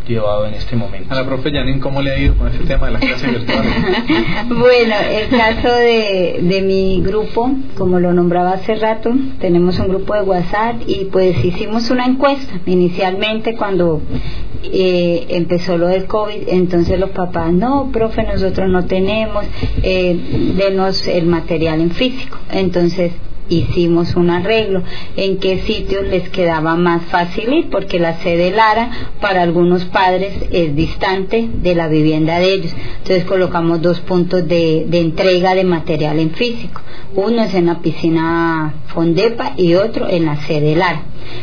llevado 0.08 0.46
en 0.46 0.54
este 0.54 0.74
momento. 0.76 1.12
A 1.12 1.16
la 1.16 1.26
profe 1.26 1.52
Janine, 1.52 1.80
¿cómo 1.80 2.02
le 2.02 2.12
ha 2.12 2.18
ido 2.18 2.34
con 2.36 2.48
este 2.48 2.64
tema 2.64 2.86
de 2.86 2.92
las 2.92 3.02
clases 3.02 3.30
virtuales? 3.30 3.72
bueno, 4.48 4.94
el 5.10 5.28
caso 5.28 5.68
de, 5.68 6.40
de 6.42 6.62
mi 6.62 7.00
grupo, 7.02 7.50
como 7.76 8.00
lo 8.00 8.12
nombraba 8.12 8.52
hace 8.52 8.74
rato, 8.74 9.10
tenemos 9.40 9.78
un 9.78 9.88
grupo 9.88 10.14
de 10.14 10.22
WhatsApp 10.22 10.76
y 10.86 11.06
pues 11.06 11.44
hicimos 11.44 11.90
una 11.90 12.06
encuesta 12.06 12.60
inicialmente 12.66 13.54
cuando 13.54 14.00
eh, 14.64 15.26
empezó 15.28 15.78
lo 15.78 15.86
del 15.86 16.06
COVID, 16.06 16.48
entonces 16.48 16.98
los 16.98 17.10
papás, 17.10 17.52
no, 17.52 17.90
profe, 17.92 18.24
nosotros 18.24 18.68
no 18.68 18.86
tenemos, 18.86 19.44
eh, 19.82 20.54
denos 20.56 21.06
el 21.06 21.26
material 21.26 21.80
en 21.80 21.90
físico. 21.90 22.38
Entonces 22.50 23.12
hicimos 23.48 24.14
un 24.16 24.30
arreglo. 24.30 24.82
En 25.16 25.38
qué 25.38 25.60
sitios 25.60 26.06
les 26.06 26.28
quedaba 26.30 26.76
más 26.76 27.04
fácil 27.06 27.52
ir 27.52 27.70
porque 27.70 27.98
la 27.98 28.18
sede 28.18 28.50
Lara 28.50 28.90
para 29.20 29.42
algunos 29.42 29.84
padres 29.86 30.32
es 30.50 30.74
distante 30.74 31.48
de 31.52 31.74
la 31.74 31.88
vivienda 31.88 32.38
de 32.38 32.54
ellos. 32.54 32.72
Entonces 32.98 33.24
colocamos 33.24 33.82
dos 33.82 34.00
puntos 34.00 34.46
de, 34.46 34.86
entrega 34.92 35.54
de 35.54 35.64
material 35.64 36.18
en 36.18 36.30
físico. 36.30 36.80
Uno 37.14 37.42
es 37.42 37.54
en 37.54 37.66
la 37.66 37.80
piscina 37.80 38.74
Fondepa 38.88 39.54
y 39.56 39.74
otro 39.74 40.08
en 40.08 40.26
la 40.26 40.36
sede 40.36 40.76
Lara 40.76 41.02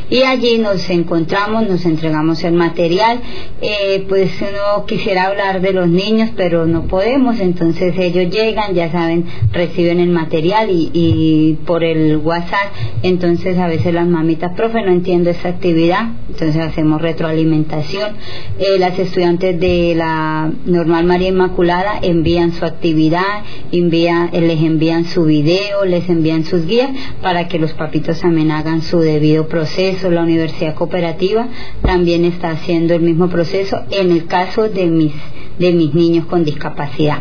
y 0.09 0.21
allí 0.23 0.57
nos 0.59 0.89
encontramos, 0.89 1.67
nos 1.67 1.85
entregamos 1.85 2.43
el 2.43 2.53
material, 2.53 3.19
eh, 3.61 4.05
pues 4.07 4.31
uno 4.41 4.85
quisiera 4.85 5.25
hablar 5.25 5.61
de 5.61 5.73
los 5.73 5.87
niños, 5.87 6.31
pero 6.35 6.65
no 6.65 6.83
podemos, 6.83 7.39
entonces 7.39 7.97
ellos 7.97 8.33
llegan, 8.33 8.73
ya 8.73 8.91
saben, 8.91 9.25
reciben 9.51 9.99
el 9.99 10.09
material 10.09 10.69
y, 10.69 10.91
y 10.93 11.53
por 11.65 11.83
el 11.83 12.17
WhatsApp, 12.17 12.73
entonces 13.03 13.57
a 13.57 13.67
veces 13.67 13.93
las 13.93 14.07
mamitas, 14.07 14.53
profe, 14.55 14.81
no 14.81 14.91
entiendo 14.91 15.29
esa 15.29 15.49
actividad, 15.49 16.09
entonces 16.29 16.61
hacemos 16.61 17.01
retroalimentación, 17.01 18.15
eh, 18.59 18.77
las 18.79 18.97
estudiantes 18.99 19.59
de 19.59 19.95
la 19.95 20.51
Normal 20.65 21.05
María 21.05 21.29
Inmaculada 21.29 21.99
envían 22.01 22.51
su 22.51 22.65
actividad, 22.65 23.43
envía, 23.71 24.29
les 24.31 24.61
envían 24.61 25.05
su 25.05 25.25
video, 25.25 25.85
les 25.85 26.07
envían 26.09 26.45
sus 26.45 26.65
guías 26.65 26.89
para 27.21 27.47
que 27.47 27.59
los 27.59 27.73
papitos 27.73 28.19
también 28.19 28.51
hagan 28.51 28.81
su 28.81 28.99
debido 28.99 29.47
proceso, 29.47 29.94
la 30.03 30.23
Universidad 30.23 30.75
Cooperativa 30.75 31.47
también 31.81 32.25
está 32.25 32.51
haciendo 32.51 32.93
el 32.93 33.01
mismo 33.01 33.29
proceso 33.29 33.83
en 33.91 34.11
el 34.11 34.25
caso 34.27 34.69
de 34.69 34.85
mis 34.87 35.13
de 35.59 35.71
mis 35.71 35.93
niños 35.93 36.25
con 36.25 36.43
discapacidad. 36.43 37.19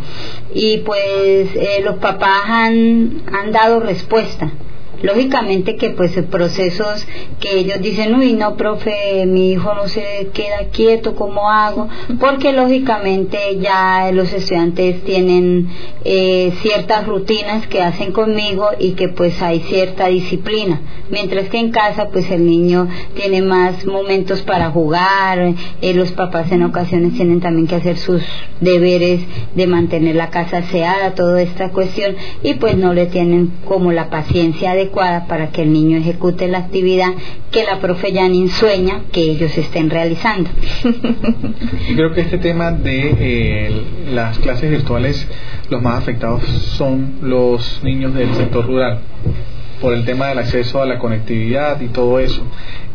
Y 0.53 0.79
pues 0.79 1.55
eh, 1.55 1.81
los 1.85 1.97
papás 1.97 2.43
han, 2.47 3.23
han 3.33 3.53
dado 3.53 3.81
respuesta 3.81 4.51
lógicamente 5.03 5.77
que 5.77 5.91
pues 5.91 6.13
procesos 6.31 7.07
que 7.41 7.59
ellos 7.59 7.81
dicen 7.81 8.15
uy 8.15 8.33
no 8.33 8.57
profe 8.57 9.27
mi 9.27 9.53
hijo 9.53 9.75
no 9.75 9.89
se 9.89 10.31
queda 10.33 10.69
quieto 10.73 11.15
cómo 11.15 11.51
hago 11.51 11.89
porque 12.19 12.53
lógicamente 12.53 13.39
ya 13.61 14.11
los 14.13 14.33
estudiantes 14.33 15.03
tienen 15.05 15.69
eh, 16.05 16.53
ciertas 16.63 17.07
rutinas 17.07 17.67
que 17.67 17.83
hacen 17.83 18.13
conmigo 18.13 18.69
y 18.79 18.93
que 18.93 19.09
pues 19.09 19.41
hay 19.43 19.61
cierta 19.61 20.07
disciplina. 20.07 20.81
Mientras 21.11 21.49
que 21.49 21.59
en 21.59 21.71
casa 21.71 22.09
pues 22.09 22.31
el 22.31 22.47
niño 22.47 22.89
tiene 23.15 23.43
más 23.43 23.87
momentos 23.87 24.43
para 24.43 24.71
jugar 24.71 25.55
eh, 25.81 25.95
los 25.95 26.13
papás 26.13 26.51
en 26.53 26.63
ocasiones 26.63 27.15
tienen 27.15 27.41
también 27.41 27.67
que 27.67 27.77
hacer 27.77 27.97
sus 27.97 28.23
deberes 28.61 29.21
de 29.55 29.67
mantener 29.67 30.17
la 30.17 30.31
casa 30.31 30.59
aseada 30.59 31.15
toda 31.15 31.43
esta 31.43 31.71
cuestión 31.71 32.17
y 32.43 32.55
pues 32.55 32.77
no 32.77 32.93
le 32.93 33.07
tienen 33.07 33.53
como 33.67 33.93
la 33.93 34.11
paciencia 34.11 34.75
para 34.95 35.49
que 35.51 35.63
el 35.63 35.73
niño 35.73 35.99
ejecute 35.99 36.49
la 36.49 36.59
actividad 36.59 37.09
que 37.51 37.65
la 37.65 37.81
profe 37.81 38.13
Janine 38.13 38.49
sueña 38.49 39.03
que 39.13 39.23
ellos 39.23 39.57
estén 39.59 39.91
realizando. 39.91 40.51
Yo 40.85 41.97
creo 41.97 42.13
que 42.13 42.23
este 42.23 42.39
tema 42.39 42.73
de 42.73 43.17
eh, 43.19 43.83
las 44.13 44.39
clases 44.39 44.71
virtuales, 44.71 45.27
los 45.71 45.83
más 45.83 45.99
afectados 45.99 46.43
son 46.77 47.19
los 47.23 47.83
niños 47.83 48.15
del 48.15 48.33
sector 48.35 48.67
rural 48.67 49.01
por 49.81 49.93
el 49.93 50.05
tema 50.05 50.29
del 50.29 50.39
acceso 50.39 50.81
a 50.81 50.87
la 50.87 50.99
conectividad 50.99 51.81
y 51.81 51.89
todo 51.89 52.19
eso. 52.19 52.43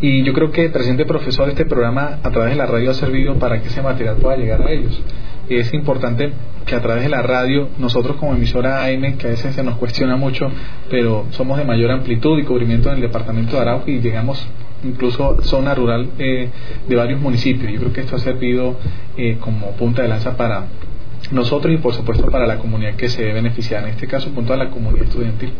Y 0.01 0.23
yo 0.23 0.33
creo 0.33 0.51
que, 0.51 0.69
presente 0.69 1.05
profesor, 1.05 1.49
este 1.49 1.65
programa 1.65 2.19
a 2.23 2.31
través 2.31 2.51
de 2.51 2.55
la 2.55 2.65
radio 2.65 2.91
ha 2.91 2.93
servido 2.93 3.35
para 3.35 3.61
que 3.61 3.67
ese 3.67 3.81
material 3.81 4.15
pueda 4.15 4.37
llegar 4.37 4.61
a 4.61 4.71
ellos 4.71 5.01
es 5.49 5.73
importante 5.73 6.31
que 6.65 6.75
a 6.75 6.81
través 6.81 7.03
de 7.03 7.09
la 7.09 7.21
radio, 7.21 7.69
nosotros 7.79 8.17
como 8.17 8.33
emisora 8.35 8.85
AM, 8.85 9.17
que 9.17 9.27
a 9.27 9.29
veces 9.31 9.55
se 9.55 9.63
nos 9.63 9.77
cuestiona 9.77 10.15
mucho, 10.15 10.51
pero 10.89 11.25
somos 11.31 11.57
de 11.57 11.65
mayor 11.65 11.91
amplitud 11.91 12.37
y 12.39 12.43
cubrimiento 12.43 12.89
en 12.89 12.95
el 12.95 13.01
departamento 13.01 13.55
de 13.55 13.61
Arauco 13.61 13.89
y 13.89 13.99
llegamos 13.99 14.47
incluso 14.83 15.41
zona 15.41 15.75
rural 15.75 16.09
eh, 16.19 16.49
de 16.87 16.95
varios 16.95 17.19
municipios. 17.19 17.71
Yo 17.71 17.79
creo 17.79 17.93
que 17.93 18.01
esto 18.01 18.15
ha 18.15 18.19
servido 18.19 18.75
eh, 19.17 19.37
como 19.39 19.71
punta 19.71 20.01
de 20.01 20.07
lanza 20.07 20.37
para 20.37 20.67
nosotros 21.31 21.73
y 21.73 21.77
por 21.77 21.93
supuesto 21.93 22.29
para 22.29 22.47
la 22.47 22.57
comunidad 22.57 22.95
que 22.95 23.09
se 23.09 23.21
debe 23.21 23.35
beneficiar, 23.35 23.83
en 23.83 23.89
este 23.89 24.07
caso 24.07 24.29
punto 24.31 24.53
a 24.53 24.57
la 24.57 24.69
comunidad 24.69 25.05
estudiantil. 25.05 25.53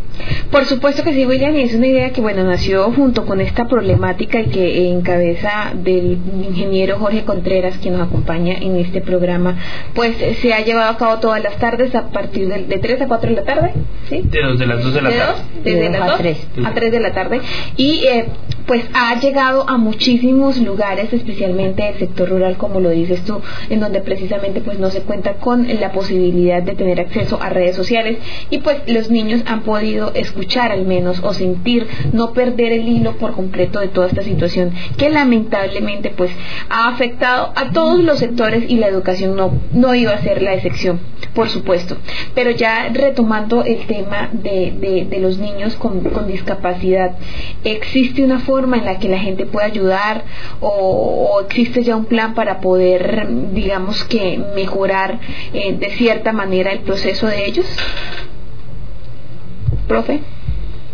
Por 0.51 0.65
supuesto 0.65 1.03
que 1.03 1.13
sí, 1.13 1.25
William, 1.25 1.55
y 1.55 1.61
es 1.61 1.73
una 1.73 1.87
idea 1.87 2.11
que 2.11 2.21
bueno 2.21 2.43
nació 2.43 2.91
junto 2.91 3.25
con 3.25 3.39
esta 3.41 3.67
problemática 3.67 4.41
y 4.41 4.45
que 4.47 4.89
encabeza 4.89 5.73
del 5.75 6.17
ingeniero 6.43 6.97
Jorge 6.97 7.23
Contreras, 7.23 7.77
quien 7.77 7.97
nos 7.97 8.07
acompaña 8.07 8.55
en 8.55 8.77
este 8.77 9.01
programa, 9.01 9.57
pues 9.93 10.15
se 10.41 10.53
ha 10.53 10.61
llevado 10.61 10.91
a 10.91 10.97
cabo 10.97 11.19
todas 11.19 11.43
las 11.43 11.57
tardes 11.57 11.93
a 11.93 12.09
partir 12.09 12.47
de, 12.47 12.65
de 12.65 12.77
3 12.77 13.01
a 13.01 13.07
4 13.07 13.29
de 13.29 13.35
la 13.35 13.43
tarde, 13.43 13.73
¿sí? 14.09 14.21
De, 14.23 14.39
de 14.57 14.65
las 14.65 14.83
2 14.83 14.93
de 14.93 15.01
la 15.01 15.09
tarde. 15.11 15.41
desde 15.63 15.89
las 15.89 16.17
2 16.55 16.65
a 16.65 16.73
3 16.73 16.91
de 16.91 16.99
la 16.99 17.13
tarde, 17.13 17.41
y 17.77 18.05
eh, 18.05 18.25
pues 18.65 18.85
ha 18.93 19.19
llegado 19.19 19.67
a 19.67 19.77
muchísimos 19.77 20.57
lugares, 20.57 21.11
especialmente 21.11 21.89
el 21.89 21.97
sector 21.97 22.29
rural, 22.29 22.57
como 22.57 22.79
lo 22.79 22.89
dices 22.89 23.23
tú, 23.25 23.41
en 23.69 23.79
donde 23.79 23.99
precisamente 24.01 24.61
pues 24.61 24.77
no 24.77 24.89
se 24.91 25.01
cuenta 25.01 25.33
con 25.33 25.48
la 25.55 25.91
posibilidad 25.91 26.61
de 26.61 26.73
tener 26.73 26.99
acceso 26.99 27.41
a 27.41 27.49
redes 27.49 27.75
sociales 27.75 28.17
y 28.49 28.59
pues 28.59 28.77
los 28.87 29.09
niños 29.09 29.41
han 29.45 29.61
podido 29.61 30.13
escuchar 30.13 30.71
al 30.71 30.85
menos 30.85 31.21
o 31.23 31.33
sentir, 31.33 31.87
no 32.13 32.33
perder 32.33 32.71
el 32.73 32.87
hilo 32.87 33.17
por 33.17 33.33
completo 33.33 33.79
de 33.79 33.87
toda 33.87 34.07
esta 34.07 34.21
situación 34.21 34.71
que 34.97 35.09
lamentablemente 35.09 36.09
pues 36.09 36.31
ha 36.69 36.87
afectado 36.87 37.51
a 37.55 37.71
todos 37.71 38.03
los 38.03 38.19
sectores 38.19 38.69
y 38.69 38.77
la 38.77 38.87
educación 38.87 39.35
no, 39.35 39.53
no 39.73 39.95
iba 39.95 40.11
a 40.11 40.21
ser 40.21 40.41
la 40.41 40.53
excepción, 40.53 40.99
por 41.33 41.49
supuesto. 41.49 41.97
Pero 42.35 42.51
ya 42.51 42.89
retomando 42.89 43.63
el 43.63 43.85
tema 43.85 44.29
de, 44.31 45.05
de, 45.09 45.19
los 45.19 45.37
niños 45.37 45.75
con, 45.75 46.01
con, 46.01 46.27
discapacidad, 46.27 47.17
¿existe 47.63 48.23
una 48.23 48.39
forma 48.39 48.77
en 48.77 48.85
la 48.85 48.99
que 48.99 49.09
la 49.09 49.19
gente 49.19 49.45
puede 49.45 49.67
ayudar 49.67 50.23
o, 50.61 50.69
o 50.69 51.41
existe 51.41 51.83
ya 51.83 51.95
un 51.95 52.05
plan 52.05 52.33
para 52.33 52.59
poder, 52.59 53.27
digamos 53.53 54.03
que, 54.05 54.39
mejorar 54.55 55.19
eh, 55.53 55.75
de 55.77 55.89
cierta 55.91 56.33
manera 56.33 56.71
el 56.71 56.79
proceso 56.79 57.27
de 57.27 57.45
ellos? 57.45 57.65
Profe. 59.87 60.21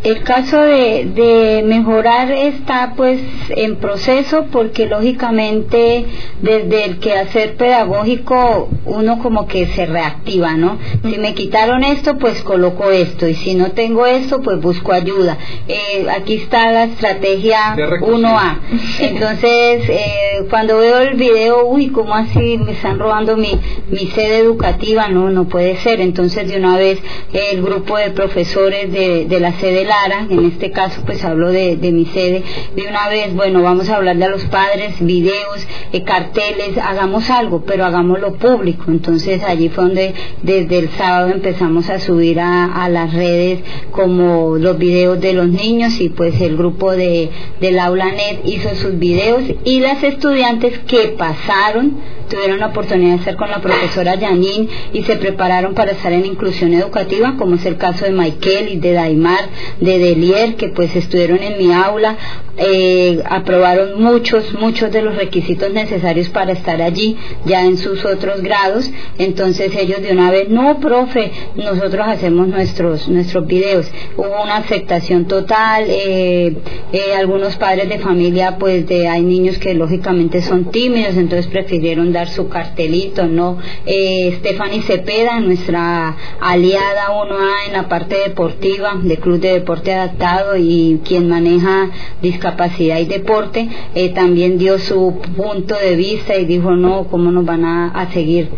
El 0.04 0.22
caso 0.22 0.62
de, 0.62 1.06
de, 1.16 1.64
mejorar 1.66 2.32
está 2.32 2.94
pues 2.96 3.20
en 3.50 3.78
proceso 3.78 4.46
porque 4.52 4.86
lógicamente 4.86 6.06
desde 6.42 6.86
el 6.86 7.00
quehacer 7.00 7.56
pedagógico 7.56 8.70
uno 8.86 9.18
como 9.18 9.48
que 9.48 9.66
se 9.68 9.88
reactiva, 9.88 10.56
¿no? 10.58 10.78
Si 11.04 11.18
me 11.18 11.34
quitaron 11.34 11.84
esto 11.84 12.18
pues 12.20 12.44
coloco 12.44 12.92
esto 12.92 13.28
y 13.28 13.34
si 13.34 13.56
no 13.56 13.72
tengo 13.72 14.06
esto 14.06 14.42
pues 14.44 14.62
busco 14.62 14.94
ayuda. 14.94 15.38
Eh, 15.68 16.06
aquí 16.16 16.36
está 16.36 16.72
la 16.72 16.84
estrategia 16.84 17.76
1A. 17.76 18.60
Entonces 19.00 19.90
eh, 19.90 20.46
cuando 20.52 20.78
veo 20.78 21.00
el 21.00 21.16
video, 21.16 21.66
uy, 21.66 21.88
¿cómo 21.88 22.14
así 22.14 22.60
me 22.60 22.74
están 22.74 23.00
robando 23.00 23.38
mi, 23.38 23.60
mi 23.90 24.08
sede 24.12 24.38
educativa? 24.38 25.08
No, 25.08 25.32
no 25.32 25.46
puede 25.46 25.78
ser. 25.78 26.00
Entonces 26.00 26.48
de 26.48 26.58
una 26.58 26.78
vez 26.78 27.00
el 27.34 27.64
grupo 27.64 27.98
de 27.98 28.12
profesores 28.12 28.92
de, 28.92 29.26
de 29.26 29.40
la 29.40 29.52
sede 29.54 29.85
Lara, 29.86 30.28
en 30.30 30.46
este 30.46 30.72
caso 30.72 31.02
pues 31.06 31.24
hablo 31.24 31.52
de, 31.52 31.78
mi 31.92 32.06
sede, 32.06 32.44
de 32.76 32.88
una 32.88 33.08
vez, 33.10 33.34
bueno, 33.34 33.62
vamos 33.62 33.90
a 33.90 33.98
hablarle 33.98 34.26
a 34.26 34.30
los 34.30 34.46
padres, 34.46 34.96
videos, 35.00 35.66
eh, 35.94 36.04
carteles, 36.04 36.78
hagamos 36.78 37.30
algo, 37.30 37.64
pero 37.66 37.86
hagámoslo 37.86 38.34
público. 38.36 38.86
Entonces 38.88 39.44
allí 39.44 39.70
fue 39.70 39.86
donde 39.86 40.14
desde 40.42 40.80
el 40.80 40.90
sábado 40.90 41.32
empezamos 41.32 41.90
a 41.90 42.00
subir 42.00 42.40
a, 42.40 42.84
a 42.84 42.90
las 42.90 43.14
redes 43.14 43.60
como 43.92 44.58
los 44.58 44.78
videos 44.78 45.22
de 45.22 45.34
los 45.34 45.48
niños 45.48 46.00
y 46.02 46.10
pues 46.10 46.40
el 46.42 46.58
grupo 46.58 46.92
de, 46.92 47.30
del 47.60 47.80
aula 47.80 48.12
net 48.12 48.42
hizo 48.46 48.74
sus 48.76 48.98
videos 48.98 49.44
y 49.64 49.80
las 49.80 50.04
estudiantes 50.04 50.80
que 50.80 51.16
pasaron 51.18 51.98
tuvieron 52.30 52.60
la 52.60 52.68
oportunidad 52.68 53.12
de 53.12 53.20
estar 53.20 53.36
con 53.36 53.50
la 53.50 53.62
profesora 53.62 54.18
Janine 54.20 54.68
y 54.94 55.04
se 55.04 55.16
prepararon 55.18 55.74
para 55.74 55.92
estar 55.92 56.12
en 56.12 56.26
inclusión 56.26 56.74
educativa, 56.74 57.36
como 57.38 57.56
es 57.56 57.66
el 57.66 57.78
caso 57.78 58.06
de 58.06 58.12
Michael 58.12 58.70
y 58.70 58.78
de 58.78 58.94
Daimar, 58.94 59.50
de 59.80 60.00
Delier, 60.00 60.56
que 60.56 60.70
pues 60.70 60.96
estuvieron 60.96 61.40
en 61.42 61.58
mi 61.58 61.74
aula, 61.74 62.18
eh, 62.58 63.22
aprobaron 63.26 64.02
muchos, 64.02 64.54
muchos 64.54 64.92
de 64.92 65.02
los 65.02 65.16
requisitos 65.16 65.74
necesarios 65.74 66.30
para 66.30 66.54
estar 66.54 66.82
allí, 66.82 67.18
ya 67.46 67.66
en 67.66 67.78
sus 67.78 68.06
otros 68.06 68.42
grados, 68.42 68.90
entonces 69.18 69.76
ellos 69.76 70.02
de 70.02 70.14
una 70.14 70.32
vez, 70.32 70.50
no, 70.50 70.80
profe, 70.80 71.32
nosotros 71.56 72.08
hacemos 72.08 72.48
nuestros, 72.48 73.10
nuestros 73.10 73.46
videos. 73.46 73.92
Hubo 74.16 74.44
una 74.44 74.58
aceptación 74.58 75.26
total, 75.26 75.86
eh, 75.88 76.56
eh, 76.94 77.16
algunos 77.18 77.56
padres 77.58 77.90
de 77.90 78.00
familia, 78.00 78.58
pues 78.58 78.88
de, 78.88 79.08
hay 79.08 79.22
niños 79.22 79.58
que 79.58 79.74
lógicamente 79.74 80.42
son 80.42 80.72
tímidos, 80.72 81.18
entonces 81.18 81.48
prefirieron 81.48 82.14
dar 82.16 82.30
su 82.30 82.50
cartelito, 82.50 83.28
¿no? 83.28 83.58
Eh, 83.86 84.38
Stephanie 84.40 84.82
Cepeda, 84.82 85.40
nuestra 85.40 86.16
aliada 86.40 87.10
1A 87.10 87.68
en 87.68 87.74
la 87.74 87.88
parte 87.88 88.16
deportiva 88.18 88.96
de 89.02 89.18
Club 89.18 89.40
de 89.40 89.54
Deporte 89.54 89.94
Adaptado 89.94 90.56
y 90.58 91.02
quien 91.06 91.30
maneja 91.30 91.90
discapacidad 92.22 93.00
y 93.00 93.06
deporte, 93.06 93.68
eh, 93.94 94.10
también 94.10 94.58
dio 94.58 94.80
su 94.80 95.20
punto 95.36 95.76
de 95.76 95.96
vista 95.96 96.36
y 96.36 96.46
dijo, 96.46 96.72
no, 96.72 97.08
¿cómo 97.08 97.32
nos 97.32 97.46
van 97.46 97.66
a 97.66 98.10
seguir 98.14 98.50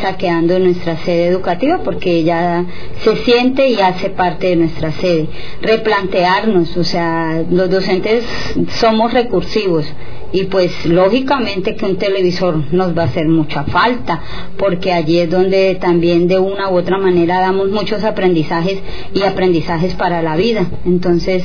saqueando 0.00 0.58
nuestra 0.58 0.96
sede 0.98 1.26
educativa? 1.26 1.80
Porque 1.82 2.18
ella 2.18 2.64
se 3.02 3.16
siente 3.16 3.68
y 3.68 3.80
hace 3.80 4.10
parte 4.10 4.48
de 4.48 4.56
nuestra 4.56 4.92
sede. 4.92 5.26
Replantearnos, 5.62 6.76
o 6.76 6.84
sea, 6.84 7.42
los 7.50 7.70
docentes 7.70 8.24
somos 8.68 9.12
recursivos 9.12 9.86
y 10.32 10.44
pues 10.44 10.86
lógicamente 10.86 11.76
que 11.76 11.86
un 11.86 11.96
televisor 11.96 12.72
nos 12.72 12.96
va 12.96 13.02
a 13.02 13.06
hacer 13.06 13.28
mucha 13.28 13.64
falta 13.64 14.20
porque 14.56 14.92
allí 14.92 15.18
es 15.18 15.30
donde 15.30 15.74
también 15.76 16.28
de 16.28 16.38
una 16.38 16.70
u 16.70 16.76
otra 16.76 16.98
manera 16.98 17.40
damos 17.40 17.70
muchos 17.70 18.04
aprendizajes 18.04 18.78
y 19.14 19.22
aprendizajes 19.22 19.94
para 19.94 20.22
la 20.22 20.36
vida 20.36 20.66
entonces 20.84 21.44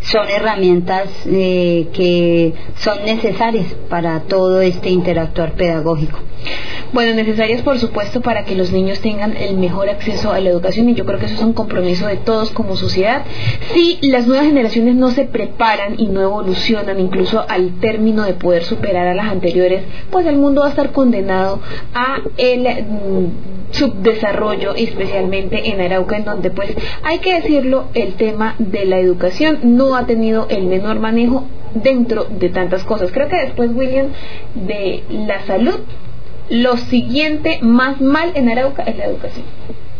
son 0.00 0.28
herramientas 0.28 1.08
eh, 1.26 1.88
que 1.92 2.52
son 2.76 3.04
necesarias 3.04 3.66
para 3.88 4.20
todo 4.20 4.60
este 4.60 4.90
interactuar 4.90 5.52
pedagógico. 5.52 6.18
Bueno, 6.92 7.14
necesarias 7.14 7.62
por 7.62 7.78
supuesto 7.78 8.20
para 8.20 8.44
que 8.44 8.54
los 8.54 8.72
niños 8.72 9.00
tengan 9.00 9.36
el 9.36 9.56
mejor 9.56 9.88
acceso 9.88 10.32
a 10.32 10.40
la 10.40 10.50
educación 10.50 10.88
y 10.88 10.94
yo 10.94 11.04
creo 11.04 11.18
que 11.18 11.26
eso 11.26 11.34
es 11.34 11.42
un 11.42 11.52
compromiso 11.52 12.06
de 12.06 12.16
todos 12.16 12.50
como 12.50 12.76
sociedad. 12.76 13.24
Si 13.74 13.98
las 14.02 14.26
nuevas 14.26 14.46
generaciones 14.46 14.94
no 14.94 15.10
se 15.10 15.24
preparan 15.24 15.94
y 15.98 16.06
no 16.06 16.22
evolucionan 16.22 17.00
incluso 17.00 17.44
al 17.48 17.80
término 17.80 18.22
de 18.22 18.34
poder 18.34 18.64
superar 18.64 19.08
a 19.08 19.14
las 19.14 19.26
anteriores, 19.26 19.82
pues 20.10 20.26
el 20.26 20.36
mundo 20.36 20.60
va 20.60 20.68
a 20.68 20.70
estar 20.70 20.92
condenado 20.92 21.60
a 21.92 22.18
el 22.36 22.62
mm, 22.62 23.72
subdesarrollo, 23.72 24.74
especialmente 24.74 25.70
en 25.70 25.80
Arauca, 25.80 26.16
en 26.16 26.24
donde 26.24 26.50
pues 26.50 26.74
hay 27.02 27.18
que 27.18 27.34
decirlo, 27.34 27.86
el 27.94 28.14
tema 28.14 28.54
de 28.58 28.84
la 28.84 28.98
educación 28.98 29.58
no 29.62 29.96
ha 29.96 30.06
tenido 30.06 30.46
el 30.48 30.66
menor 30.66 31.00
manejo 31.00 31.44
dentro 31.74 32.24
de 32.24 32.48
tantas 32.48 32.84
cosas. 32.84 33.10
Creo 33.12 33.28
que 33.28 33.36
después, 33.36 33.70
William, 33.74 34.08
de 34.54 35.02
la 35.10 35.44
salud, 35.46 35.80
lo 36.50 36.76
siguiente 36.76 37.58
más 37.62 38.00
mal 38.00 38.32
en 38.34 38.48
Arauca 38.48 38.82
es 38.84 38.96
la 38.96 39.06
educación 39.06 39.44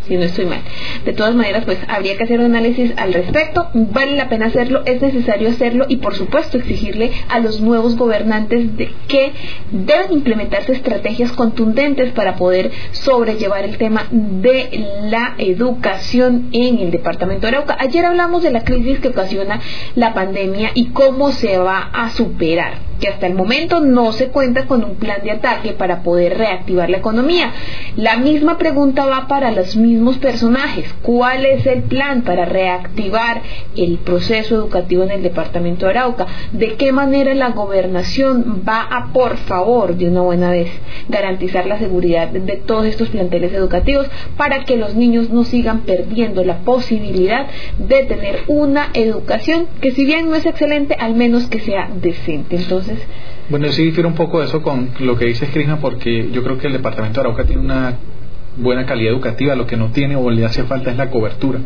si 0.07 0.15
no 0.15 0.23
estoy 0.23 0.45
mal. 0.45 0.61
De 1.05 1.13
todas 1.13 1.35
maneras, 1.35 1.65
pues 1.65 1.77
habría 1.87 2.17
que 2.17 2.23
hacer 2.23 2.39
un 2.39 2.45
análisis 2.45 2.93
al 2.97 3.13
respecto, 3.13 3.69
vale 3.73 4.15
la 4.15 4.29
pena 4.29 4.47
hacerlo, 4.47 4.81
es 4.85 5.01
necesario 5.01 5.49
hacerlo 5.49 5.85
y 5.87 5.97
por 5.97 6.15
supuesto 6.15 6.57
exigirle 6.57 7.11
a 7.29 7.39
los 7.39 7.61
nuevos 7.61 7.95
gobernantes 7.95 8.75
de 8.77 8.89
que 9.07 9.33
deben 9.71 10.13
implementarse 10.13 10.71
estrategias 10.71 11.31
contundentes 11.33 12.11
para 12.13 12.35
poder 12.35 12.71
sobrellevar 12.91 13.65
el 13.65 13.77
tema 13.77 14.07
de 14.11 14.87
la 15.03 15.35
educación 15.37 16.49
en 16.51 16.79
el 16.79 16.91
departamento 16.91 17.47
de 17.47 17.55
Arauca. 17.55 17.77
Ayer 17.79 18.05
hablamos 18.05 18.43
de 18.43 18.51
la 18.51 18.63
crisis 18.63 18.99
que 18.99 19.09
ocasiona 19.09 19.59
la 19.95 20.13
pandemia 20.13 20.71
y 20.73 20.87
cómo 20.87 21.31
se 21.31 21.57
va 21.57 21.89
a 21.93 22.09
superar 22.11 22.86
que 22.99 23.07
hasta 23.07 23.27
el 23.27 23.33
momento 23.33 23.79
no 23.79 24.11
se 24.11 24.27
cuenta 24.27 24.65
con 24.65 24.83
un 24.83 24.95
plan 24.95 25.21
de 25.23 25.31
ataque 25.31 25.73
para 25.73 26.03
poder 26.03 26.37
reactivar 26.37 26.89
la 26.89 26.97
economía. 26.97 27.51
La 27.95 28.17
misma 28.17 28.57
pregunta 28.57 29.05
va 29.05 29.27
para 29.27 29.51
los 29.51 29.75
mismos 29.75 30.17
personajes. 30.17 30.93
¿Cuál 31.01 31.45
es 31.45 31.65
el 31.65 31.83
plan 31.83 32.21
para 32.21 32.45
reactivar 32.45 33.41
el 33.75 33.97
proceso 33.97 34.55
educativo 34.55 35.03
en 35.03 35.11
el 35.11 35.23
departamento 35.23 35.85
de 35.85 35.91
Arauca? 35.91 36.27
¿De 36.51 36.75
qué 36.75 36.91
manera 36.91 37.33
la 37.33 37.49
gobernación 37.49 38.63
va 38.67 38.81
a, 38.81 39.13
por 39.13 39.37
favor, 39.37 39.95
de 39.95 40.07
una 40.07 40.21
buena 40.21 40.51
vez, 40.51 40.69
garantizar 41.09 41.65
la 41.65 41.79
seguridad 41.79 42.29
de 42.29 42.55
todos 42.57 42.85
estos 42.85 43.09
planteles 43.09 43.53
educativos 43.53 44.07
para 44.35 44.63
que 44.63 44.77
los 44.77 44.95
niños 44.95 45.29
no 45.29 45.43
sigan 45.43 45.81
perdiendo 45.81 46.43
la 46.43 46.59
posibilidad 46.59 47.47
de 47.77 48.03
tener 48.03 48.43
una 48.47 48.89
educación 48.93 49.67
que 49.81 49.91
si 49.91 50.05
bien 50.05 50.29
no 50.29 50.35
es 50.35 50.45
excelente, 50.45 50.95
al 50.99 51.15
menos 51.15 51.47
que 51.47 51.59
sea 51.59 51.89
decente? 52.01 52.55
Entonces, 52.55 52.86
bueno, 53.49 53.71
sí 53.71 53.83
difiere 53.83 54.07
un 54.07 54.15
poco 54.15 54.41
eso 54.43 54.61
con 54.61 54.89
lo 54.99 55.17
que 55.17 55.25
dice 55.25 55.47
Crisma 55.47 55.77
porque 55.77 56.29
yo 56.31 56.43
creo 56.43 56.57
que 56.57 56.67
el 56.67 56.73
departamento 56.73 57.21
de 57.21 57.27
Arauca 57.27 57.45
tiene 57.45 57.61
una 57.61 57.95
buena 58.57 58.85
calidad 58.85 59.13
educativa, 59.13 59.55
lo 59.55 59.67
que 59.67 59.77
no 59.77 59.91
tiene 59.91 60.15
o 60.15 60.29
le 60.29 60.45
hace 60.45 60.63
falta 60.63 60.91
es 60.91 60.97
la 60.97 61.09
cobertura, 61.09 61.59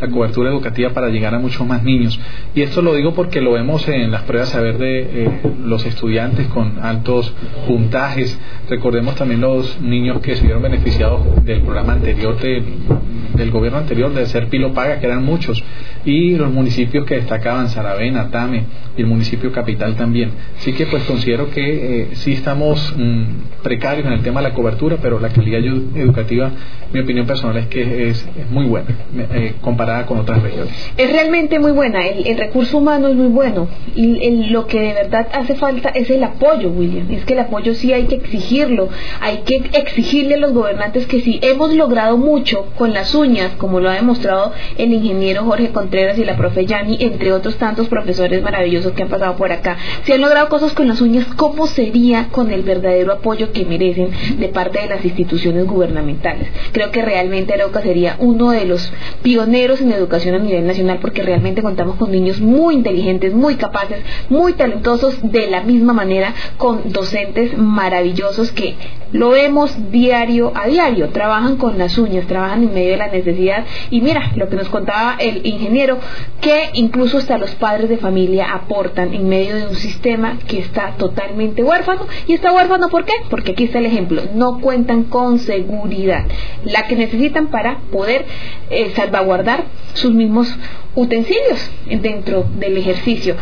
la 0.00 0.08
cobertura 0.08 0.50
educativa 0.50 0.90
para 0.90 1.08
llegar 1.08 1.34
a 1.34 1.38
muchos 1.38 1.66
más 1.66 1.82
niños. 1.82 2.18
Y 2.54 2.62
esto 2.62 2.82
lo 2.82 2.94
digo 2.94 3.14
porque 3.14 3.40
lo 3.40 3.52
vemos 3.52 3.86
en 3.88 4.10
las 4.10 4.22
pruebas 4.22 4.54
a 4.54 4.60
ver 4.60 4.78
de 4.78 5.00
eh, 5.00 5.40
los 5.64 5.84
estudiantes 5.86 6.46
con 6.48 6.78
altos 6.80 7.34
puntajes. 7.66 8.38
Recordemos 8.68 9.14
también 9.16 9.40
los 9.40 9.80
niños 9.80 10.20
que 10.20 10.36
se 10.36 10.42
vieron 10.42 10.62
beneficiados 10.62 11.44
del 11.44 11.62
programa 11.62 11.94
anterior 11.94 12.36
del 12.40 13.50
gobierno 13.50 13.78
anterior 13.78 14.12
de 14.12 14.26
ser 14.26 14.48
Pilo 14.48 14.72
Paga, 14.72 15.00
que 15.00 15.06
eran 15.06 15.24
muchos, 15.24 15.62
y 16.04 16.36
los 16.36 16.52
municipios 16.52 17.04
que 17.04 17.16
destacaban, 17.16 17.68
Saravena, 17.68 18.30
Tame 18.30 18.64
y 18.96 19.00
el 19.00 19.06
municipio 19.06 19.52
capital 19.52 19.96
también. 19.96 20.32
Así 20.58 20.72
que 20.72 20.86
pues 20.86 21.02
considero 21.04 21.50
que 21.50 22.02
eh, 22.02 22.08
sí 22.12 22.32
estamos 22.32 22.94
mm, 22.96 23.62
precarios 23.62 24.06
en 24.06 24.12
el 24.12 24.22
tema 24.22 24.40
de 24.40 24.48
la 24.48 24.54
cobertura, 24.54 24.98
pero 25.00 25.18
la 25.18 25.30
calidad 25.30 25.60
educativa, 25.94 26.50
mi 26.92 27.00
opinión 27.00 27.26
personal 27.26 27.56
es 27.56 27.66
que 27.66 28.08
es, 28.08 28.26
muy 28.50 28.66
buena 28.66 28.88
eh, 29.32 29.54
con 30.02 30.18
otras 30.18 30.42
regiones. 30.42 30.74
Es 30.96 31.10
realmente 31.10 31.58
muy 31.58 31.72
buena, 31.72 32.06
el, 32.06 32.36
recurso 32.36 32.78
humano 32.78 33.08
es 33.08 33.14
muy 33.14 33.28
bueno 33.28 33.68
y 33.94 34.48
lo 34.48 34.66
que 34.66 34.80
de 34.80 34.94
verdad 34.94 35.28
hace 35.32 35.54
falta 35.54 35.90
es 35.90 36.10
el 36.10 36.22
apoyo, 36.24 36.70
William. 36.70 37.10
Es 37.10 37.24
que 37.24 37.34
el 37.34 37.40
apoyo 37.40 37.74
sí 37.74 37.92
hay 37.92 38.04
que 38.04 38.16
exigirlo, 38.16 38.88
hay 39.20 39.38
que 39.38 39.70
exigirle 39.72 40.34
a 40.34 40.38
los 40.38 40.52
gobernantes 40.52 41.06
que 41.06 41.20
si 41.20 41.38
hemos 41.42 41.72
logrado 41.74 42.16
mucho 42.16 42.66
con 42.76 42.92
las 42.92 43.14
uñas, 43.14 43.52
como 43.56 43.80
lo 43.80 43.88
ha 43.88 43.94
demostrado 43.94 44.52
el 44.76 44.92
ingeniero 44.92 45.44
Jorge 45.44 45.70
Contreras 45.70 46.18
y 46.18 46.24
la 46.24 46.36
profe 46.36 46.66
Yani, 46.66 46.96
entre 47.00 47.32
otros 47.32 47.56
tantos 47.56 47.88
profesores 47.88 48.42
maravillosos 48.42 48.92
que 48.92 49.02
han 49.02 49.08
pasado 49.08 49.36
por 49.36 49.52
acá, 49.52 49.76
si 50.02 50.12
han 50.12 50.20
logrado 50.20 50.48
cosas 50.48 50.72
con 50.72 50.88
las 50.88 51.00
uñas, 51.00 51.26
¿cómo 51.36 51.66
sería 51.66 52.28
con 52.30 52.50
el 52.50 52.62
verdadero 52.62 53.12
apoyo 53.12 53.52
que 53.52 53.64
merecen 53.64 54.10
de 54.38 54.48
parte 54.48 54.80
de 54.80 54.88
las 54.88 55.04
instituciones 55.04 55.66
gubernamentales? 55.66 56.48
Creo 56.72 56.90
que 56.90 57.02
realmente 57.02 57.54
Arauca 57.54 57.80
sería 57.80 58.16
uno 58.18 58.50
de 58.50 58.64
los 58.64 58.92
pioneros 59.22 59.73
en 59.80 59.92
educación 59.92 60.34
a 60.34 60.38
nivel 60.38 60.66
nacional 60.66 60.98
porque 61.00 61.22
realmente 61.22 61.62
contamos 61.62 61.96
con 61.96 62.10
niños 62.10 62.40
muy 62.40 62.74
inteligentes, 62.74 63.34
muy 63.34 63.56
capaces, 63.56 63.98
muy 64.28 64.54
talentosos, 64.54 65.18
de 65.22 65.46
la 65.48 65.62
misma 65.62 65.92
manera 65.92 66.34
con 66.56 66.92
docentes 66.92 67.56
maravillosos 67.56 68.52
que 68.52 68.74
lo 69.12 69.30
vemos 69.30 69.92
diario 69.92 70.52
a 70.56 70.66
diario, 70.66 71.10
trabajan 71.10 71.56
con 71.56 71.78
las 71.78 71.96
uñas, 71.98 72.26
trabajan 72.26 72.64
en 72.64 72.74
medio 72.74 72.90
de 72.92 72.96
la 72.96 73.08
necesidad. 73.08 73.64
Y 73.90 74.00
mira 74.00 74.32
lo 74.34 74.48
que 74.48 74.56
nos 74.56 74.68
contaba 74.68 75.16
el 75.20 75.46
ingeniero, 75.46 75.98
que 76.40 76.70
incluso 76.72 77.18
hasta 77.18 77.38
los 77.38 77.54
padres 77.54 77.88
de 77.88 77.96
familia 77.96 78.52
aportan 78.52 79.14
en 79.14 79.28
medio 79.28 79.54
de 79.54 79.66
un 79.68 79.76
sistema 79.76 80.38
que 80.48 80.58
está 80.58 80.94
totalmente 80.96 81.62
huérfano. 81.62 82.06
Y 82.26 82.34
está 82.34 82.52
huérfano 82.52 82.88
¿por 82.88 83.04
qué? 83.04 83.12
Porque 83.30 83.52
aquí 83.52 83.64
está 83.64 83.78
el 83.78 83.86
ejemplo, 83.86 84.22
no 84.34 84.60
cuentan 84.60 85.04
con 85.04 85.38
seguridad, 85.38 86.24
la 86.64 86.86
que 86.86 86.96
necesitan 86.96 87.48
para 87.48 87.78
poder 87.92 88.24
eh, 88.70 88.92
salvaguardar 88.94 89.64
sus 89.94 90.12
mismos 90.12 90.56
utensilios 90.94 91.70
dentro 91.86 92.44
del 92.58 92.76
ejercicio. 92.76 93.36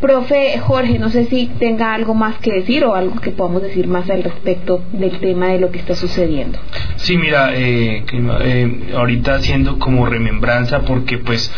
Profe 0.00 0.58
Jorge, 0.58 0.98
no 0.98 1.08
sé 1.08 1.24
si 1.26 1.46
tenga 1.58 1.94
algo 1.94 2.14
más 2.14 2.36
que 2.38 2.52
decir 2.52 2.84
o 2.84 2.94
algo 2.94 3.20
que 3.20 3.30
podamos 3.30 3.62
decir 3.62 3.86
más 3.86 4.10
al 4.10 4.22
respecto 4.22 4.82
del 4.92 5.18
tema 5.18 5.46
de 5.48 5.60
lo 5.60 5.70
que 5.70 5.78
está 5.78 5.94
sucediendo. 5.94 6.58
Sí, 6.96 7.16
mira, 7.16 7.54
eh, 7.54 8.04
eh, 8.12 8.92
ahorita 8.94 9.36
haciendo 9.36 9.78
como 9.78 10.04
remembranza 10.04 10.80
porque 10.80 11.18
pues 11.18 11.50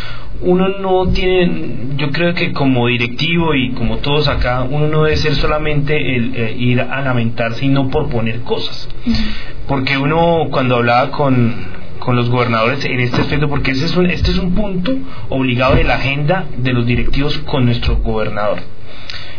uno 0.42 0.68
no 0.80 1.08
tiene, 1.08 1.96
yo 1.96 2.10
creo 2.10 2.34
que 2.34 2.52
como 2.52 2.88
directivo 2.88 3.54
y 3.54 3.70
como 3.70 3.98
todos 3.98 4.28
acá, 4.28 4.62
uno 4.62 4.88
no 4.88 5.04
debe 5.04 5.16
ser 5.16 5.34
solamente 5.34 6.16
el 6.16 6.34
eh, 6.34 6.56
ir 6.58 6.80
a 6.80 7.00
lamentarse 7.00 7.64
y 7.64 7.68
no 7.68 7.88
proponer 7.88 8.40
cosas. 8.40 8.88
Porque 9.66 9.96
uno 9.96 10.48
cuando 10.50 10.76
hablaba 10.76 11.10
con, 11.10 11.54
con 11.98 12.16
los 12.16 12.28
gobernadores 12.28 12.84
en 12.84 13.00
este 13.00 13.22
aspecto, 13.22 13.48
porque 13.48 13.72
ese 13.72 13.86
es 13.86 13.96
un, 13.96 14.06
este 14.06 14.30
es 14.30 14.38
un 14.38 14.54
punto 14.54 14.92
obligado 15.30 15.76
de 15.76 15.84
la 15.84 15.94
agenda 15.94 16.44
de 16.56 16.72
los 16.72 16.86
directivos 16.86 17.38
con 17.38 17.64
nuestro 17.64 17.96
gobernador 17.96 18.58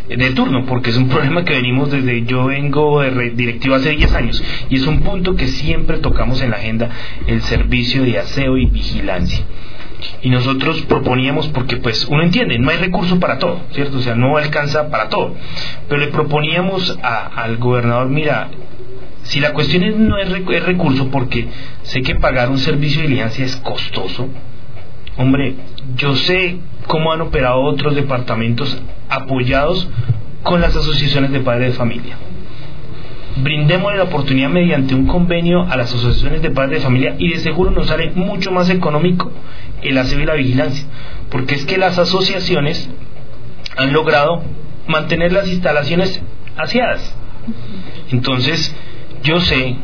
de 0.08 0.30
turno, 0.30 0.64
porque 0.64 0.90
es 0.90 0.96
un 0.96 1.08
problema 1.10 1.44
que 1.44 1.52
venimos 1.52 1.90
desde, 1.90 2.24
yo 2.24 2.46
vengo 2.46 3.02
de 3.02 3.30
directivo 3.30 3.74
hace 3.74 3.90
10 3.90 4.14
años, 4.14 4.42
y 4.70 4.76
es 4.76 4.86
un 4.86 5.00
punto 5.00 5.36
que 5.36 5.46
siempre 5.46 5.98
tocamos 5.98 6.40
en 6.40 6.50
la 6.50 6.56
agenda, 6.56 6.88
el 7.26 7.42
servicio 7.42 8.04
de 8.04 8.18
aseo 8.18 8.56
y 8.56 8.66
vigilancia 8.66 9.44
y 10.22 10.30
nosotros 10.30 10.82
proponíamos 10.82 11.48
porque 11.48 11.76
pues 11.76 12.06
uno 12.06 12.22
entiende 12.22 12.58
no 12.58 12.70
hay 12.70 12.78
recurso 12.78 13.18
para 13.18 13.38
todo 13.38 13.60
cierto 13.72 13.98
o 13.98 14.00
sea 14.00 14.14
no 14.14 14.36
alcanza 14.36 14.90
para 14.90 15.08
todo. 15.08 15.34
Pero 15.88 16.00
le 16.00 16.08
proponíamos 16.08 16.98
al 17.02 17.56
gobernador 17.56 18.08
mira 18.08 18.48
si 19.22 19.40
la 19.40 19.52
cuestión 19.52 19.82
es, 19.82 19.96
no 19.96 20.16
es, 20.16 20.30
recurso 20.64 21.08
porque 21.10 21.48
sé 21.82 22.02
que 22.02 22.14
pagar 22.14 22.48
un 22.50 22.58
servicio 22.58 23.02
de 23.02 23.08
diligencia 23.08 23.44
es 23.44 23.56
costoso 23.56 24.28
hombre 25.16 25.56
yo 25.96 26.14
sé 26.16 26.58
cómo 26.86 27.12
han 27.12 27.20
operado 27.20 27.60
otros 27.62 27.94
departamentos 27.94 28.80
apoyados 29.08 29.88
con 30.42 30.60
las 30.60 30.74
asociaciones 30.74 31.32
de 31.32 31.40
padres 31.40 31.72
de 31.72 31.78
familia. 31.78 32.16
Brindémosle 33.36 33.98
la 33.98 34.04
oportunidad 34.04 34.48
mediante 34.48 34.94
un 34.94 35.06
convenio 35.06 35.62
a 35.70 35.76
las 35.76 35.94
asociaciones 35.94 36.42
de 36.42 36.50
padres 36.50 36.78
de 36.78 36.84
familia 36.84 37.14
y 37.18 37.28
de 37.28 37.38
seguro 37.38 37.70
nos 37.70 37.86
sale 37.86 38.10
mucho 38.14 38.50
más 38.50 38.68
económico 38.70 39.30
el 39.82 39.98
aseo 39.98 40.20
y 40.20 40.24
la 40.24 40.34
vigilancia, 40.34 40.84
porque 41.30 41.54
es 41.54 41.64
que 41.64 41.78
las 41.78 41.98
asociaciones 41.98 42.88
han 43.76 43.92
logrado 43.92 44.42
mantener 44.86 45.32
las 45.32 45.48
instalaciones 45.48 46.20
aseadas. 46.56 47.14
Entonces, 48.10 48.74
yo 49.22 49.40
sé 49.40 49.76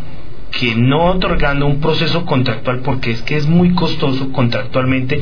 que 0.50 0.74
no 0.76 1.06
otorgando 1.06 1.66
un 1.66 1.80
proceso 1.80 2.24
contractual, 2.24 2.80
porque 2.80 3.10
es 3.10 3.22
que 3.22 3.36
es 3.36 3.46
muy 3.46 3.74
costoso 3.74 4.30
contractualmente 4.32 5.20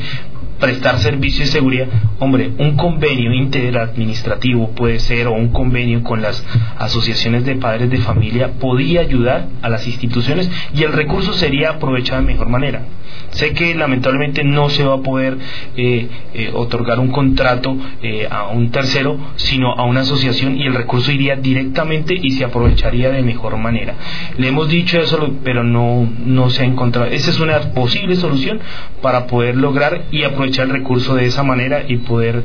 prestar 0.63 0.97
servicio 0.99 1.43
de 1.43 1.51
seguridad, 1.51 1.87
hombre, 2.19 2.51
un 2.57 2.77
convenio 2.77 3.33
interadministrativo 3.33 4.69
puede 4.71 4.99
ser 4.99 5.27
o 5.27 5.33
un 5.33 5.49
convenio 5.49 6.01
con 6.03 6.21
las 6.21 6.41
asociaciones 6.77 7.43
de 7.43 7.57
padres 7.57 7.89
de 7.89 7.97
familia 7.97 8.53
podría 8.53 9.01
ayudar 9.01 9.47
a 9.61 9.67
las 9.67 9.85
instituciones 9.85 10.49
y 10.73 10.83
el 10.83 10.93
recurso 10.93 11.33
sería 11.33 11.71
aprovechado 11.71 12.21
de 12.21 12.27
mejor 12.27 12.47
manera. 12.47 12.83
Sé 13.31 13.53
que 13.53 13.75
lamentablemente 13.75 14.43
no 14.43 14.69
se 14.69 14.83
va 14.83 14.95
a 14.95 15.01
poder 15.01 15.37
eh, 15.75 16.07
eh, 16.33 16.51
otorgar 16.53 16.99
un 16.99 17.09
contrato 17.09 17.75
eh, 18.01 18.27
a 18.29 18.47
un 18.47 18.71
tercero, 18.71 19.17
sino 19.35 19.73
a 19.73 19.83
una 19.83 20.01
asociación 20.01 20.57
y 20.57 20.65
el 20.65 20.73
recurso 20.73 21.11
iría 21.11 21.35
directamente 21.35 22.13
y 22.13 22.31
se 22.31 22.45
aprovecharía 22.45 23.09
de 23.09 23.21
mejor 23.21 23.57
manera. 23.57 23.95
Le 24.37 24.47
hemos 24.47 24.69
dicho 24.69 24.97
eso, 24.99 25.35
pero 25.43 25.63
no, 25.63 26.09
no 26.25 26.49
se 26.51 26.63
ha 26.63 26.65
encontrado. 26.65 27.09
Esa 27.11 27.31
es 27.31 27.39
una 27.39 27.59
posible 27.73 28.15
solución 28.15 28.61
para 29.01 29.27
poder 29.27 29.57
lograr 29.57 30.05
y 30.11 30.23
aprovechar 30.23 30.52
el 30.61 30.69
recurso 30.69 31.15
de 31.15 31.25
esa 31.25 31.43
manera 31.43 31.83
y 31.87 31.97
poder 31.97 32.43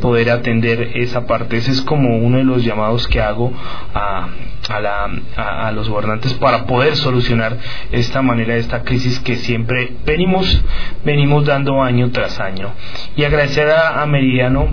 poder 0.00 0.30
atender 0.30 0.92
esa 0.94 1.26
parte. 1.26 1.56
Ese 1.56 1.72
es 1.72 1.80
como 1.82 2.18
uno 2.18 2.38
de 2.38 2.44
los 2.44 2.64
llamados 2.64 3.06
que 3.08 3.20
hago 3.20 3.52
a, 3.94 4.28
a, 4.68 4.80
la, 4.80 5.10
a, 5.36 5.72
los 5.72 5.88
gobernantes 5.88 6.34
para 6.34 6.66
poder 6.66 6.96
solucionar 6.96 7.58
esta 7.92 8.22
manera, 8.22 8.56
esta 8.56 8.82
crisis 8.82 9.18
que 9.20 9.36
siempre 9.36 9.92
venimos, 10.04 10.62
venimos 11.04 11.44
dando 11.44 11.82
año 11.82 12.10
tras 12.10 12.38
año. 12.40 12.70
Y 13.16 13.24
agradecer 13.24 13.70
a, 13.70 14.06
Meridiano 14.06 14.68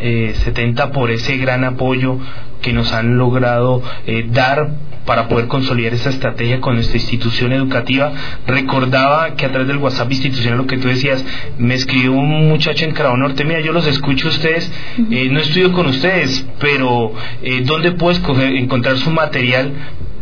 eh, 0.00 0.32
70 0.44 0.92
por 0.92 1.10
ese 1.10 1.36
gran 1.38 1.64
apoyo 1.64 2.18
que 2.66 2.72
nos 2.72 2.92
han 2.92 3.16
logrado 3.16 3.80
eh, 4.08 4.26
dar 4.28 4.70
para 5.04 5.28
poder 5.28 5.46
consolidar 5.46 5.94
esa 5.94 6.10
estrategia 6.10 6.60
con 6.60 6.74
nuestra 6.74 6.96
institución 6.96 7.52
educativa. 7.52 8.12
Recordaba 8.44 9.36
que 9.36 9.46
a 9.46 9.50
través 9.50 9.68
del 9.68 9.76
WhatsApp 9.76 10.10
institucional, 10.10 10.58
lo 10.58 10.66
que 10.66 10.78
tú 10.78 10.88
decías, 10.88 11.24
me 11.58 11.74
escribió 11.74 12.10
un 12.10 12.48
muchacho 12.48 12.84
en 12.84 12.90
Cravo 12.90 13.16
Norte, 13.16 13.44
mira, 13.44 13.60
yo 13.60 13.70
los 13.70 13.86
escucho 13.86 14.26
a 14.26 14.30
ustedes, 14.32 14.68
eh, 15.12 15.28
no 15.30 15.38
estudio 15.38 15.72
con 15.72 15.86
ustedes, 15.86 16.44
pero 16.58 17.12
eh, 17.40 17.62
¿dónde 17.64 17.92
puedo 17.92 18.10
escoger, 18.10 18.56
encontrar 18.56 18.98
su 18.98 19.12
material 19.12 19.72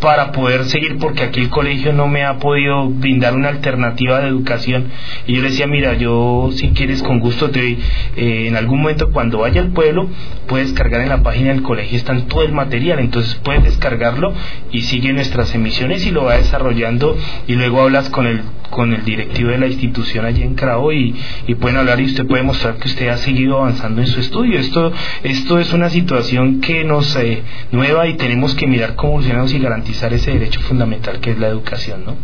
para 0.05 0.33
poder 0.33 0.67
seguir 0.67 0.99
porque 0.99 1.23
aquí 1.23 1.41
el 1.41 1.49
colegio 1.49 1.95
no 1.95 2.09
me 2.09 2.27
ha 2.27 2.37
podido 2.39 2.91
brindar 2.91 3.35
una 3.35 3.49
alternativa 3.49 4.21
de 4.21 4.29
educación 4.29 4.89
y 5.27 5.33
yo 5.33 5.41
le 5.41 5.49
decía 5.49 5.67
mira 5.67 5.95
yo 5.95 6.51
si 6.53 6.73
quieres 6.73 7.03
con 7.03 7.21
gusto 7.21 7.51
te 7.51 7.71
eh, 7.71 8.47
en 8.47 8.55
algún 8.55 8.83
momento 8.83 9.11
cuando 9.13 9.39
vaya 9.39 9.63
al 9.63 9.73
pueblo 9.73 10.11
puedes 10.47 10.75
cargar 10.75 11.01
en 11.01 11.09
la 11.09 11.23
página 11.23 11.53
del 11.53 11.63
colegio 11.63 11.97
están 11.97 12.29
todo 12.29 12.43
el 12.43 12.53
material 12.53 12.99
entonces 12.99 13.37
puedes 13.43 13.65
descargarlo 13.65 14.35
y 14.71 14.83
sigue 14.83 15.11
nuestras 15.15 15.55
emisiones 15.55 16.05
y 16.05 16.11
lo 16.11 16.25
va 16.25 16.37
desarrollando 16.37 17.17
y 17.47 17.55
luego 17.55 17.81
hablas 17.81 18.11
con 18.11 18.27
el 18.27 18.43
con 18.75 18.93
el 18.93 19.05
directivo 19.05 19.51
de 19.51 19.59
la 19.59 19.69
institución 19.69 20.25
allí 20.25 20.43
en 20.43 20.55
Crao 20.55 20.93
y, 20.93 21.15
pueden 21.61 21.79
hablar 21.79 22.01
y 22.01 22.07
usted 22.07 22.27
puede 22.27 22.43
mostrar 22.43 22.75
que 22.77 22.89
usted 22.89 23.09
ha 23.09 23.17
seguido 23.17 23.59
avanzando 23.59 24.01
en 24.01 24.09
su 24.09 24.19
estudio. 24.19 24.59
Esto, 24.59 24.93
esto 25.23 25.59
es 25.61 25.73
una 25.73 25.89
situación 25.89 26.61
que 26.61 26.83
nos 26.83 27.15
eh, 27.15 27.43
nueva 27.71 28.09
y 28.09 28.15
tenemos 28.15 28.55
que 28.55 28.67
mirar 28.67 28.97
cómo 28.97 29.13
evolucionamos 29.13 29.55
y 29.55 29.61
garantizar 29.61 29.94
ese 30.03 30.33
derecho 30.33 30.61
fundamental 30.61 31.21
que 31.21 31.31
es 31.31 31.39
la 31.39 31.49
educación, 31.49 32.05
¿no? 32.05 32.17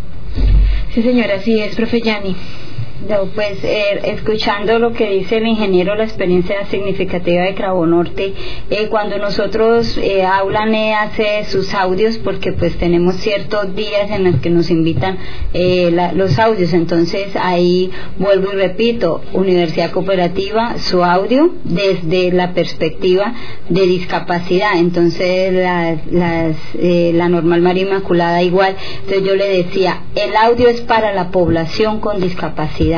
Sí, 0.94 1.02
señora, 1.02 1.36
así 1.36 1.58
es, 1.60 1.74
profe 1.74 2.00
Yani 2.00 2.34
pues 3.34 3.64
eh, 3.64 4.00
escuchando 4.04 4.78
lo 4.78 4.92
que 4.92 5.10
dice 5.10 5.38
el 5.38 5.46
ingeniero, 5.46 5.94
la 5.94 6.04
experiencia 6.04 6.66
significativa 6.66 7.42
de 7.42 7.54
Cravo 7.54 7.86
Norte, 7.86 8.34
eh, 8.68 8.88
cuando 8.88 9.18
nosotros 9.18 9.96
eh, 9.98 10.24
Aulane 10.24 10.94
hace 10.94 11.44
sus 11.44 11.72
audios, 11.74 12.18
porque 12.18 12.52
pues 12.52 12.76
tenemos 12.76 13.16
ciertos 13.16 13.74
días 13.74 14.10
en 14.10 14.24
los 14.24 14.36
que 14.40 14.50
nos 14.50 14.70
invitan 14.70 15.18
eh, 15.54 15.90
los 16.14 16.38
audios, 16.38 16.72
entonces 16.72 17.34
ahí 17.36 17.90
vuelvo 18.18 18.52
y 18.52 18.56
repito, 18.56 19.22
Universidad 19.32 19.90
Cooperativa, 19.90 20.78
su 20.78 21.02
audio 21.02 21.54
desde 21.64 22.32
la 22.32 22.52
perspectiva 22.52 23.32
de 23.68 23.86
discapacidad, 23.86 24.76
entonces 24.76 25.52
la 25.52 27.28
normal 27.28 27.62
María 27.62 27.84
Inmaculada 27.84 28.42
igual, 28.42 28.76
entonces 29.00 29.24
yo 29.24 29.34
le 29.34 29.48
decía, 29.48 30.02
el 30.14 30.36
audio 30.36 30.68
es 30.68 30.80
para 30.82 31.12
la 31.12 31.30
población 31.30 32.00
con 32.00 32.20
discapacidad 32.20 32.89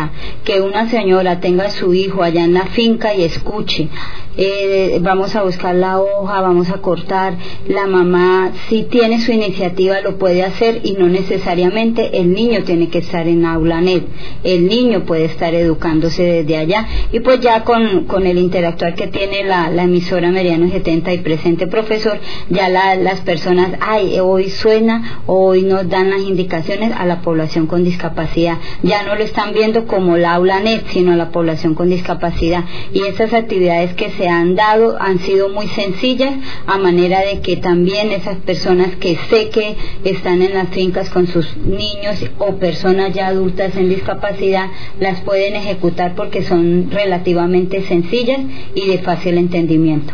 que 0.45 0.61
una 0.61 0.89
señora 0.89 1.41
tenga 1.41 1.65
a 1.65 1.71
su 1.71 1.95
hijo 1.95 2.23
allá 2.23 2.45
en 2.45 2.55
la 2.55 2.67
finca 2.67 3.15
y 3.15 3.23
escuche, 3.23 3.89
eh, 4.37 4.99
vamos 5.03 5.37
a 5.37 5.43
buscar 5.43 5.75
la 5.75 6.01
hoja, 6.01 6.41
vamos 6.41 6.71
a 6.71 6.79
cortar, 6.79 7.35
la 7.69 7.87
mamá 7.87 8.51
si 8.69 8.85
tiene 8.85 9.21
su 9.21 9.31
iniciativa 9.31 10.01
lo 10.01 10.17
puede 10.17 10.43
hacer 10.43 10.81
y 10.85 10.93
no 10.93 11.07
necesariamente 11.09 12.19
el 12.19 12.33
niño 12.33 12.65
tiene 12.65 12.89
que 12.89 12.99
estar 12.99 13.29
en 13.29 13.45
aula 13.45 13.83
net, 13.83 14.05
el 14.43 14.67
niño 14.67 15.05
puede 15.05 15.27
estar 15.27 15.55
educándose 15.55 16.23
desde 16.23 16.57
allá. 16.57 16.87
Y 17.13 17.21
pues 17.21 17.41
ya 17.41 17.65
con, 17.65 18.05
con 18.05 18.27
el 18.27 18.39
interactuar 18.39 18.95
que 18.95 19.09
tiene 19.09 19.45
la, 19.45 19.71
emisora 19.83 20.31
Meriano 20.31 20.69
70 20.71 21.13
y 21.13 21.19
presente 21.19 21.67
profesor, 21.67 22.19
ya 22.49 22.69
las 22.69 23.21
personas, 23.21 23.73
ay, 23.81 24.19
hoy 24.21 24.49
suena, 24.49 25.23
hoy 25.27 25.63
nos 25.63 25.89
dan 25.89 26.11
las 26.11 26.21
indicaciones 26.21 26.93
a 26.93 27.05
la 27.05 27.21
población 27.21 27.67
con 27.67 27.85
discapacidad, 27.85 28.59
ya 28.83 29.03
no 29.03 29.15
lo 29.15 29.23
están 29.23 29.53
viendo 29.53 29.82
como 29.87 30.17
la 30.17 30.35
aula 30.35 30.61
net, 30.61 30.85
sino 30.93 31.13
a 31.13 31.17
la 31.17 31.31
población 31.31 31.75
con 31.75 31.91
discapacidad. 31.91 32.65
Y 32.93 33.03
esas 33.03 33.33
actividades 33.33 33.95
que 33.95 34.11
se 34.11 34.29
han 34.29 34.55
dado 34.55 35.01
han 35.01 35.19
sido 35.19 35.49
muy 35.49 35.69
sencillas, 35.69 36.35
a 36.67 36.79
manera 36.79 37.21
de 37.21 37.41
que 37.41 37.57
también 37.57 38.11
esas 38.13 38.37
personas 38.39 38.97
que 38.97 39.17
sé 39.31 39.51
que 39.51 39.77
están 40.05 40.43
en 40.43 40.55
las 40.55 40.69
fincas 40.69 41.11
con 41.11 41.27
sus 41.27 41.57
niños 41.57 42.25
o 42.39 42.57
personas 42.57 43.13
ya 43.13 43.29
adultas 43.29 43.77
en 43.77 43.89
discapacidad, 43.89 44.69
las 45.01 45.21
pueden 45.21 45.57
ejecutar 45.57 46.15
porque 46.15 46.43
son 46.43 46.91
relativamente 46.91 47.83
sencillas 47.83 48.41
y 48.75 48.87
de 48.87 48.99
fácil 48.99 49.39
entendimiento. 49.39 50.13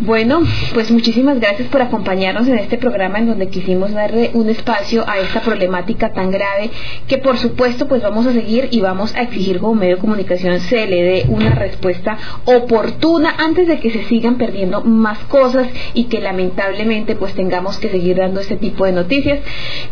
Bueno, 0.00 0.42
pues 0.74 0.92
muchísimas 0.92 1.40
gracias 1.40 1.66
por 1.70 1.82
acompañarnos 1.82 2.46
en 2.46 2.56
este 2.56 2.78
programa 2.78 3.18
en 3.18 3.26
donde 3.26 3.48
quisimos 3.48 3.92
darle 3.92 4.30
un 4.32 4.48
espacio 4.48 5.04
a 5.08 5.18
esta 5.18 5.40
problemática 5.40 6.12
tan 6.12 6.30
grave 6.30 6.70
que 7.08 7.18
por 7.18 7.36
supuesto 7.36 7.88
pues 7.88 8.00
vamos 8.00 8.24
a 8.24 8.32
seguir 8.32 8.68
y 8.70 8.80
vamos 8.80 9.12
a 9.16 9.22
exigir 9.22 9.58
como 9.58 9.74
medio 9.74 9.96
de 9.96 10.00
comunicación 10.00 10.60
se 10.60 10.86
le 10.86 11.02
dé 11.02 11.24
una 11.26 11.50
respuesta 11.50 12.16
oportuna 12.44 13.34
antes 13.38 13.66
de 13.66 13.80
que 13.80 13.90
se 13.90 14.04
sigan 14.04 14.38
perdiendo 14.38 14.82
más 14.82 15.18
cosas 15.24 15.66
y 15.94 16.04
que 16.04 16.20
lamentablemente 16.20 17.16
pues 17.16 17.34
tengamos 17.34 17.78
que 17.78 17.88
seguir 17.88 18.18
dando 18.18 18.38
este 18.38 18.56
tipo 18.56 18.84
de 18.84 18.92
noticias. 18.92 19.40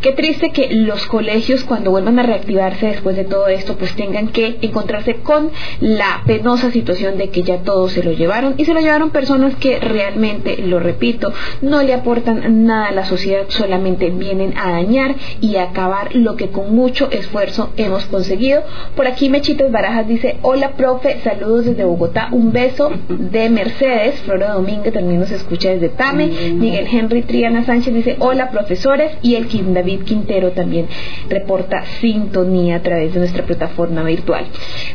Qué 0.03 0.13
triste 0.13 0.53
que 0.53 0.69
los 0.71 1.05
colegios 1.07 1.65
cuando 1.65 1.91
vuelvan 1.91 2.21
a 2.21 2.23
reactivarse 2.23 2.87
después 2.87 3.17
de 3.17 3.25
todo 3.25 3.49
esto 3.49 3.77
pues 3.77 3.93
tengan 3.97 4.29
que 4.29 4.59
encontrarse 4.63 5.17
con 5.17 5.51
la 5.81 6.23
penosa 6.25 6.71
situación 6.71 7.19
de 7.19 7.31
que 7.31 7.43
ya 7.43 7.63
todos 7.63 7.91
se 7.91 8.05
lo 8.05 8.13
llevaron 8.13 8.55
y 8.57 8.67
se 8.67 8.73
lo 8.73 8.79
llevaron 8.79 9.11
personas 9.11 9.57
que 9.57 9.81
realmente, 9.97 10.59
lo 10.59 10.79
repito, 10.79 11.33
no 11.63 11.83
le 11.83 11.95
aportan 11.95 12.67
nada 12.67 12.89
a 12.89 12.93
la 12.93 13.07
sociedad, 13.07 13.47
solamente 13.49 14.11
vienen 14.11 14.53
a 14.59 14.73
dañar 14.73 15.15
y 15.41 15.57
a 15.57 15.65
acabar 15.65 16.15
lo 16.15 16.37
que 16.37 16.49
con 16.49 16.75
mucho 16.75 17.11
esfuerzo 17.11 17.71
hemos 17.79 18.05
conseguido. 18.05 18.63
Por 18.95 19.07
aquí 19.07 19.31
Mechitas 19.31 19.73
Barajas 19.73 20.07
dice, 20.07 20.37
hola 20.43 20.73
profe, 20.73 21.19
saludos 21.25 21.65
desde 21.65 21.85
Bogotá, 21.85 22.29
un 22.31 22.53
beso 22.53 22.91
de 23.09 23.49
Mercedes, 23.49 24.21
Flora 24.21 24.53
Domínguez 24.53 24.93
también 24.93 25.21
nos 25.21 25.31
escucha 25.31 25.71
desde 25.71 25.89
Tame, 25.89 26.27
Miguel 26.53 26.87
Henry 26.93 27.23
Triana 27.23 27.65
Sánchez 27.65 27.95
dice, 27.95 28.17
hola 28.19 28.51
profesores, 28.51 29.13
y 29.23 29.37
el 29.37 29.47
Kim 29.47 29.73
David 29.73 30.03
Quintero 30.03 30.51
también 30.51 30.89
reporta 31.31 31.85
sintonía 32.01 32.77
a 32.77 32.83
través 32.83 33.15
de 33.15 33.21
nuestra 33.21 33.45
plataforma 33.45 34.03
virtual. 34.03 34.45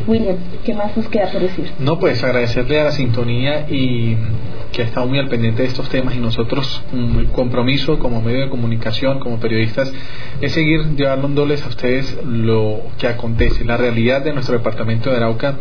William, 0.05 0.35
¿qué 0.63 0.75
más 0.75 0.95
nos 0.95 1.07
queda 1.09 1.27
por 1.31 1.41
decir? 1.41 1.71
No, 1.79 1.97
pues 1.97 2.23
agradecerle 2.23 2.79
a 2.79 2.83
la 2.85 2.91
sintonía 2.91 3.65
y 3.69 4.15
que 4.71 4.83
estado 4.91 5.07
muy 5.07 5.19
al 5.19 5.29
pendiente 5.29 5.61
de 5.61 5.69
estos 5.69 5.87
temas 5.87 6.15
y 6.15 6.19
nosotros 6.19 6.83
un 6.91 7.27
compromiso 7.27 7.97
como 7.97 8.21
medio 8.21 8.41
de 8.41 8.49
comunicación, 8.49 9.19
como 9.19 9.39
periodistas, 9.39 9.91
es 10.41 10.51
seguir 10.51 10.97
llevándoles 10.97 11.63
a 11.63 11.69
ustedes 11.69 12.17
lo 12.25 12.81
que 12.97 13.07
acontece, 13.07 13.63
la 13.63 13.77
realidad 13.77 14.21
de 14.21 14.33
nuestro 14.33 14.57
departamento 14.57 15.09
de 15.09 15.15
Arauca, 15.15 15.55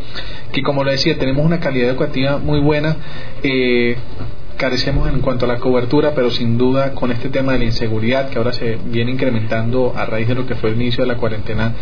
que 0.51 0.63
como 0.63 0.83
lo 0.83 0.91
decía, 0.91 1.17
tenemos 1.17 1.47
una 1.47 1.61
calidad 1.61 1.91
educativa 1.91 2.39
muy 2.39 2.59
buena. 2.59 2.97
Eh, 3.45 3.97
carecemos 4.61 5.09
en 5.09 5.21
cuanto 5.21 5.47
a 5.47 5.49
la 5.49 5.57
cobertura, 5.57 6.13
pero 6.15 6.31
sin 6.31 6.59
duda 6.59 6.93
con 6.93 7.11
este 7.11 7.31
tema 7.31 7.55
de 7.55 7.61
la 7.61 7.65
inseguridad 7.65 8.29
que 8.29 8.37
ahora 8.37 8.53
se 8.53 8.77
viene 8.91 9.11
incrementando 9.11 9.95
a 9.97 10.05
raíz 10.05 10.29
de 10.29 10.35
lo 10.35 10.47
que 10.47 10.55
fue 10.55 10.69
el 10.69 10.77
inicio 10.77 11.03
de 11.03 11.09
la 11.09 11.17
cuarentena, 11.17 11.73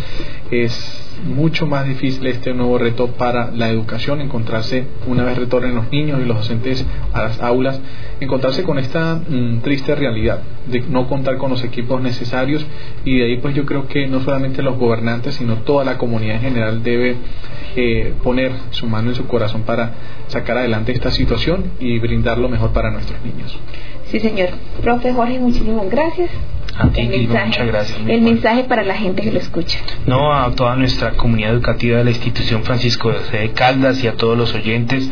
es 0.52 1.08
mucho 1.26 1.66
más 1.66 1.88
difícil 1.88 2.24
este 2.28 2.54
nuevo 2.54 2.78
reto 2.78 3.08
para 3.08 3.50
la 3.50 3.68
educación, 3.68 4.20
encontrarse 4.20 4.84
una 5.08 5.24
vez 5.24 5.36
retornen 5.36 5.74
los 5.74 5.90
niños 5.90 6.20
y 6.22 6.24
los 6.24 6.36
docentes 6.36 6.86
a 7.12 7.24
las 7.24 7.40
aulas, 7.40 7.80
encontrarse 8.20 8.62
con 8.62 8.78
esta 8.78 9.16
mm, 9.16 9.58
triste 9.62 9.96
realidad 9.96 10.40
de 10.70 10.80
no 10.82 11.08
contar 11.08 11.36
con 11.36 11.50
los 11.50 11.64
equipos 11.64 12.00
necesarios. 12.00 12.64
Y 13.04 13.18
de 13.18 13.24
ahí 13.24 13.36
pues 13.38 13.56
yo 13.56 13.66
creo 13.66 13.88
que 13.88 14.06
no 14.06 14.20
solamente 14.20 14.62
los 14.62 14.78
gobernantes, 14.78 15.34
sino 15.34 15.56
toda 15.58 15.84
la 15.84 15.98
comunidad 15.98 16.36
en 16.36 16.42
general 16.42 16.82
debe 16.84 17.16
eh, 17.76 18.14
poner 18.22 18.52
su 18.70 18.86
mano 18.86 19.10
en 19.10 19.16
su 19.16 19.26
corazón 19.26 19.62
para 19.62 19.92
sacar 20.28 20.58
adelante 20.58 20.92
esta 20.92 21.10
situación 21.10 21.72
y 21.80 21.98
brindar 21.98 22.38
lo 22.38 22.48
mejor 22.48 22.67
para 22.72 22.90
nuestros 22.90 23.22
niños. 23.22 23.58
Sí, 24.10 24.20
señor. 24.20 24.50
Profe 24.82 25.12
Jorge, 25.12 25.38
muchísimas 25.38 25.88
gracias. 25.90 26.30
A 26.80 26.90
ti, 26.90 27.00
el 27.00 27.26
mensaje, 27.26 27.46
muchas 27.46 27.66
gracias. 27.66 27.98
el 28.06 28.20
mensaje 28.20 28.64
para 28.64 28.84
la 28.84 28.94
gente 28.94 29.22
que 29.22 29.32
lo 29.32 29.40
escucha. 29.40 29.80
No, 30.06 30.32
a 30.32 30.52
toda 30.52 30.76
nuestra 30.76 31.10
comunidad 31.12 31.50
educativa 31.50 31.98
de 31.98 32.04
la 32.04 32.10
institución 32.10 32.62
Francisco 32.62 33.10
de 33.32 33.50
Caldas 33.50 34.04
y 34.04 34.06
a 34.06 34.12
todos 34.12 34.38
los 34.38 34.54
oyentes, 34.54 35.10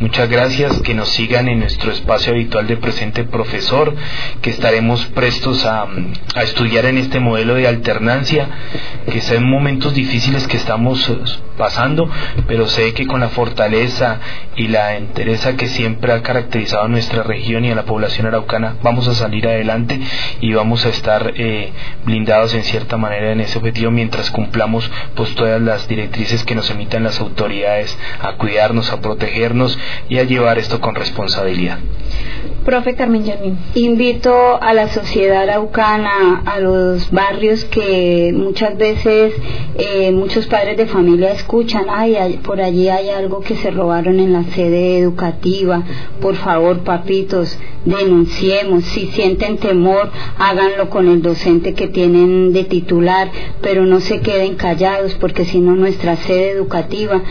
muchas 0.00 0.30
gracias, 0.30 0.80
que 0.80 0.94
nos 0.94 1.10
sigan 1.10 1.48
en 1.48 1.58
nuestro 1.58 1.92
espacio 1.92 2.32
habitual 2.32 2.66
de 2.66 2.78
presente 2.78 3.24
profesor, 3.24 3.94
que 4.40 4.48
estaremos 4.48 5.04
prestos 5.06 5.66
a, 5.66 5.86
a 6.34 6.42
estudiar 6.44 6.86
en 6.86 6.96
este 6.96 7.20
modelo 7.20 7.56
de 7.56 7.68
alternancia, 7.68 8.48
que 9.04 9.20
son 9.20 9.44
momentos 9.44 9.92
difíciles 9.92 10.46
que 10.46 10.56
estamos 10.56 11.12
pasando, 11.58 12.08
pero 12.48 12.66
sé 12.68 12.94
que 12.94 13.06
con 13.06 13.20
la 13.20 13.28
fortaleza 13.28 14.18
y 14.56 14.68
la 14.68 14.96
entereza 14.96 15.56
que 15.56 15.68
siempre 15.68 16.12
ha 16.12 16.22
caracterizado 16.22 16.84
a 16.84 16.88
nuestra 16.88 17.22
región 17.22 17.66
y 17.66 17.70
a 17.70 17.74
la 17.74 17.84
población 17.84 18.26
araucana, 18.32 18.76
vamos 18.82 19.08
a 19.08 19.14
salir 19.14 19.46
adelante 19.46 20.00
y 20.40 20.52
vamos 20.52 20.84
a 20.86 20.88
estar 20.88 21.32
eh, 21.36 21.72
blindados 22.04 22.54
en 22.54 22.64
cierta 22.64 22.96
manera 22.96 23.32
en 23.32 23.40
ese 23.40 23.58
objetivo 23.58 23.90
mientras 23.90 24.30
cumplamos 24.30 24.90
pues 25.14 25.34
todas 25.34 25.60
las 25.60 25.88
directrices 25.88 26.44
que 26.44 26.54
nos 26.54 26.70
emitan 26.70 27.02
las 27.02 27.20
autoridades 27.20 27.96
a 28.20 28.34
cuidarnos, 28.34 28.92
a 28.92 29.00
protegernos 29.00 29.78
y 30.08 30.18
a 30.18 30.24
llevar 30.24 30.58
esto 30.58 30.80
con 30.80 30.94
responsabilidad. 30.94 31.78
Profe 32.64 32.94
Carmen 32.94 33.24
Yamín. 33.24 33.58
Invito 33.74 34.62
a 34.62 34.72
la 34.72 34.88
sociedad 34.88 35.42
araucana, 35.42 36.42
a 36.46 36.60
los 36.60 37.10
barrios 37.10 37.64
que 37.64 38.32
muchas 38.32 38.76
veces 38.76 39.34
eh, 39.76 40.12
muchos 40.12 40.46
padres 40.46 40.76
de 40.76 40.86
familia 40.86 41.32
escuchan, 41.32 41.86
ay, 41.90 42.38
por 42.44 42.60
allí 42.60 42.88
hay 42.88 43.10
algo 43.10 43.40
que 43.40 43.56
se 43.56 43.72
robaron 43.72 44.20
en 44.20 44.32
la 44.32 44.44
sede 44.44 44.98
educativa, 44.98 45.82
por 46.20 46.36
favor, 46.36 46.84
papitos, 46.84 47.58
si 48.26 49.06
sienten 49.08 49.58
temor, 49.58 50.10
háganlo 50.38 50.90
con 50.90 51.08
el 51.08 51.22
docente 51.22 51.74
que 51.74 51.88
tienen 51.88 52.52
de 52.52 52.64
titular, 52.64 53.30
pero 53.60 53.86
no 53.86 54.00
se 54.00 54.20
queden 54.20 54.54
callados 54.54 55.14
porque 55.14 55.44
si 55.44 55.60
no 55.60 55.74
nuestra 55.74 56.16
sede 56.16 56.50
educativa 56.50 57.22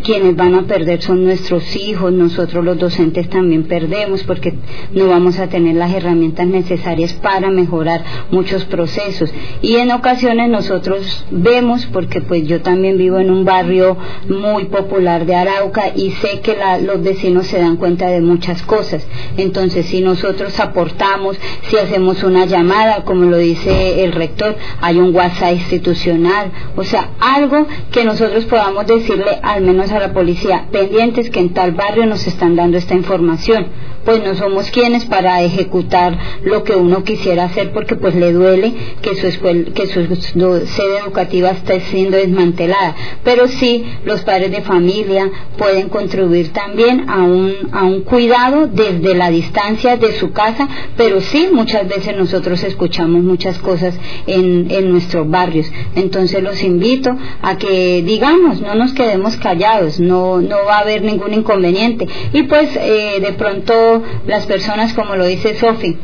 quienes 0.00 0.36
van 0.36 0.54
a 0.54 0.62
perder 0.62 1.02
son 1.02 1.24
nuestros 1.24 1.76
hijos, 1.76 2.12
nosotros 2.12 2.64
los 2.64 2.78
docentes 2.78 3.28
también 3.28 3.64
perdemos 3.64 4.22
porque 4.24 4.54
no 4.92 5.08
vamos 5.08 5.38
a 5.38 5.48
tener 5.48 5.74
las 5.74 5.92
herramientas 5.92 6.46
necesarias 6.46 7.12
para 7.14 7.50
mejorar 7.50 8.04
muchos 8.30 8.64
procesos. 8.64 9.32
Y 9.62 9.76
en 9.76 9.90
ocasiones 9.92 10.50
nosotros 10.50 11.24
vemos, 11.30 11.86
porque 11.86 12.20
pues 12.20 12.46
yo 12.46 12.60
también 12.60 12.98
vivo 12.98 13.18
en 13.18 13.30
un 13.30 13.44
barrio 13.44 13.96
muy 14.28 14.66
popular 14.66 15.26
de 15.26 15.34
Arauca 15.34 15.92
y 15.94 16.10
sé 16.12 16.40
que 16.40 16.56
la, 16.56 16.78
los 16.78 17.02
vecinos 17.02 17.46
se 17.46 17.58
dan 17.58 17.76
cuenta 17.76 18.08
de 18.08 18.20
muchas 18.20 18.62
cosas. 18.62 19.06
Entonces, 19.36 19.86
si 19.86 20.00
nosotros 20.00 20.58
aportamos, 20.60 21.38
si 21.68 21.76
hacemos 21.76 22.22
una 22.22 22.44
llamada, 22.44 23.04
como 23.04 23.24
lo 23.24 23.38
dice 23.38 24.04
el 24.04 24.12
rector, 24.12 24.56
hay 24.80 24.98
un 24.98 25.14
WhatsApp 25.14 25.54
institucional, 25.54 26.50
o 26.76 26.84
sea, 26.84 27.10
algo 27.20 27.66
que 27.90 28.04
nosotros 28.04 28.44
podamos 28.44 28.86
decirle 28.86 29.38
al 29.42 29.62
menos 29.62 29.85
a 29.92 29.98
la 29.98 30.12
policía, 30.12 30.66
pendientes 30.70 31.30
que 31.30 31.40
en 31.40 31.52
tal 31.52 31.72
barrio 31.72 32.06
nos 32.06 32.26
están 32.26 32.56
dando 32.56 32.78
esta 32.78 32.94
información, 32.94 33.66
pues 34.06 34.22
no 34.22 34.34
somos 34.34 34.70
quienes 34.70 35.04
para 35.04 35.42
ejecutar 35.42 36.18
lo 36.44 36.64
que 36.64 36.74
uno 36.74 37.04
quisiera 37.04 37.44
hacer 37.44 37.72
porque 37.72 37.96
pues 37.96 38.14
le 38.14 38.32
duele 38.32 38.72
que 39.02 39.16
su 39.16 39.26
escuela, 39.26 39.70
que 39.74 39.86
su 39.86 40.00
sede 40.66 40.98
educativa 41.04 41.50
esté 41.50 41.80
siendo 41.80 42.16
desmantelada, 42.16 42.94
pero 43.22 43.48
sí 43.48 43.84
los 44.04 44.22
padres 44.22 44.50
de 44.52 44.62
familia 44.62 45.30
pueden 45.58 45.90
contribuir 45.90 46.52
también 46.52 47.10
a 47.10 47.22
un, 47.24 47.52
a 47.72 47.84
un 47.84 48.00
cuidado 48.02 48.68
desde 48.68 49.14
la 49.14 49.30
distancia 49.30 49.98
de 49.98 50.12
su 50.12 50.32
casa, 50.32 50.68
pero 50.96 51.20
sí 51.20 51.48
muchas 51.52 51.86
veces 51.86 52.16
nosotros 52.16 52.62
escuchamos 52.64 53.22
muchas 53.22 53.58
cosas 53.58 53.98
en, 54.26 54.70
en 54.70 54.90
nuestros 54.90 55.28
barrios, 55.28 55.70
entonces 55.94 56.42
los 56.42 56.62
invito 56.62 57.14
a 57.42 57.58
que 57.58 58.02
digamos, 58.02 58.60
no 58.60 58.74
nos 58.74 58.92
quedemos 58.92 59.36
callados, 59.36 59.98
no, 59.98 60.40
no 60.40 60.56
va 60.66 60.78
a 60.78 60.80
haber 60.80 61.02
ningún 61.02 61.34
inconveniente. 61.34 62.06
Y 62.32 62.44
pues 62.44 62.68
eh, 62.76 63.18
de 63.20 63.32
pronto 63.32 63.95
las 64.26 64.46
personas 64.46 64.92
como 64.94 65.16
lo 65.16 65.26
dice 65.26 65.56
Sofi 65.56 65.96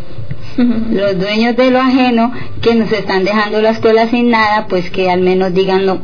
los 0.57 1.18
dueños 1.18 1.57
de 1.57 1.70
lo 1.70 1.80
ajeno 1.80 2.32
que 2.61 2.74
nos 2.74 2.93
están 2.93 3.24
dejando 3.24 3.61
la 3.61 3.70
escuela 3.70 4.09
sin 4.09 4.30
nada 4.30 4.66
pues 4.68 4.90
que 4.90 5.11
al 5.11 5.20
menos 5.20 5.55
digan 5.55 5.86
no 5.86 6.01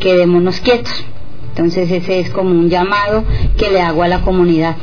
quedémonos 0.00 0.60
quietos 0.60 1.04
entonces 1.48 1.90
ese 1.90 2.20
es 2.20 2.30
como 2.30 2.50
un 2.50 2.68
llamado 2.68 3.24
que 3.56 3.70
le 3.70 3.80
hago 3.80 4.02
a 4.02 4.08
la 4.08 4.22
comunidad 4.22 4.76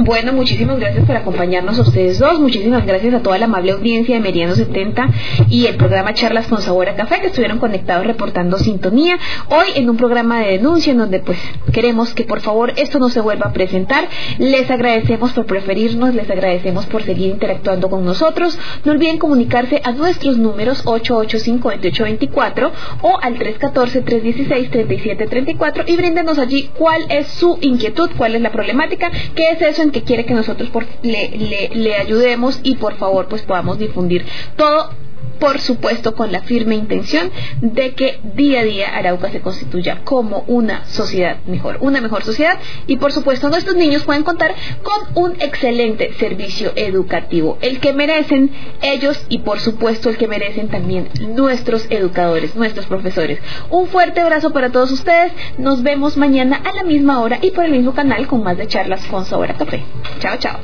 Bueno, 0.00 0.32
muchísimas 0.32 0.78
gracias 0.78 1.04
por 1.06 1.16
acompañarnos 1.16 1.76
ustedes 1.76 2.20
dos. 2.20 2.38
Muchísimas 2.38 2.86
gracias 2.86 3.14
a 3.14 3.20
toda 3.20 3.36
la 3.36 3.46
amable 3.46 3.72
audiencia 3.72 4.14
de 4.14 4.20
Meridiano 4.20 4.54
70 4.54 5.08
y 5.50 5.66
el 5.66 5.74
programa 5.74 6.14
Charlas 6.14 6.46
con 6.46 6.62
Sabor 6.62 6.94
Café 6.94 7.20
que 7.20 7.26
estuvieron 7.26 7.58
conectados 7.58 8.06
reportando 8.06 8.58
sintonía. 8.58 9.18
Hoy 9.48 9.66
en 9.74 9.90
un 9.90 9.96
programa 9.96 10.38
de 10.38 10.52
denuncia 10.52 10.92
en 10.92 10.98
donde 10.98 11.18
pues 11.18 11.36
queremos 11.72 12.14
que 12.14 12.22
por 12.22 12.40
favor 12.40 12.74
esto 12.76 13.00
no 13.00 13.08
se 13.08 13.20
vuelva 13.20 13.48
a 13.48 13.52
presentar. 13.52 14.06
Les 14.38 14.70
agradecemos 14.70 15.32
por 15.32 15.46
preferirnos, 15.46 16.14
les 16.14 16.30
agradecemos 16.30 16.86
por 16.86 17.02
seguir 17.02 17.30
interactuando 17.30 17.90
con 17.90 18.04
nosotros. 18.04 18.56
No 18.84 18.92
olviden 18.92 19.18
comunicarse 19.18 19.80
a 19.82 19.90
nuestros 19.90 20.38
números 20.38 20.84
885-2824 20.84 22.70
o 23.02 23.18
al 23.20 23.36
314-316-3734 23.36 25.82
y 25.88 25.96
bríndenos 25.96 26.38
allí 26.38 26.70
cuál 26.78 27.02
es 27.08 27.26
su 27.26 27.58
inquietud, 27.62 28.10
cuál 28.16 28.36
es 28.36 28.42
la 28.42 28.52
problemática, 28.52 29.10
qué 29.34 29.50
es 29.50 29.60
eso 29.60 29.87
en 29.88 29.92
que 29.92 30.02
quiere 30.02 30.24
que 30.24 30.34
nosotros 30.34 30.70
le, 31.02 31.70
le 31.74 31.96
ayudemos 31.96 32.60
y 32.62 32.76
por 32.76 32.94
favor 32.96 33.26
pues 33.26 33.42
podamos 33.42 33.78
difundir 33.78 34.24
todo 34.56 34.90
por 35.38 35.60
supuesto 35.60 36.14
con 36.14 36.32
la 36.32 36.42
firme 36.42 36.74
intención 36.74 37.30
de 37.60 37.94
que 37.94 38.20
día 38.34 38.60
a 38.60 38.64
día 38.64 38.96
Arauca 38.96 39.30
se 39.30 39.40
constituya 39.40 40.00
como 40.04 40.44
una 40.46 40.84
sociedad 40.86 41.38
mejor, 41.46 41.78
una 41.80 42.00
mejor 42.00 42.22
sociedad 42.24 42.58
y 42.86 42.96
por 42.96 43.12
supuesto 43.12 43.48
nuestros 43.48 43.76
niños 43.76 44.04
pueden 44.04 44.24
contar 44.24 44.54
con 44.82 45.24
un 45.24 45.40
excelente 45.40 46.12
servicio 46.14 46.72
educativo, 46.76 47.58
el 47.60 47.80
que 47.80 47.92
merecen 47.92 48.50
ellos 48.82 49.24
y 49.28 49.38
por 49.38 49.60
supuesto 49.60 50.08
el 50.08 50.16
que 50.16 50.28
merecen 50.28 50.68
también 50.68 51.08
nuestros 51.34 51.86
educadores, 51.90 52.54
nuestros 52.56 52.86
profesores. 52.86 53.38
Un 53.70 53.86
fuerte 53.86 54.20
abrazo 54.20 54.52
para 54.52 54.70
todos 54.70 54.90
ustedes, 54.90 55.32
nos 55.58 55.82
vemos 55.82 56.16
mañana 56.16 56.60
a 56.64 56.72
la 56.72 56.84
misma 56.84 57.20
hora 57.20 57.38
y 57.42 57.50
por 57.50 57.64
el 57.64 57.72
mismo 57.72 57.94
canal 57.94 58.26
con 58.26 58.42
más 58.42 58.56
de 58.56 58.66
charlas 58.66 59.04
con 59.06 59.24
sabor 59.24 59.50
a 59.50 59.54
café. 59.54 59.84
Chao, 60.20 60.36
chao. 60.38 60.58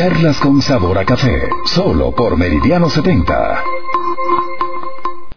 Charlas 0.00 0.40
con 0.40 0.62
sabor 0.62 0.96
a 0.96 1.04
café, 1.04 1.46
solo 1.66 2.10
por 2.10 2.34
Meridiano 2.34 2.88
70. 2.88 3.62